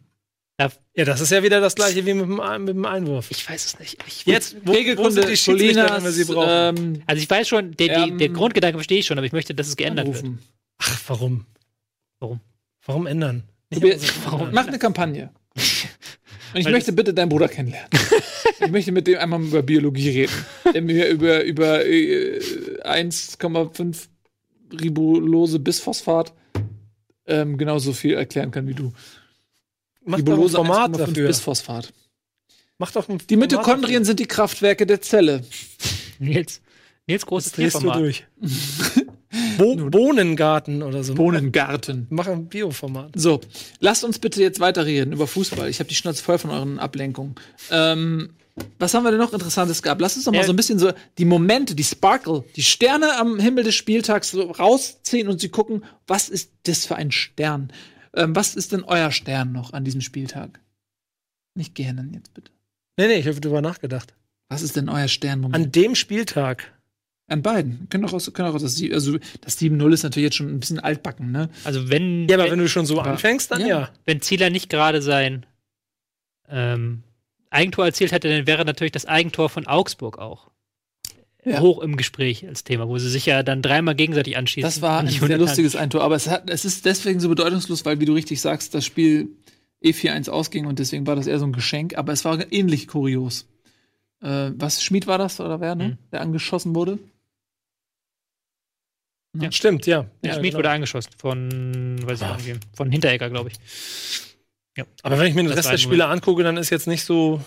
[0.58, 3.30] Ja, das ist ja wieder das gleiche wie mit dem, mit dem Einwurf.
[3.30, 3.98] Ich weiß es nicht.
[4.06, 6.48] Ich, Jetzt, wo, wo sind die Schiedsrichter, wenn wir sie brauchen?
[6.50, 9.32] ähm, also ich weiß schon, der, die, Ähm, der Grundgedanke verstehe ich schon, aber ich
[9.34, 10.16] möchte, dass es geändert wird.
[10.24, 10.38] anrufen.
[10.78, 11.44] Ach, warum?
[12.20, 12.40] Warum?
[12.86, 13.42] Warum ändern?
[14.24, 14.48] Warum?
[14.52, 15.28] Mach eine Kampagne.
[16.54, 17.90] Und ich Weil möchte bitte deinen Bruder kennenlernen.
[18.60, 20.32] ich möchte mit dem einmal über Biologie reden.
[20.72, 22.40] Der mir über, über äh,
[22.86, 24.08] 1,5
[24.72, 26.32] Ribulose Bisphosphat
[27.26, 28.92] ähm, genauso viel erklären kann wie du.
[30.04, 31.26] Mach doch ein Ribulose Format 1,5 dafür.
[31.26, 31.92] Bisphosphat.
[32.78, 35.42] Mach doch ein Die Mitochondrien sind die Kraftwerke der Zelle.
[36.18, 36.60] Nils,
[37.06, 38.00] Nils großes Das drehst du Tierformat.
[38.00, 38.26] durch.
[39.58, 41.14] Bo Bohnengarten oder so.
[41.14, 42.06] Bohnengarten.
[42.10, 43.12] Mach ein Bioformat.
[43.16, 43.40] So,
[43.80, 45.68] lasst uns bitte jetzt weiterreden über Fußball.
[45.68, 47.34] Ich habe die Schnauze voll von euren Ablenkungen.
[47.70, 48.30] Ähm,
[48.78, 50.00] was haben wir denn noch Interessantes gehabt?
[50.00, 53.38] Lasst uns doch mal so ein bisschen so die Momente, die Sparkle, die Sterne am
[53.38, 57.72] Himmel des Spieltags so rausziehen und sie gucken, was ist das für ein Stern?
[58.14, 60.60] Ähm, was ist denn euer Stern noch an diesem Spieltag?
[61.54, 62.50] Nicht gerne jetzt bitte.
[62.98, 64.14] Nee, nee, ich habe drüber nachgedacht.
[64.48, 65.54] Was ist denn euer Sternmoment?
[65.66, 66.72] An dem Spieltag.
[67.28, 67.88] An beiden.
[67.90, 70.60] Können auch, können doch auch das, Sie- also das 7-0 ist natürlich jetzt schon ein
[70.60, 71.48] bisschen altbacken, ne?
[71.64, 73.66] Also wenn, Ja, aber wenn du schon so anfängst, dann Ja.
[73.66, 73.90] ja.
[74.04, 75.44] wenn Zieler nicht gerade sein
[76.48, 77.02] ähm,
[77.56, 80.50] Eigentor erzielt hätte, dann wäre natürlich das Eigentor von Augsburg auch
[81.44, 81.60] Ja.
[81.60, 84.62] hoch im Gespräch als Thema, wo sie sich ja dann dreimal gegenseitig anschießen.
[84.66, 87.28] Das war ein nicht sehr 100 lustiges Eintor, aber es, hat, es ist deswegen so
[87.28, 89.28] bedeutungslos, weil, wie du richtig sagst, das Spiel
[89.84, 93.46] E4-1 ausging und deswegen war das eher so ein Geschenk, aber es war ähnlich kurios.
[94.22, 95.88] Äh, was, Schmied war das oder wer, ne?
[95.88, 95.98] Mhm.
[96.12, 96.98] Der angeschossen wurde?
[99.38, 99.52] Ja.
[99.52, 100.06] Stimmt, ja.
[100.24, 100.58] Der ja Schmied genau.
[100.60, 102.36] wurde angeschossen von, weiß ich Ah.
[102.36, 104.25] nicht, von Hinteregger, glaube ich.
[105.02, 107.04] Aber wenn ich mir den Das Rest der ein Spiele angucke, dann ist jetzt nicht
[107.04, 107.40] so.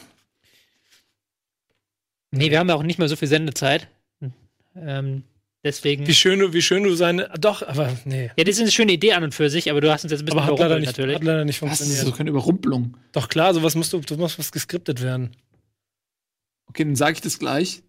[2.31, 3.87] Nee, wir haben ja auch nicht mehr so viel Sendezeit.
[4.75, 5.23] Ähm,
[5.63, 6.07] Deswegen.
[6.07, 7.29] Wie schön, du- wie schön du seine.
[7.39, 8.31] Doch, aber nee.
[8.37, 10.21] Ja, das ist eine schöne Idee an und für sich, aber du hast uns jetzt
[10.21, 11.15] ein bisschen Aber hat leider, nicht, natürlich.
[11.15, 11.69] hat leider nicht Was?
[11.71, 12.13] Das ist funktioniert.
[12.13, 12.95] doch keine Überrumpelung.
[13.11, 15.35] Doch klar, sowas musst du, du musst was geskriptet werden.
[16.67, 17.81] Okay, dann sage ich das gleich.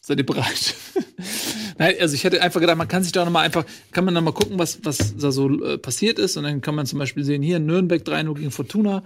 [0.00, 0.74] Seid ihr bereit?
[1.78, 4.14] Nein, also ich hätte einfach gedacht, man kann sich da noch mal einfach, kann man
[4.14, 6.36] dann mal gucken, was, was da so äh, passiert ist.
[6.36, 9.02] Und dann kann man zum Beispiel sehen, hier Nürnberg 3-0 gegen Fortuna.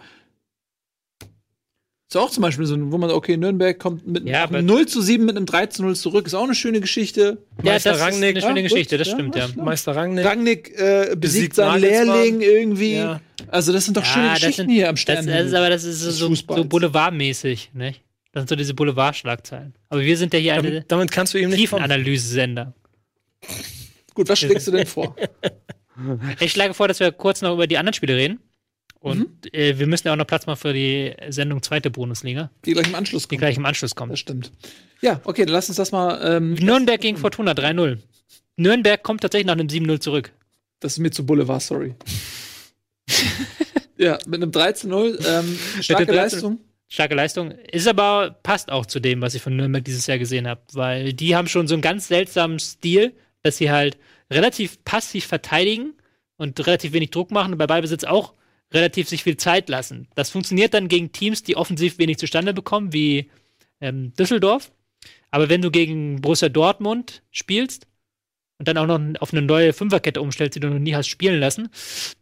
[2.08, 4.66] Ist auch zum Beispiel so, wo man, okay, Nürnberg kommt mit Ja, auch aber- einem
[4.66, 6.26] 0 zu 7 mit einem 3 zu 0 zurück.
[6.26, 7.38] Ist auch eine schöne Geschichte.
[7.62, 8.30] Ja, Meister das ist Rangnick.
[8.36, 9.48] eine schöne Ja, Geschichte, das ja, stimmt, ja.
[9.56, 10.24] Meister Rangnick.
[10.26, 11.80] Rangnick äh, besiegt Besiegt seinen.
[11.80, 12.96] Lehrling irgendwie.
[12.96, 13.20] Ja.
[13.48, 15.26] Also, das sind doch schöne Ja, das Geschichten sind- hier am Das, Stern.
[15.26, 18.02] das ist aber das ist so, so Boulevardmäßig, nicht?
[18.32, 19.74] Das sind so diese Boulevardschlagzeilen.
[19.90, 21.58] Aber wir sind ja hier eine Damit, damit kannst du ihm nicht.
[21.60, 22.72] Tiefenanalyse-Sender.
[24.14, 25.14] Gut, was schlägst du denn vor?
[26.40, 28.40] Ich schlage vor, dass wir kurz noch über die anderen Spiele reden.
[28.98, 29.50] Und Mhm.
[29.52, 32.86] äh, wir müssen ja auch noch Platz machen für die Sendung zweite Bundesliga, Die gleich
[32.88, 33.40] im Anschluss die kommt.
[33.40, 34.10] gleich im Anschluss kommt.
[34.12, 34.50] Das stimmt.
[35.02, 36.18] Ja, okay, dann lass uns das mal.
[36.36, 37.98] Ähm, Nürnberg gegen Fortuna 3-0.
[38.56, 40.32] Nürnberg kommt tatsächlich nach einem 7-0 zurück.
[40.80, 41.94] Das ist mir zu Boulevard, sorry.
[43.98, 45.26] ja, mit einem 13-0.
[45.28, 46.14] Ähm, starke 13.
[46.16, 46.60] Leistung.
[46.92, 47.52] Starke Leistung.
[47.52, 50.60] Ist aber, passt auch zu dem, was ich von Nürnberg dieses Jahr gesehen habe.
[50.74, 53.96] Weil die haben schon so einen ganz seltsamen Stil, dass sie halt
[54.30, 55.94] relativ passiv verteidigen
[56.36, 58.34] und relativ wenig Druck machen und bei Ballbesitz auch
[58.74, 60.06] relativ sich viel Zeit lassen.
[60.16, 63.30] Das funktioniert dann gegen Teams, die offensiv wenig zustande bekommen, wie
[63.80, 64.70] ähm, Düsseldorf.
[65.30, 67.86] Aber wenn du gegen Borussia Dortmund spielst
[68.58, 71.40] und dann auch noch auf eine neue Fünferkette umstellst, die du noch nie hast spielen
[71.40, 71.70] lassen,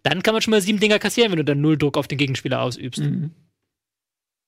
[0.05, 2.19] dann kann man schon mal sieben Dinger kassieren, wenn du dann null Druck auf den
[2.19, 3.03] Gegenspieler ausübst.
[3.03, 3.33] Mhm.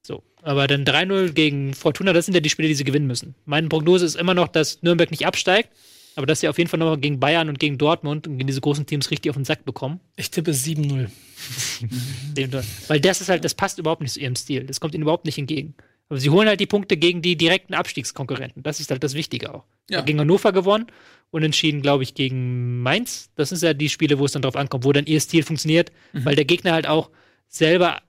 [0.02, 3.34] So, aber dann 3-0 gegen Fortuna, das sind ja die Spiele, die sie gewinnen müssen.
[3.44, 5.68] Meine Prognose ist immer noch, dass Nürnberg nicht absteigt,
[6.16, 8.60] aber dass sie auf jeden Fall noch gegen Bayern und gegen Dortmund und gegen diese
[8.60, 10.00] großen Teams richtig auf den Sack bekommen.
[10.16, 11.08] Ich tippe 7-0.
[12.36, 12.50] Dem-
[12.88, 14.64] Weil das ist halt, das passt überhaupt nicht zu ihrem Stil.
[14.64, 15.74] Das kommt ihnen überhaupt nicht entgegen.
[16.08, 18.62] Aber sie holen halt die Punkte gegen die direkten Abstiegskonkurrenten.
[18.62, 19.64] Das ist halt das Wichtige auch.
[19.88, 20.02] Ja.
[20.02, 20.86] Gegen Hannover gewonnen
[21.30, 23.30] und entschieden, glaube ich, gegen Mainz.
[23.36, 25.90] Das sind ja die Spiele, wo es dann drauf ankommt, wo dann ihr Stil funktioniert,
[26.12, 26.24] Mhm.
[26.24, 27.10] weil der Gegner halt auch
[27.48, 28.02] selber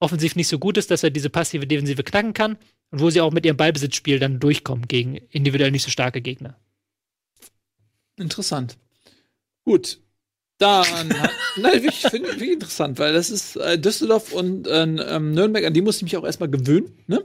[0.00, 2.56] offensiv nicht so gut ist, dass er diese passive Defensive knacken kann
[2.90, 6.56] und wo sie auch mit ihrem Ballbesitzspiel dann durchkommen gegen individuell nicht so starke Gegner.
[8.16, 8.76] Interessant.
[9.64, 9.98] Gut.
[10.58, 11.08] Dann,
[11.56, 15.72] nein, wirklich, finde ich wirklich interessant, weil das ist äh, Düsseldorf und äh, Nürnberg, an
[15.72, 17.24] die muss ich mich auch erstmal gewöhnen, ne?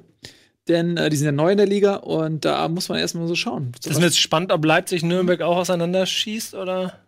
[0.67, 3.35] Denn äh, die sind ja neu in der Liga und da muss man erstmal so
[3.35, 3.71] schauen.
[3.83, 7.04] Das ist mir jetzt spannend, ob Leipzig Nürnberg auch auseinanderschießt oder.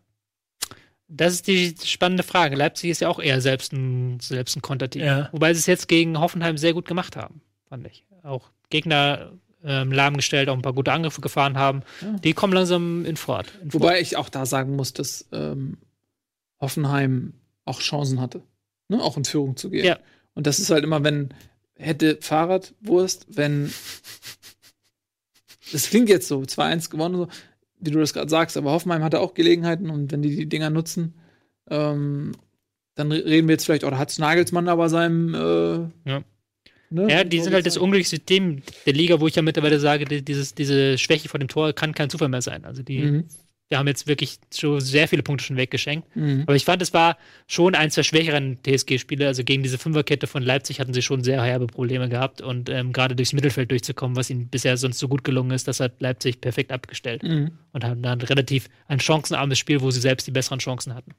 [1.09, 2.55] Das ist die spannende Frage.
[2.55, 5.03] Leipzig ist ja auch eher selbst ein, selbst ein Konterteam.
[5.03, 5.29] Ja.
[5.31, 8.05] Wobei sie es jetzt gegen Hoffenheim sehr gut gemacht haben, fand ich.
[8.23, 9.31] Auch Gegner
[9.63, 11.83] ähm, lahmgestellt, auch ein paar gute Angriffe gefahren haben.
[12.01, 12.11] Ja.
[12.19, 13.47] Die kommen langsam in Fort.
[13.61, 13.81] In Fort.
[13.81, 15.77] Wobei ich auch da sagen muss, dass ähm,
[16.59, 17.33] Hoffenheim
[17.65, 18.41] auch Chancen hatte,
[18.89, 19.01] ne?
[19.01, 19.85] auch in Führung zu gehen.
[19.85, 19.99] Ja.
[20.33, 21.33] Und das ist halt immer, wenn
[21.75, 23.71] hätte Fahrradwurst, wenn
[25.71, 27.27] das klingt jetzt so, 2-1 gewonnen, so,
[27.79, 30.69] wie du das gerade sagst, aber Hoffenheim hatte auch Gelegenheiten und wenn die die Dinger
[30.69, 31.13] nutzen,
[31.69, 32.31] ähm,
[32.95, 36.23] dann re- reden wir jetzt vielleicht, oder hat Nagelsmann aber seinem äh, Ja.
[36.89, 40.05] Ne, Ja, die sind halt das unglücklichste Team der Liga, wo ich ja mittlerweile sage,
[40.05, 42.63] die, dieses, diese Schwäche vor dem Tor kann kein Zufall mehr sein.
[42.63, 43.25] Also die, Mhm.
[43.69, 46.15] Die haben jetzt wirklich schon sehr viele Punkte schon weggeschenkt.
[46.15, 46.43] Mhm.
[46.43, 49.27] Aber ich fand, es war schon eins der schwächeren TSG-Spiele.
[49.27, 52.41] Also gegen diese Fünferkette von Leipzig hatten sie schon sehr herbe Probleme gehabt.
[52.41, 55.81] Und ähm, gerade durchs Mittelfeld durchzukommen, was ihnen bisher sonst so gut gelungen ist, das
[55.81, 57.23] hat Leipzig perfekt abgestellt.
[57.23, 57.51] Mhm.
[57.73, 61.11] Und haben dann relativ ein chancenarmes Spiel, wo sie selbst die besseren Chancen hatten.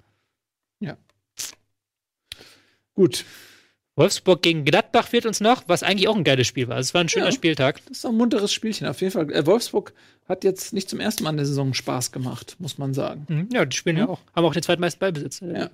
[2.94, 3.24] Gut,
[3.98, 6.76] Wolfsburg gegen Gladbach fehlt uns noch, was eigentlich auch ein geiles Spiel war.
[6.76, 7.32] Also es war ein schöner Ja.
[7.32, 7.80] Spieltag.
[7.88, 8.86] das ist ein munteres Spielchen.
[8.86, 9.92] Auf jeden Fall, äh, Wolfsburg
[10.28, 13.26] hat jetzt nicht zum ersten Mal in der Saison Spaß gemacht, muss man sagen.
[13.28, 13.48] Mhm.
[13.52, 14.10] Ja, die spielen ja Mhm.
[14.10, 14.20] auch.
[14.34, 15.40] Haben auch den zweitmeisten Ballbesitz.
[15.40, 15.68] Ja.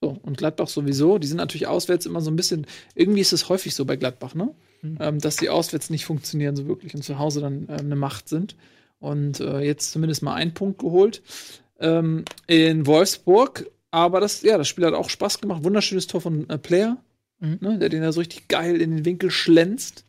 [0.00, 3.48] So, und Gladbach sowieso, die sind natürlich auswärts immer so ein bisschen, irgendwie ist es
[3.48, 4.48] häufig so bei Gladbach, ne?
[4.82, 4.98] Mhm.
[5.00, 8.28] Ähm, dass die auswärts nicht funktionieren so wirklich und zu Hause dann ähm, eine Macht
[8.28, 8.56] sind.
[8.98, 11.22] Und äh, jetzt zumindest mal einen Punkt geholt
[11.80, 13.70] ähm, in Wolfsburg.
[13.90, 15.64] Aber das, ja, das Spiel hat auch Spaß gemacht.
[15.64, 16.96] Wunderschönes Tor von äh, Player,
[17.42, 17.58] Mhm.
[17.60, 20.06] ne, der den da so richtig geil in den Winkel schlänzt.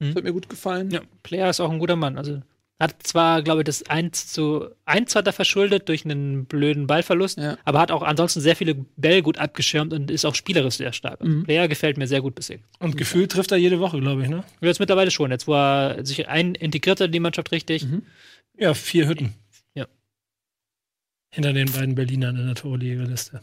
[0.00, 0.06] Mhm.
[0.08, 0.90] Das hat mir gut gefallen.
[0.90, 2.18] Ja, Player ist auch ein guter Mann.
[2.18, 2.42] Also
[2.78, 7.38] hat zwar, glaube ich, das 1 zu 1 hat er verschuldet durch einen blöden Ballverlust,
[7.38, 7.56] Ja.
[7.64, 11.20] aber hat auch ansonsten sehr viele Bälle gut abgeschirmt und ist auch spielerisch sehr stark.
[11.22, 11.44] Also Mhm.
[11.44, 12.58] Player gefällt mir sehr gut bisher.
[12.80, 14.44] Und gefühlt trifft er jede Woche, glaube ich, ne?
[14.60, 15.30] Jetzt mittlerweile schon.
[15.30, 17.84] Jetzt, wo er sich ein integriert hat in die Mannschaft richtig.
[17.84, 18.02] Mhm.
[18.58, 19.32] Ja, vier Hütten.
[19.74, 19.86] Ja.
[21.30, 23.40] Hinter den beiden Berlinern in der Torliga-Liste.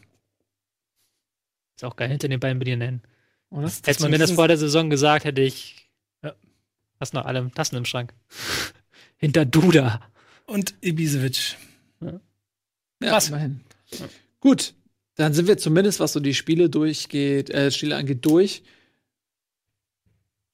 [1.75, 3.01] Ist auch geil, hinter den beiden Berlin nennen.
[3.53, 3.67] Oder?
[3.67, 5.87] Hättest du mir das vor der Saison gesagt, hätte ich.
[6.23, 6.33] Ja.
[6.99, 8.13] Hast noch alle Tassen im Schrank.
[9.17, 10.01] hinter Duda.
[10.45, 11.55] Und Ibisevic.
[12.01, 12.19] Ja,
[13.01, 13.29] Krass.
[13.29, 13.61] immerhin.
[14.39, 14.73] Gut,
[15.15, 18.63] dann sind wir zumindest, was so die Spiele durchgeht, äh, Spiele angeht, durch.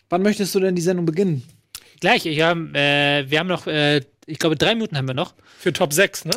[0.09, 1.43] Wann möchtest du denn die Sendung beginnen?
[2.01, 5.35] Gleich, ich hab, äh, wir haben noch, äh, ich glaube, drei Minuten haben wir noch.
[5.57, 6.33] Für Top 6, ne?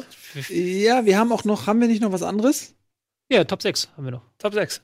[0.49, 2.75] Ja, wir haben auch noch, haben wir nicht noch was anderes?
[3.31, 4.23] Ja, Top 6 haben wir noch.
[4.39, 4.81] Top 6.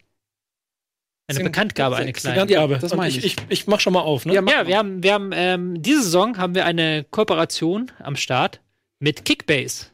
[1.29, 2.47] Eine Bekanntgabe, eine kleine.
[2.47, 2.79] Bekanntgabe.
[2.81, 3.19] Das meine ich.
[3.19, 3.25] ich.
[3.37, 4.33] Ich, ich mach schon mal auf, ne?
[4.33, 4.67] Ja, Ja, mal.
[4.67, 8.61] wir haben, wir haben ähm, diese Saison haben wir eine Kooperation am Start
[8.99, 9.87] mit Kickbase.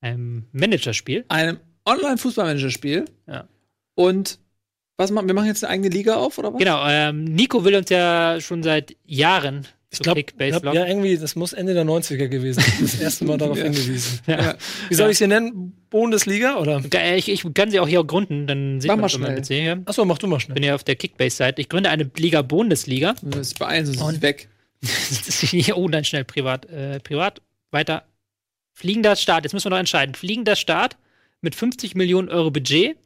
[0.00, 1.24] Ein Managerspiel.
[1.28, 3.06] Einem Online-Fußballmanager-Spiel.
[3.26, 3.48] Ja.
[3.94, 4.38] Und
[4.96, 6.58] was machen wir machen jetzt eine eigene Liga auf, oder was?
[6.58, 11.36] Genau, ähm, Nico will uns ja schon seit Jahren Ich glaube, glaub, ja, irgendwie, das
[11.36, 12.72] muss Ende der 90er gewesen sein.
[12.80, 13.64] Das erste Mal darauf Ja.
[13.64, 14.18] hingewiesen.
[14.26, 14.56] Ja.
[14.88, 15.72] Wie soll ich sie nennen?
[15.90, 16.82] Bundesliga oder?
[16.92, 19.34] Äh, Ich, ich kann sie auch hier gründen, dann sieht Mach man mal man schnell.
[19.36, 19.82] mit sehe.
[19.86, 20.54] Achso, mach du mal Ich schnell.
[20.54, 21.60] bin ja auf der Kickbase-Seite.
[21.60, 23.14] Ich gründe eine Liga Bundesliga.
[23.22, 24.48] Das ist beeilen, sonst ist weg.
[25.74, 26.66] oh, dann schnell privat.
[26.66, 27.40] Äh, privat
[27.70, 28.04] weiter.
[28.74, 29.44] Fliegender Start.
[29.44, 30.14] Jetzt müssen wir noch entscheiden.
[30.14, 30.96] Fliegender Start
[31.40, 32.96] mit 50 Millionen Euro Budget.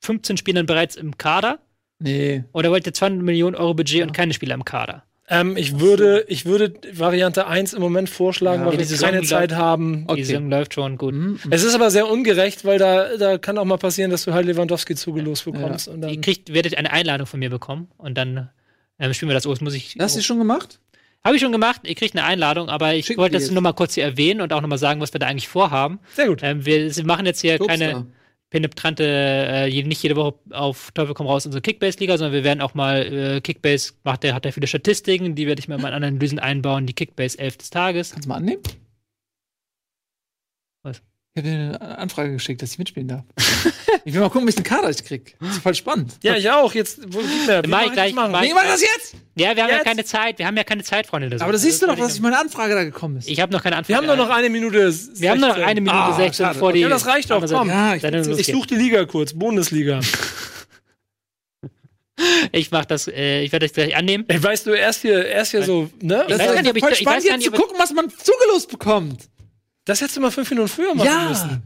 [0.00, 1.58] 15 Spielern bereits im Kader.
[1.98, 2.44] Nee.
[2.52, 5.04] Oder wollt ihr 200 Millionen Euro Budget und keine Spieler im Kader?
[5.32, 9.22] Ähm, ich, würde, ich würde Variante 1 im Moment vorschlagen, Ja, weil wir Saison keine
[9.22, 10.04] Zeit haben.
[10.08, 10.16] Okay.
[10.16, 11.14] Die Saison läuft schon gut.
[11.14, 11.38] Mhm.
[11.50, 14.46] Es ist aber sehr ungerecht, weil da, da kann auch mal passieren, dass du halt
[14.46, 15.86] Lewandowski zugelost bekommst.
[15.86, 18.50] Und Ihr dann, kriegt, werdet eine Einladung von mir bekommen und dann
[18.98, 19.60] ähm, spielen wir das aus.
[19.60, 19.94] Muss ich.
[20.00, 20.80] Hast du schon gemacht?
[21.24, 21.82] Habe ich schon gemacht.
[21.84, 23.52] Ihr kriegt eine Einladung, aber ich Schick wollte das jetzt.
[23.52, 26.00] nur mal kurz hier erwähnen und auch noch mal sagen, was wir da eigentlich vorhaben.
[26.14, 26.40] sehr gut.
[26.42, 28.06] Ähm, wir, wir machen jetzt hier keine Topstar.
[28.50, 32.74] Penetrante, äh, nicht jede Woche auf Teufel komm raus unsere Kickbase-Liga, sondern wir werden auch
[32.74, 35.96] mal äh, Kickbase, macht der, hat der viele Statistiken, die werde ich mal in meine
[35.96, 38.10] Analysen einbauen, die Kickbase 11 des Tages.
[38.10, 38.62] Kannst du mal annehmen?
[41.34, 43.22] Ich habe dir eine Anfrage geschickt, dass ich mitspielen darf.
[44.04, 45.36] ich will mal gucken, welchen Kader ich krieg.
[45.38, 46.14] Das ist voll spannend.
[46.24, 46.74] Ja, ich auch.
[46.74, 48.32] Jetzt, wo Mach ich mach gleich, das machen?
[48.32, 49.14] mach Nee, mach das jetzt!
[49.36, 49.84] Ja, wir haben ja Jetzt?
[49.84, 51.30] keine Zeit, wir haben ja keine Zeit, Freunde.
[51.30, 53.28] des Aber das siehst du doch, dass ich meine Anfrage da gekommen ist.
[53.28, 53.88] Ich habe noch keine Antwort.
[53.90, 54.92] Wir haben doch noch eine Minute.
[55.14, 56.58] Wir haben noch eine Minute Ah, 16 schade.
[56.58, 56.80] vor die.
[56.80, 57.68] Ja, das reicht doch, komm.
[57.68, 59.32] Ja, ich- Ich suche die Liga kurz.
[59.32, 60.00] Bundesliga.
[62.52, 64.24] Ich mach das, äh, ich werde das gleich annehmen.
[64.28, 66.24] Ey, weißt du, erst hier, erst hier so, ne?
[66.26, 67.46] Ich Das weiß ist gar nicht, ob ich- voll ich spannend, weiß gar jetzt nicht,
[67.46, 69.29] zu ob ich- gucken, was man zugelost bekommt.
[69.90, 71.28] Das hättest du mal fünf Minuten früher machen Ja.
[71.28, 71.62] müssen.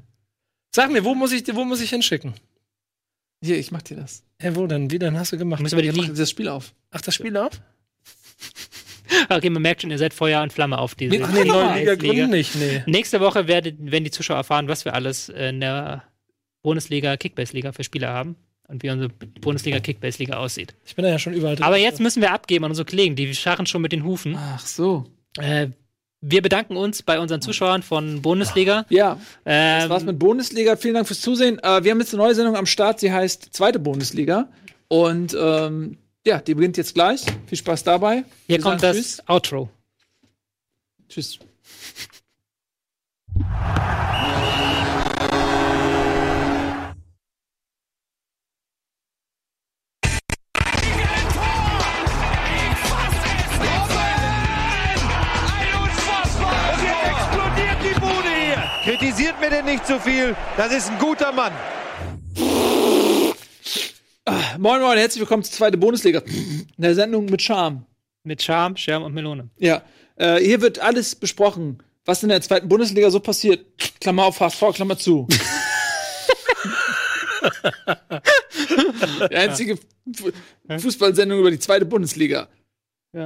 [0.75, 2.33] Sag mir, wo muss ich, wo muss ich hinschicken?
[3.43, 4.23] Hier, ich mach dir das.
[4.39, 4.91] Hey, wo denn?
[4.91, 5.61] Wie denn hast du gemacht?
[5.61, 6.15] Müssen wir die Ich mach Liga.
[6.15, 6.73] dir das Spiel auf.
[6.91, 7.61] Ach, das Spiel auf?
[9.29, 11.23] Okay, man merkt schon, ihr seid Feuer und Flamme auf diese.
[11.23, 12.05] Ach, Ach nee, neue Liga Liga Liga.
[12.15, 12.83] gründen nicht, nee.
[12.87, 16.03] Nächste Woche werden, werden die Zuschauer erfahren, was wir alles in der
[16.63, 18.37] Bundesliga, Kickbase-Liga für Spieler haben
[18.67, 20.75] und wie unsere Bundesliga, Kickbase-Liga aussieht.
[20.85, 21.65] Ich bin da ja schon überall drin.
[21.65, 24.37] Aber jetzt müssen wir abgeben an unsere Kollegen, die scharren schon mit den Hufen.
[24.37, 25.05] Ach so.
[25.39, 25.69] Äh,
[26.27, 28.87] wir bedanken uns bei unseren Zuschauern von Bundesliga.
[28.89, 30.77] Ja, Ähm, das war's mit Bundesliga.
[30.77, 31.59] Vielen Dank fürs Zusehen.
[31.59, 33.01] Äh, wir haben jetzt eine neue Sendung am Start.
[33.01, 34.49] Sie heißt Zweite Bundesliga.
[34.89, 37.25] Und ähm, ja, die beginnt jetzt gleich.
[37.47, 38.25] Viel Spaß dabei.
[38.47, 39.69] hier Wir kommt das Outro.
[41.09, 41.39] Tschüss.
[59.35, 60.35] Kritisiert mir denn nicht zu viel.
[60.57, 61.53] Das ist ein guter Mann.
[64.59, 66.21] Moin Moin, herzlich willkommen zur Zweite Bundesliga.
[66.27, 67.85] In der Sendung mit Charme.
[68.23, 69.51] Mit Charme, Scherm und Melone.
[69.59, 69.83] Ja,
[70.17, 73.67] äh, hier wird alles besprochen, was in der zweiten Bundesliga so passiert.
[74.01, 75.27] Klammer auf, HSV, Klammer zu.
[79.31, 79.77] Die einzige
[80.17, 80.31] Fu-
[80.79, 82.49] Fußballsendung über die zweite Bundesliga.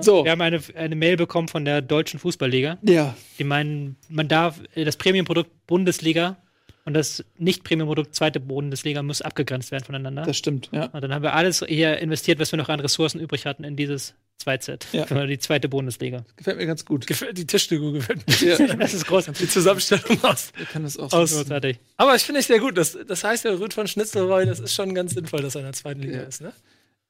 [0.02, 0.24] So.
[0.24, 2.78] Wir haben eine, eine Mail bekommen von der Deutschen Fußballliga.
[2.82, 6.36] Ja, Die meinen, man darf äh, das Premiumprodukt Bundesliga
[6.84, 10.22] und das Nicht-Premiumprodukt zweite Bundesliga muss abgegrenzt werden voneinander.
[10.22, 10.70] das stimmt.
[10.72, 10.86] Ja.
[10.86, 13.76] und dann haben wir alles hier investiert, was wir noch an Ressourcen übrig hatten in
[13.76, 14.86] dieses Zweitset.
[14.92, 15.04] Ja.
[15.26, 16.24] Die zweite Bundesliga.
[16.36, 17.06] Gefällt mir ganz gut.
[17.06, 18.56] Gefällt, die Tischdeko gefällt mir.
[18.56, 19.46] Ja, Das ist großartig.
[19.46, 20.52] Die Zusammenstellung aus.
[20.62, 21.78] ich kann das auch Aus- großartig.
[21.96, 22.78] Aber ich finde es sehr gut.
[22.78, 25.66] Das, das heißt ja, Rüd von Schnitzelroy, das ist schon ganz sinnvoll, dass er in
[25.66, 26.22] der zweiten Liga Ja.
[26.22, 26.52] ist, ne?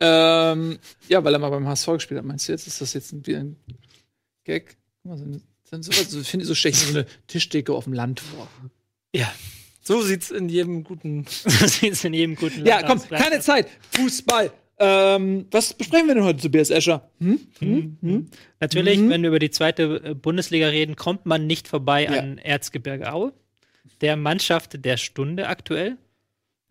[0.00, 2.24] Ähm, ja, weil er mal beim HSV gespielt hat.
[2.26, 2.66] Meinst du jetzt?
[2.66, 3.56] Ist das jetzt wieder ein
[4.44, 4.76] Gag?
[5.02, 8.20] Guck mal, so eine, sowas, so, finde ich so so eine Tischdecke auf dem Land
[8.20, 8.48] vor.
[9.14, 9.32] Ja.
[9.82, 11.24] So sieht's in jedem guten.
[11.44, 13.22] Das ist in jedem guten Ja, Land komm, aus.
[13.22, 13.68] keine Zeit.
[13.96, 14.52] Fußball.
[14.80, 17.10] Ähm, was besprechen wir denn heute, Tobias Escher?
[17.18, 17.40] Hm?
[17.58, 17.98] Hm?
[18.00, 18.26] Hm?
[18.60, 19.10] Natürlich, Mhm.
[19.10, 22.10] wenn wir über die zweite äh, Bundesliga reden, kommt man nicht vorbei Ja.
[22.20, 23.32] an Erzgebirge Aue,
[24.02, 25.96] der Mannschaft der Stunde aktuell.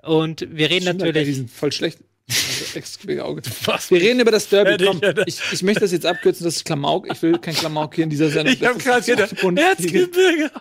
[0.03, 1.35] Und wir reden Stimmt, Die natürlich.
[1.35, 1.99] sind voll schlecht.
[2.29, 3.41] Also, Auge.
[3.65, 3.89] Was?
[3.89, 4.83] Wir reden über das Derby.
[4.83, 7.07] Komm, ich, ich möchte das jetzt abkürzen, das ist Klamauk.
[7.11, 8.53] Ich will kein Klamauk hier in dieser Sendung.
[8.53, 9.17] Ich habe gerade hier.
[9.17, 10.51] Erzgebirge.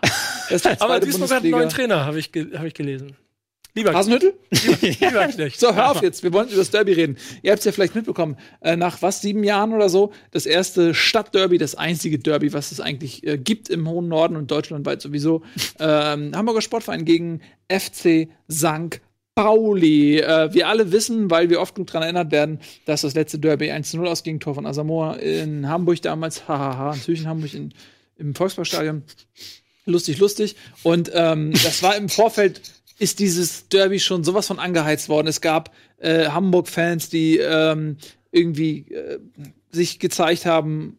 [0.79, 1.69] Aber Duisburg hat einen neuen.
[1.69, 3.15] Trainer, habe ich, hab ich gelesen.
[3.77, 4.33] Lieber, Hasenhüttel?
[4.81, 5.59] lieber Knecht.
[5.59, 6.23] So, hör auf jetzt.
[6.23, 7.15] Wir wollen über das Derby reden.
[7.43, 8.35] Ihr habt es ja vielleicht mitbekommen.
[8.61, 12.79] Äh, nach was, sieben Jahren oder so, das erste Stadtderby, das einzige Derby, was es
[12.79, 15.43] eigentlich äh, gibt im hohen Norden und deutschlandweit sowieso.
[15.79, 19.01] Ähm, Hamburger Sportverein gegen FC Sank
[19.37, 20.19] Pauli.
[20.19, 23.71] Äh, wir alle wissen, weil wir oft genug daran erinnert werden, dass das letzte Derby
[23.71, 27.73] 1-0 ausging, Tor von Asamoah in Hamburg damals, hahaha, natürlich in Hamburg in,
[28.17, 29.03] im Volksparkstadion.
[29.85, 30.55] Lustig, lustig.
[30.81, 32.61] Und ähm, das war im Vorfeld,
[32.97, 35.27] ist dieses Derby schon sowas von angeheizt worden.
[35.27, 37.97] Es gab äh, Hamburg-Fans, die ähm,
[38.31, 39.19] irgendwie äh,
[39.69, 40.97] sich gezeigt haben,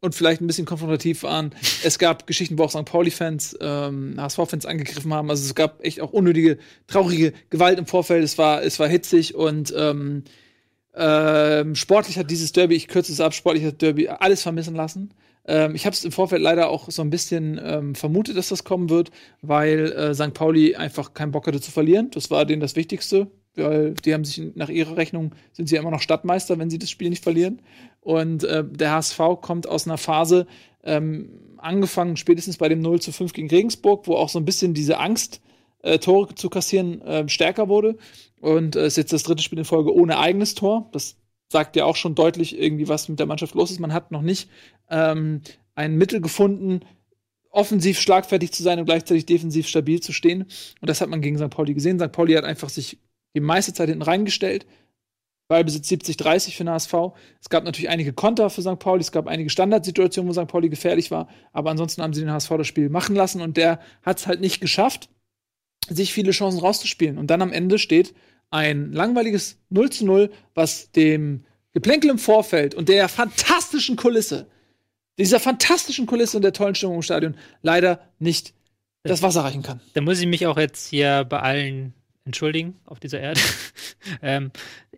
[0.00, 1.54] und vielleicht ein bisschen konfrontativ waren.
[1.82, 2.84] Es gab Geschichten, wo auch St.
[2.84, 5.30] Pauli-Fans, ähm, HSV-Fans angegriffen haben.
[5.30, 8.22] Also es gab echt auch unnötige, traurige Gewalt im Vorfeld.
[8.22, 10.24] Es war, es war hitzig und ähm,
[10.94, 15.14] ähm, sportlich hat dieses Derby, ich kürze es ab, sportlich hat Derby alles vermissen lassen.
[15.46, 18.64] Ähm, ich habe es im Vorfeld leider auch so ein bisschen ähm, vermutet, dass das
[18.64, 19.10] kommen wird,
[19.42, 20.34] weil äh, St.
[20.34, 22.10] Pauli einfach keinen Bock hatte zu verlieren.
[22.12, 25.90] Das war denen das Wichtigste weil die haben sich nach ihrer Rechnung sind sie immer
[25.90, 27.60] noch Stadtmeister, wenn sie das Spiel nicht verlieren.
[28.06, 30.46] Und äh, der HSV kommt aus einer Phase,
[30.84, 34.74] ähm, angefangen spätestens bei dem 0 zu 5 gegen Regensburg, wo auch so ein bisschen
[34.74, 35.40] diese Angst,
[35.82, 37.96] äh, Tore zu kassieren, äh, stärker wurde.
[38.40, 40.88] Und es äh, ist jetzt das dritte Spiel in Folge ohne eigenes Tor.
[40.92, 41.16] Das
[41.48, 43.80] sagt ja auch schon deutlich irgendwie, was mit der Mannschaft los ist.
[43.80, 44.48] Man hat noch nicht
[44.88, 45.40] ähm,
[45.74, 46.82] ein Mittel gefunden,
[47.50, 50.42] offensiv schlagfertig zu sein und gleichzeitig defensiv stabil zu stehen.
[50.80, 51.50] Und das hat man gegen St.
[51.50, 51.98] Pauli gesehen.
[51.98, 52.12] St.
[52.12, 53.00] Pauli hat einfach sich
[53.34, 54.64] die meiste Zeit hinten reingestellt.
[55.48, 56.92] Ballbesitz 70-30 für den HSV.
[57.40, 58.78] Es gab natürlich einige Konter für St.
[58.78, 60.48] Pauli, es gab einige Standardsituationen, wo St.
[60.48, 63.80] Pauli gefährlich war, aber ansonsten haben sie den HSV das Spiel machen lassen und der
[64.02, 65.08] hat es halt nicht geschafft,
[65.88, 67.18] sich viele Chancen rauszuspielen.
[67.18, 68.14] Und dann am Ende steht
[68.50, 74.48] ein langweiliges 0 zu 0, was dem Geplänkel im Vorfeld und der fantastischen Kulisse,
[75.18, 78.54] dieser fantastischen Kulisse und der tollen Stimmung im Stadion leider nicht
[79.02, 79.80] das Wasser reichen kann.
[79.94, 81.94] Da muss ich mich auch jetzt hier bei allen
[82.24, 83.40] entschuldigen auf dieser Erde.
[84.22, 84.50] ähm,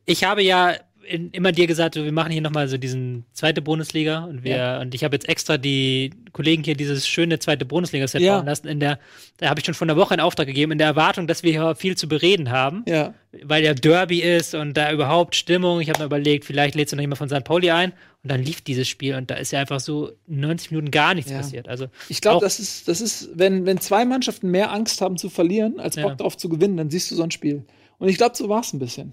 [0.08, 0.74] ich habe ja
[1.08, 4.80] in, immer dir gesagt, wir machen hier nochmal so diesen zweite Bundesliga und wir ja.
[4.80, 8.36] und ich habe jetzt extra die Kollegen hier dieses schöne zweite Bundesliga-Set ja.
[8.36, 8.68] bauen lassen.
[8.68, 8.98] In der,
[9.38, 11.52] da habe ich schon vor einer Woche einen Auftrag gegeben, in der Erwartung, dass wir
[11.52, 12.84] hier viel zu bereden haben.
[12.86, 13.14] Ja.
[13.42, 15.80] Weil ja Derby ist und da überhaupt Stimmung.
[15.80, 17.44] Ich habe mir überlegt, vielleicht lädst du noch jemand von St.
[17.44, 17.92] Pauli ein.
[18.22, 21.30] Und dann lief dieses Spiel und da ist ja einfach so 90 Minuten gar nichts
[21.30, 21.38] ja.
[21.38, 21.68] passiert.
[21.68, 25.30] Also ich glaube, das ist, das ist, wenn, wenn zwei Mannschaften mehr Angst haben zu
[25.30, 26.14] verlieren, als Bock ja.
[26.16, 27.64] darauf zu gewinnen, dann siehst du so ein Spiel.
[27.98, 29.12] Und ich glaube, so war es ein bisschen.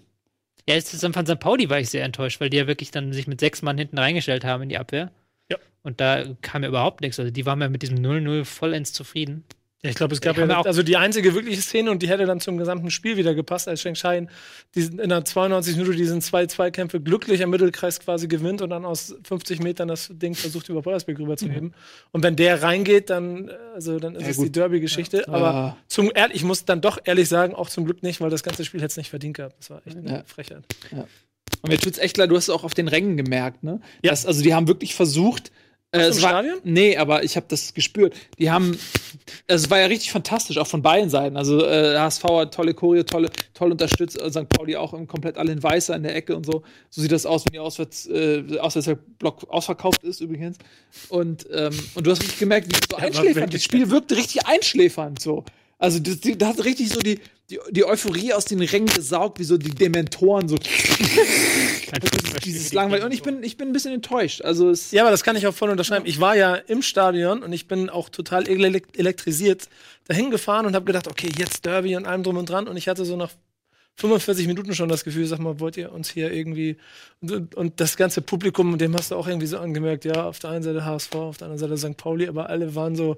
[0.68, 1.40] Ja, jetzt von St.
[1.40, 4.00] Pauli war ich sehr enttäuscht, weil die ja wirklich dann sich mit sechs Mann hinten
[4.00, 5.12] reingestellt haben in die Abwehr.
[5.50, 5.58] Ja.
[5.84, 7.20] Und da kam ja überhaupt nichts.
[7.20, 9.44] Also die waren ja mit diesem 0-0 vollends zufrieden.
[9.86, 12.26] Ja, ich glaube, es gab ja, auch also die einzige wirkliche Szene und die hätte
[12.26, 14.26] dann zum gesamten Spiel wieder gepasst, als Sheng Shai
[14.74, 19.16] in der 92 Minute diesen zwei Zweikämpfe glücklich im Mittelkreis quasi gewinnt und dann aus
[19.26, 21.66] 50 Metern das Ding versucht über Feuersberg rüberzuheben.
[21.66, 21.74] Mhm.
[22.12, 24.48] Und wenn der reingeht, dann also dann ist ja, es gut.
[24.48, 25.26] die Derby-Geschichte.
[25.28, 25.34] Ja.
[25.34, 28.66] Aber zum ich muss dann doch ehrlich sagen, auch zum Glück nicht, weil das ganze
[28.66, 29.56] Spiel hätte es nicht verdient gehabt.
[29.60, 30.64] Das war echt eine Frechheit.
[31.62, 33.82] Und mir tut's echt leid, du hast es auch auf den Rängen gemerkt, ne?
[34.02, 34.10] Ja.
[34.10, 35.52] Das, also die haben wirklich versucht,
[36.00, 36.60] äh, es war, Stadion?
[36.64, 38.16] Nee, aber ich habe das gespürt.
[38.38, 38.78] Die haben,
[39.48, 41.38] es war ja richtig fantastisch, auch von beiden Seiten.
[41.38, 44.50] Also äh, HSV hat tolle Choreo, tolle, toll unterstützt, äh, St.
[44.50, 46.64] Pauli auch komplett alle in Weißer in der Ecke und so.
[46.90, 50.58] So sieht das aus, wenn die Auswärts, äh, Auswärtsblock ausverkauft ist übrigens.
[51.10, 53.54] Und, ähm, und du hast richtig gemerkt, wie so ja, einschläfernd.
[53.54, 55.44] Das Spiel wirkte richtig einschläfernd so.
[55.78, 57.20] Also da hat richtig so die,
[57.50, 60.58] die, die Euphorie aus den Rängen gesaugt, wie so die Dementoren so.
[62.44, 63.06] dieses langweilig.
[63.06, 64.42] Und ich bin, ich bin ein bisschen enttäuscht.
[64.42, 66.06] Also es ja, aber das kann ich auch voll unterschreiben.
[66.06, 69.68] Ich war ja im Stadion und ich bin auch total elektrisiert
[70.06, 72.68] dahin gefahren und habe gedacht, okay, jetzt Derby und allem drum und dran.
[72.68, 73.32] Und ich hatte so nach
[73.96, 76.78] 45 Minuten schon das Gefühl, sag mal, wollt ihr uns hier irgendwie
[77.22, 80.50] und, und das ganze Publikum, dem hast du auch irgendwie so angemerkt, ja, auf der
[80.52, 81.98] einen Seite HSV, auf der anderen Seite St.
[81.98, 83.18] Pauli, aber alle waren so,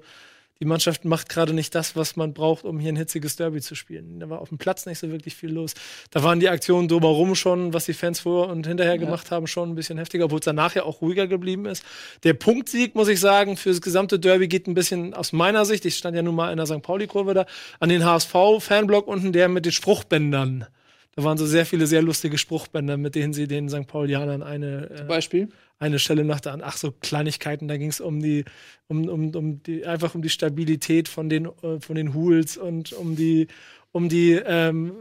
[0.60, 3.76] die Mannschaft macht gerade nicht das, was man braucht, um hier ein hitziges Derby zu
[3.76, 4.18] spielen.
[4.18, 5.74] Da war auf dem Platz nicht so wirklich viel los.
[6.10, 9.00] Da waren die Aktionen drumherum schon, was die Fans vor und hinterher ja.
[9.00, 11.84] gemacht haben, schon ein bisschen heftiger, obwohl es danach ja auch ruhiger geblieben ist.
[12.24, 15.84] Der Punktsieg, muss ich sagen, für das gesamte Derby geht ein bisschen aus meiner Sicht,
[15.84, 16.82] ich stand ja nun mal in der St.
[16.82, 17.46] Pauli-Kurve da,
[17.78, 20.66] an den HSV-Fanblock unten, der mit den Spruchbändern.
[21.14, 23.86] Da waren so sehr viele sehr lustige Spruchbänder, mit denen sie den St.
[23.88, 24.90] Paulianern eine.
[24.90, 25.48] Äh, Beispiel?
[25.78, 26.70] Eine Stelle nach der anderen.
[26.72, 28.44] Ach, so Kleinigkeiten, da ging es um die,
[28.88, 32.92] um, um, um die, einfach um die Stabilität von den, äh, von den Hools und
[32.92, 33.48] um die,
[33.92, 34.92] um die, ähm,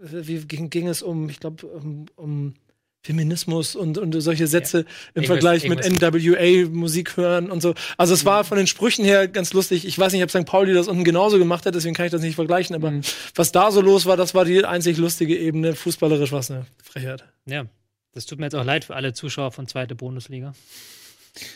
[0.00, 2.54] wie ging, ging es um, ich glaube, um, um
[3.04, 4.84] Feminismus und, und solche Sätze ja.
[5.14, 7.74] im ich Vergleich mit NWA Musik hören und so.
[7.98, 9.86] Also es war von den Sprüchen her ganz lustig.
[9.86, 10.46] Ich weiß nicht, ob St.
[10.46, 13.02] Pauli das unten genauso gemacht hat, deswegen kann ich das nicht vergleichen, aber mhm.
[13.34, 15.74] was da so los war, das war die einzig lustige Ebene.
[15.74, 17.24] Fußballerisch was eine Frechheit.
[17.44, 17.66] Ja.
[18.14, 20.54] Das tut mir jetzt auch leid für alle Zuschauer von zweite Bundesliga.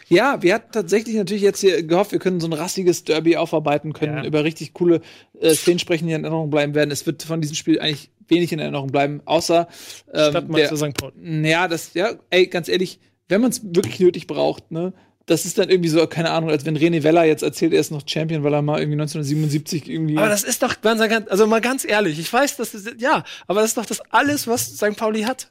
[0.08, 3.92] Ja, wir hatten tatsächlich natürlich jetzt hier gehofft, wir können so ein rassiges Derby aufarbeiten
[3.92, 4.24] können, ja.
[4.24, 5.00] über richtig coole
[5.40, 6.90] äh, Szenen sprechen, die in Erinnerung bleiben werden.
[6.90, 9.68] Es wird von diesem Spiel eigentlich wenig in Erinnerung bleiben, außer
[10.12, 10.94] ähm, Stadtmeister St.
[10.94, 11.12] Paul.
[11.22, 12.98] Ja, das, ja, ey, ganz ehrlich,
[13.28, 14.92] wenn man es wirklich nötig braucht, ne,
[15.26, 17.92] das ist dann irgendwie so, keine Ahnung, als wenn René Weller jetzt erzählt, er ist
[17.92, 20.16] noch Champion, weil er mal irgendwie 1977 irgendwie.
[20.16, 23.70] Aber das ist doch, also mal ganz ehrlich, ich weiß, dass das, ja, aber das
[23.70, 24.96] ist doch das alles, was St.
[24.96, 25.48] Pauli hat.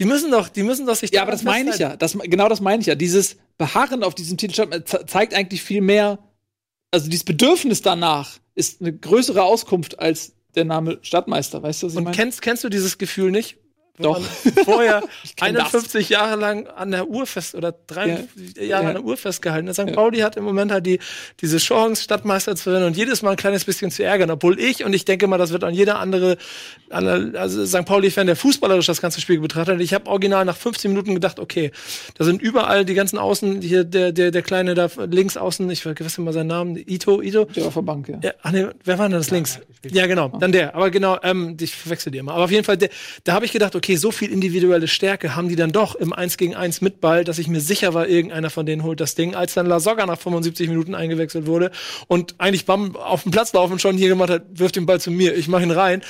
[0.00, 1.10] Die müssen doch, die müssen doch sich.
[1.10, 1.96] Ja, aber das meine ich ja.
[1.96, 2.94] Das, genau das meine ich ja.
[2.94, 6.18] Dieses Beharren auf diesem Titel zeigt eigentlich viel mehr,
[6.90, 11.92] also dieses Bedürfnis danach ist eine größere Auskunft als der Name Stadtmeister, weißt du, was
[11.92, 12.08] ich meine?
[12.08, 13.58] Und kennst, kennst du dieses Gefühl nicht?
[13.98, 14.20] Doch.
[14.64, 15.02] vorher
[15.40, 16.08] 51 das.
[16.08, 18.08] Jahre lang an der Uhr fest oder drei
[18.56, 18.62] ja.
[18.62, 18.88] Jahre ja.
[18.88, 19.72] an der Uhr festgehalten.
[19.72, 19.78] St.
[19.78, 19.92] Ja.
[19.92, 20.98] Pauli hat im Moment halt die,
[21.40, 24.30] diese Chance, Stadtmeister zu werden und jedes Mal ein kleines bisschen zu ärgern.
[24.30, 26.36] Obwohl ich, und ich denke mal, das wird an jeder andere,
[26.90, 27.84] also St.
[27.84, 31.38] Pauli-Fan, der fußballerisch das ganze Spiel betrachtet hat, ich habe original nach 15 Minuten gedacht,
[31.40, 31.72] okay,
[32.16, 35.82] da sind überall die ganzen Außen, hier der, der, der kleine da links außen, ich
[35.82, 37.44] vergesse mal seinen Namen, Ito, Ito.
[37.44, 38.18] Der auf der Bank, ja.
[38.22, 39.60] ja ach nee, wer war denn das links?
[39.90, 40.74] Ja, genau, dann der.
[40.74, 42.32] Aber genau, ähm, ich verwechsel die immer.
[42.34, 42.90] Aber auf jeden Fall, der,
[43.24, 46.12] da habe ich gedacht, okay, okay, so viel individuelle Stärke haben die dann doch im
[46.12, 49.14] 1 gegen 1 mit Ball, dass ich mir sicher war, irgendeiner von denen holt das
[49.14, 51.70] Ding, als dann Lasogga nach 75 Minuten eingewechselt wurde
[52.06, 55.10] und eigentlich beim auf dem Platz laufen schon hier gemacht hat, wirft den Ball zu
[55.10, 56.02] mir, ich mache ihn rein.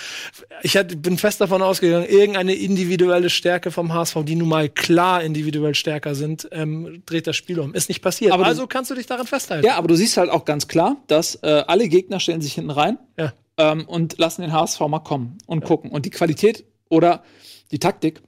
[0.63, 5.23] Ich hat, bin fest davon ausgegangen, irgendeine individuelle Stärke vom HSV, die nun mal klar
[5.23, 7.75] individuell stärker sind, ähm, dreht das Spiel um.
[7.75, 8.33] Ist nicht passiert.
[8.33, 9.65] Aber also kannst du dich daran festhalten.
[9.65, 12.71] Ja, aber du siehst halt auch ganz klar, dass äh, alle Gegner stellen sich hinten
[12.71, 12.99] rein.
[13.17, 13.33] Ja.
[13.57, 15.67] Ähm, und lassen den HSV mal kommen und ja.
[15.69, 15.93] gucken.
[15.93, 17.23] Und die Qualität oder
[17.71, 18.23] die Taktik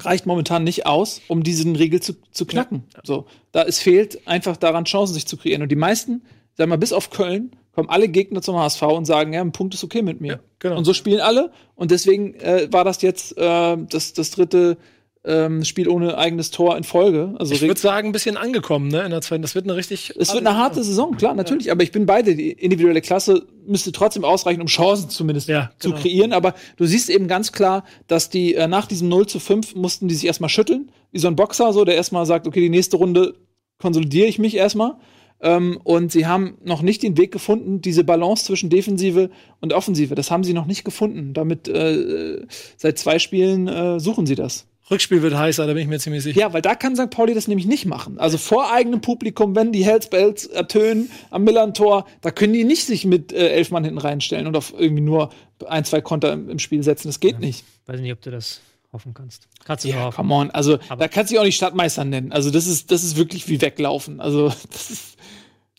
[0.00, 2.84] reicht momentan nicht aus, um diesen Riegel zu, zu knacken.
[2.94, 3.00] Ja.
[3.04, 5.62] So, da es fehlt einfach daran, Chancen sich zu kreieren.
[5.62, 6.22] Und die meisten,
[6.54, 9.52] sagen wir mal, bis auf Köln, kommen alle Gegner zum HSV und sagen, ja, ein
[9.52, 10.34] Punkt ist okay mit mir.
[10.34, 10.78] Ja, genau.
[10.78, 11.52] Und so spielen alle.
[11.74, 14.78] Und deswegen äh, war das jetzt äh, das, das dritte
[15.26, 17.34] ähm, Spiel ohne eigenes Tor in Folge.
[17.38, 19.42] Also ich würde sagen, ein bisschen angekommen, ne, in der zweiten.
[19.42, 20.12] Das wird eine richtig.
[20.18, 21.66] Es wird eine harte Saison, klar, natürlich.
[21.66, 21.72] Ja.
[21.72, 22.34] Aber ich bin beide.
[22.34, 25.96] Die individuelle Klasse müsste trotzdem ausreichen, um Chancen zumindest ja, genau.
[25.96, 26.32] zu kreieren.
[26.32, 30.08] Aber du siehst eben ganz klar, dass die äh, nach diesem 0 zu 5 mussten
[30.08, 30.90] die sich erstmal schütteln.
[31.10, 33.34] Wie so ein Boxer, so, der erstmal sagt, okay, die nächste Runde
[33.78, 34.96] konsolidiere ich mich erstmal.
[35.40, 39.30] Ähm, und sie haben noch nicht den Weg gefunden, diese Balance zwischen Defensive
[39.60, 40.14] und Offensive.
[40.14, 41.32] Das haben sie noch nicht gefunden.
[41.32, 42.46] Damit äh,
[42.76, 44.66] seit zwei Spielen äh, suchen sie das.
[44.90, 46.38] Rückspiel wird heißer, da bin ich mir ziemlich sicher.
[46.38, 47.08] Ja, weil da kann St.
[47.08, 48.18] Pauli das nämlich nicht machen.
[48.18, 53.06] Also vor eigenem Publikum, wenn die Hellsbells ertönen am Millern-Tor, da können die nicht sich
[53.06, 55.30] mit äh, elf Mann hinten reinstellen und auf irgendwie nur
[55.66, 57.08] ein, zwei Konter im, im Spiel setzen.
[57.08, 57.64] Das geht ja, nicht.
[57.86, 58.60] Weiß nicht, ob du das
[58.92, 59.48] hoffen kannst.
[59.64, 60.16] Kannst du ja, hoffen.
[60.16, 60.50] come on.
[60.50, 62.32] Also, Aber da kannst du dich auch nicht Stadtmeister nennen.
[62.32, 64.20] Also, das ist, das ist wirklich wie weglaufen.
[64.20, 65.18] Also, das ist.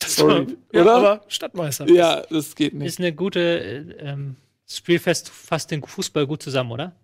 [0.04, 0.96] Sorry, ja, oder?
[0.96, 1.90] Aber Stadtmeister.
[1.90, 2.88] Ja, das geht nicht.
[2.88, 4.36] Ist eine gute, äh, ähm,
[4.68, 6.96] Spielfest fasst den Fußball gut zusammen, oder?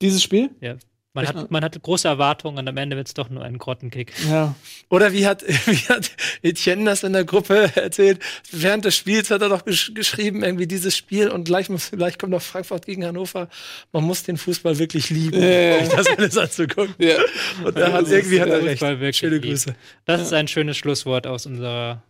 [0.00, 0.50] Dieses Spiel?
[0.60, 0.76] Ja,
[1.14, 4.12] man hat, man hat große Erwartungen und am Ende wird es doch nur ein Grottenkick.
[4.30, 4.54] Ja.
[4.88, 6.10] Oder wie hat, wie hat
[6.42, 8.20] Etienne das in der Gruppe erzählt?
[8.50, 12.16] Während des Spiels hat er doch gesch geschrieben, irgendwie dieses Spiel und gleich, muss, gleich
[12.16, 13.48] kommt noch Frankfurt gegen Hannover.
[13.92, 15.78] Man muss den Fußball wirklich lieben, ja.
[15.78, 16.94] um das alles anzugucken.
[16.98, 17.16] Ja.
[17.62, 19.16] Und da hat, irgendwie hat er recht.
[19.16, 19.74] Schöne Grüße.
[20.06, 20.26] Das ja.
[20.26, 22.02] ist ein schönes Schlusswort aus unserer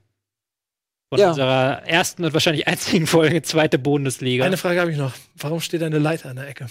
[1.08, 1.28] von ja.
[1.28, 4.46] unserer ersten und wahrscheinlich einzigen Folge, zweite Bundesliga.
[4.46, 5.12] Eine Frage habe ich noch.
[5.36, 6.68] Warum steht eine Leiter an der Ecke?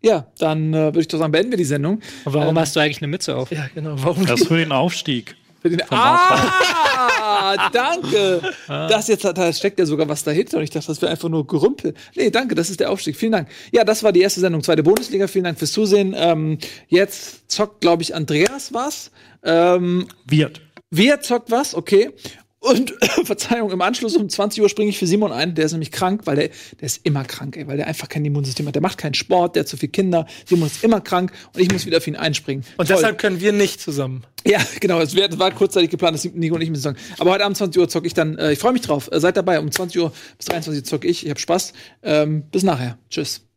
[0.00, 2.00] Ja, dann äh, würde ich doch sagen, beenden wir die Sendung.
[2.24, 3.50] Und warum ähm, hast du eigentlich eine Mütze auf?
[3.50, 3.94] Ja, genau.
[3.96, 5.34] Warum das für den Aufstieg.
[5.60, 8.40] Für den ah, danke.
[8.68, 8.86] Ah.
[8.86, 11.46] Das jetzt da steckt ja sogar was dahinter und ich dachte, das wäre einfach nur
[11.48, 11.94] Gerümpel.
[12.14, 13.16] Nee, danke, das ist der Aufstieg.
[13.16, 13.48] Vielen Dank.
[13.72, 15.26] Ja, das war die erste Sendung, zweite Bundesliga.
[15.26, 16.14] Vielen Dank fürs Zusehen.
[16.16, 19.10] Ähm, jetzt zockt, glaube ich, Andreas was.
[19.42, 20.60] Ähm, wird.
[20.90, 21.74] Wer zockt was?
[21.74, 22.10] Okay.
[22.68, 25.54] Und Verzeihung, im Anschluss um 20 Uhr springe ich für Simon ein.
[25.54, 28.24] Der ist nämlich krank, weil der, der ist immer krank, ey, weil der einfach kein
[28.24, 28.74] Immunsystem hat.
[28.74, 30.26] Der macht keinen Sport, der hat zu viele Kinder.
[30.44, 32.64] Simon ist immer krank und ich muss wieder für ihn einspringen.
[32.76, 32.96] Und Toll.
[32.96, 34.24] deshalb können wir nicht zusammen.
[34.46, 35.00] Ja, genau.
[35.00, 36.98] Es war kurzzeitig geplant, dass Nico und ich mit sagen.
[37.18, 38.36] Aber heute Abend 20 Uhr zocke ich dann.
[38.36, 39.08] Äh, ich freue mich drauf.
[39.10, 39.60] Äh, seid dabei.
[39.60, 41.24] Um 20 Uhr bis 23 Uhr zocke ich.
[41.24, 41.72] Ich habe Spaß.
[42.02, 42.98] Ähm, bis nachher.
[43.10, 43.47] Tschüss.